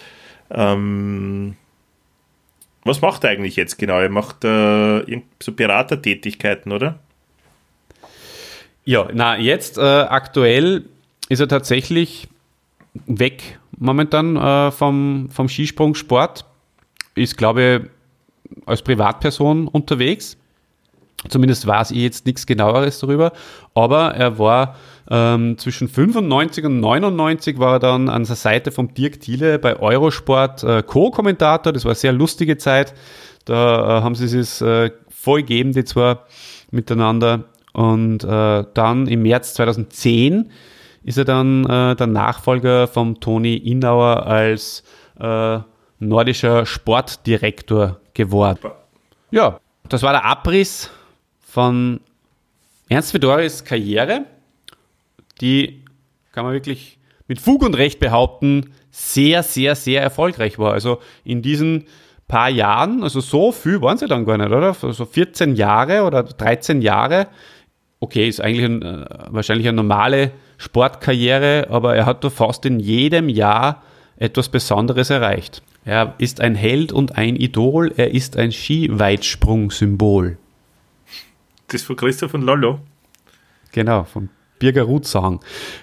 [0.52, 1.56] Ähm,
[2.85, 3.99] was macht er eigentlich jetzt genau?
[3.99, 6.99] Er macht äh, so Beratertätigkeiten, oder?
[8.85, 10.85] Ja, na, jetzt äh, aktuell
[11.30, 12.27] ist er tatsächlich
[13.05, 16.45] weg momentan äh, vom, vom Skisprungsport.
[17.15, 17.89] Ist, glaube
[18.55, 20.38] ich, als Privatperson unterwegs.
[21.30, 23.31] Zumindest weiß ich jetzt nichts genaueres darüber.
[23.73, 24.76] Aber er war
[25.10, 29.78] ähm, zwischen 95 und 99 war er dann an der Seite von Dirk Thiele bei
[29.78, 31.74] Eurosport äh, Co-Kommentator.
[31.74, 32.94] Das war eine sehr lustige Zeit.
[33.46, 36.18] Da äh, haben sie es äh, voll gegeben, die zwei
[36.72, 37.46] miteinander.
[37.74, 40.52] Und äh, dann im März 2010
[41.04, 44.84] ist er dann äh, der Nachfolger von Toni Innauer als
[45.20, 45.60] äh,
[46.00, 48.60] nordischer Sportdirektor geworden.
[49.32, 49.60] Ja,
[49.90, 50.90] das war der Abriss
[51.42, 52.00] von
[52.90, 54.26] Ernst Fedoris Karriere,
[55.41, 55.84] die,
[56.31, 56.97] kann man wirklich
[57.27, 60.73] mit Fug und Recht behaupten, sehr, sehr, sehr erfolgreich war.
[60.73, 61.85] Also in diesen
[62.27, 64.73] paar Jahren, also so viel waren sie dann gar nicht, oder?
[64.73, 67.27] So 14 Jahre oder 13 Jahre.
[67.99, 72.80] Okay, ist eigentlich ein, äh, wahrscheinlich eine normale Sportkarriere, aber er hat da fast in
[72.80, 73.84] jedem Jahr
[74.18, 75.64] etwas Besonderes erreicht.
[75.85, 80.38] Er ist ein Held und ein Idol, er ist ein Skiweitsprung-Symbol.
[81.68, 82.80] Das von Christoph und Lollo.
[83.72, 84.30] Genau, von
[84.64, 85.41] Birger Rutzang.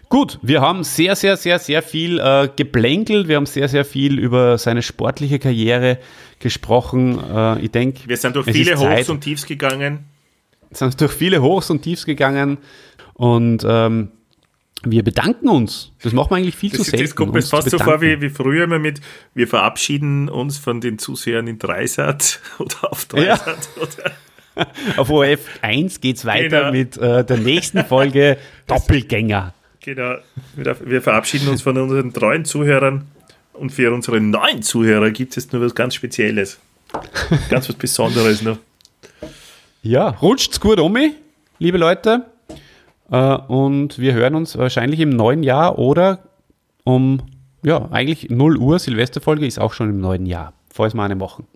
[0.09, 3.29] Gut, wir haben sehr, sehr, sehr, sehr viel äh, geblänkelt.
[3.29, 5.99] Wir haben sehr, sehr viel über seine sportliche Karriere
[6.39, 7.19] gesprochen.
[7.31, 8.79] Äh, ich denke, Wir sind durch viele.
[8.79, 10.07] Hochs und Tiefs gegangen.
[10.71, 12.57] sind durch viele Hochs und Tiefs gegangen
[13.13, 14.13] und ähm,
[14.83, 15.93] wir bedanken uns.
[16.03, 17.05] Das machen wir eigentlich viel Das, zu selten.
[17.05, 19.03] das kommt mir fast so vor wie, wie früher immer mit,
[19.35, 23.37] wir verabschieden uns von den Zusehern in Dreisat oder auf Ja.
[23.37, 23.69] Dreisat.
[23.77, 24.13] Oder
[24.97, 26.73] Auf OF 1 geht's weiter Genau.
[26.73, 29.55] mit äh, der nächsten Folge Doppelgänger.
[29.81, 30.17] Genau.
[30.57, 33.07] Wir wir verabschieden uns von unseren treuen Zuhörern
[33.55, 36.59] und für unsere neuen Zuhörer gibt es nur was ganz Spezielles.
[37.49, 38.59] Ganz was Besonderes noch.
[39.83, 41.13] Ja, rutscht's gut um, mich,
[41.59, 42.27] liebe Leute.
[43.11, 46.19] Äh, und wir hören uns wahrscheinlich im neuen Jahr oder
[46.85, 47.23] um
[47.63, 50.53] ja, eigentlich 0 Uhr Silvesterfolge ist auch schon im neuen Jahr.
[50.73, 51.47] Falls wir eine machen.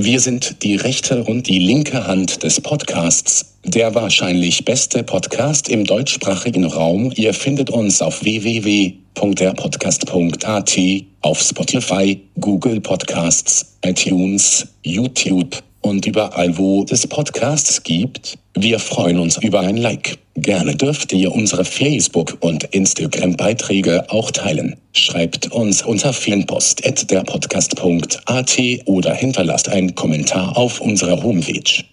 [0.00, 5.84] Wir sind die rechte und die linke Hand des Podcasts, der wahrscheinlich beste Podcast im
[5.84, 7.10] deutschsprachigen Raum.
[7.16, 10.78] Ihr findet uns auf www.derpodcast.at,
[11.22, 18.38] auf Spotify, Google Podcasts, iTunes, YouTube und überall, wo es Podcasts gibt.
[18.54, 20.18] Wir freuen uns über ein Like.
[20.36, 24.76] Gerne dürft ihr unsere Facebook- und Instagram-Beiträge auch teilen.
[24.92, 31.84] Schreibt uns unter fanpost.derpodcast.at oder hinterlasst einen Kommentar auf unserer Homepage.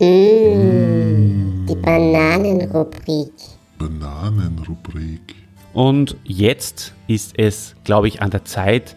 [0.00, 3.32] Mmh, die Bananenrubrik.
[3.78, 5.43] Bananenrubrik.
[5.74, 8.96] Und jetzt ist es, glaube ich, an der Zeit,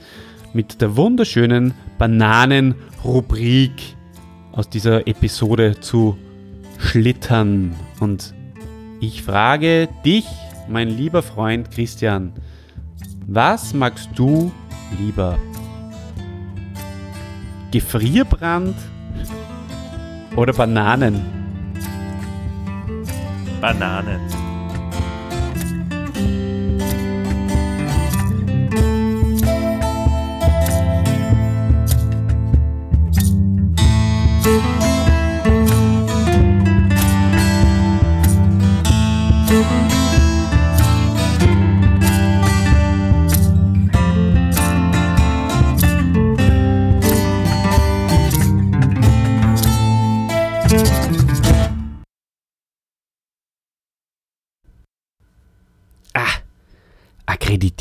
[0.53, 3.71] mit der wunderschönen Bananenrubrik
[4.51, 6.17] aus dieser Episode zu
[6.79, 7.75] schlittern.
[7.99, 8.33] Und
[8.99, 10.25] ich frage dich,
[10.69, 12.33] mein lieber Freund Christian,
[13.25, 14.51] was magst du
[14.99, 15.37] lieber?
[17.71, 18.75] Gefrierbrand
[20.35, 21.25] oder Bananen?
[23.59, 24.46] Bananen.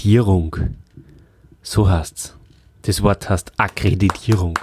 [0.07, 0.57] Akkreditierung.
[1.63, 2.35] So heißt's.
[2.83, 4.59] Das Wort heißt Akkreditierung.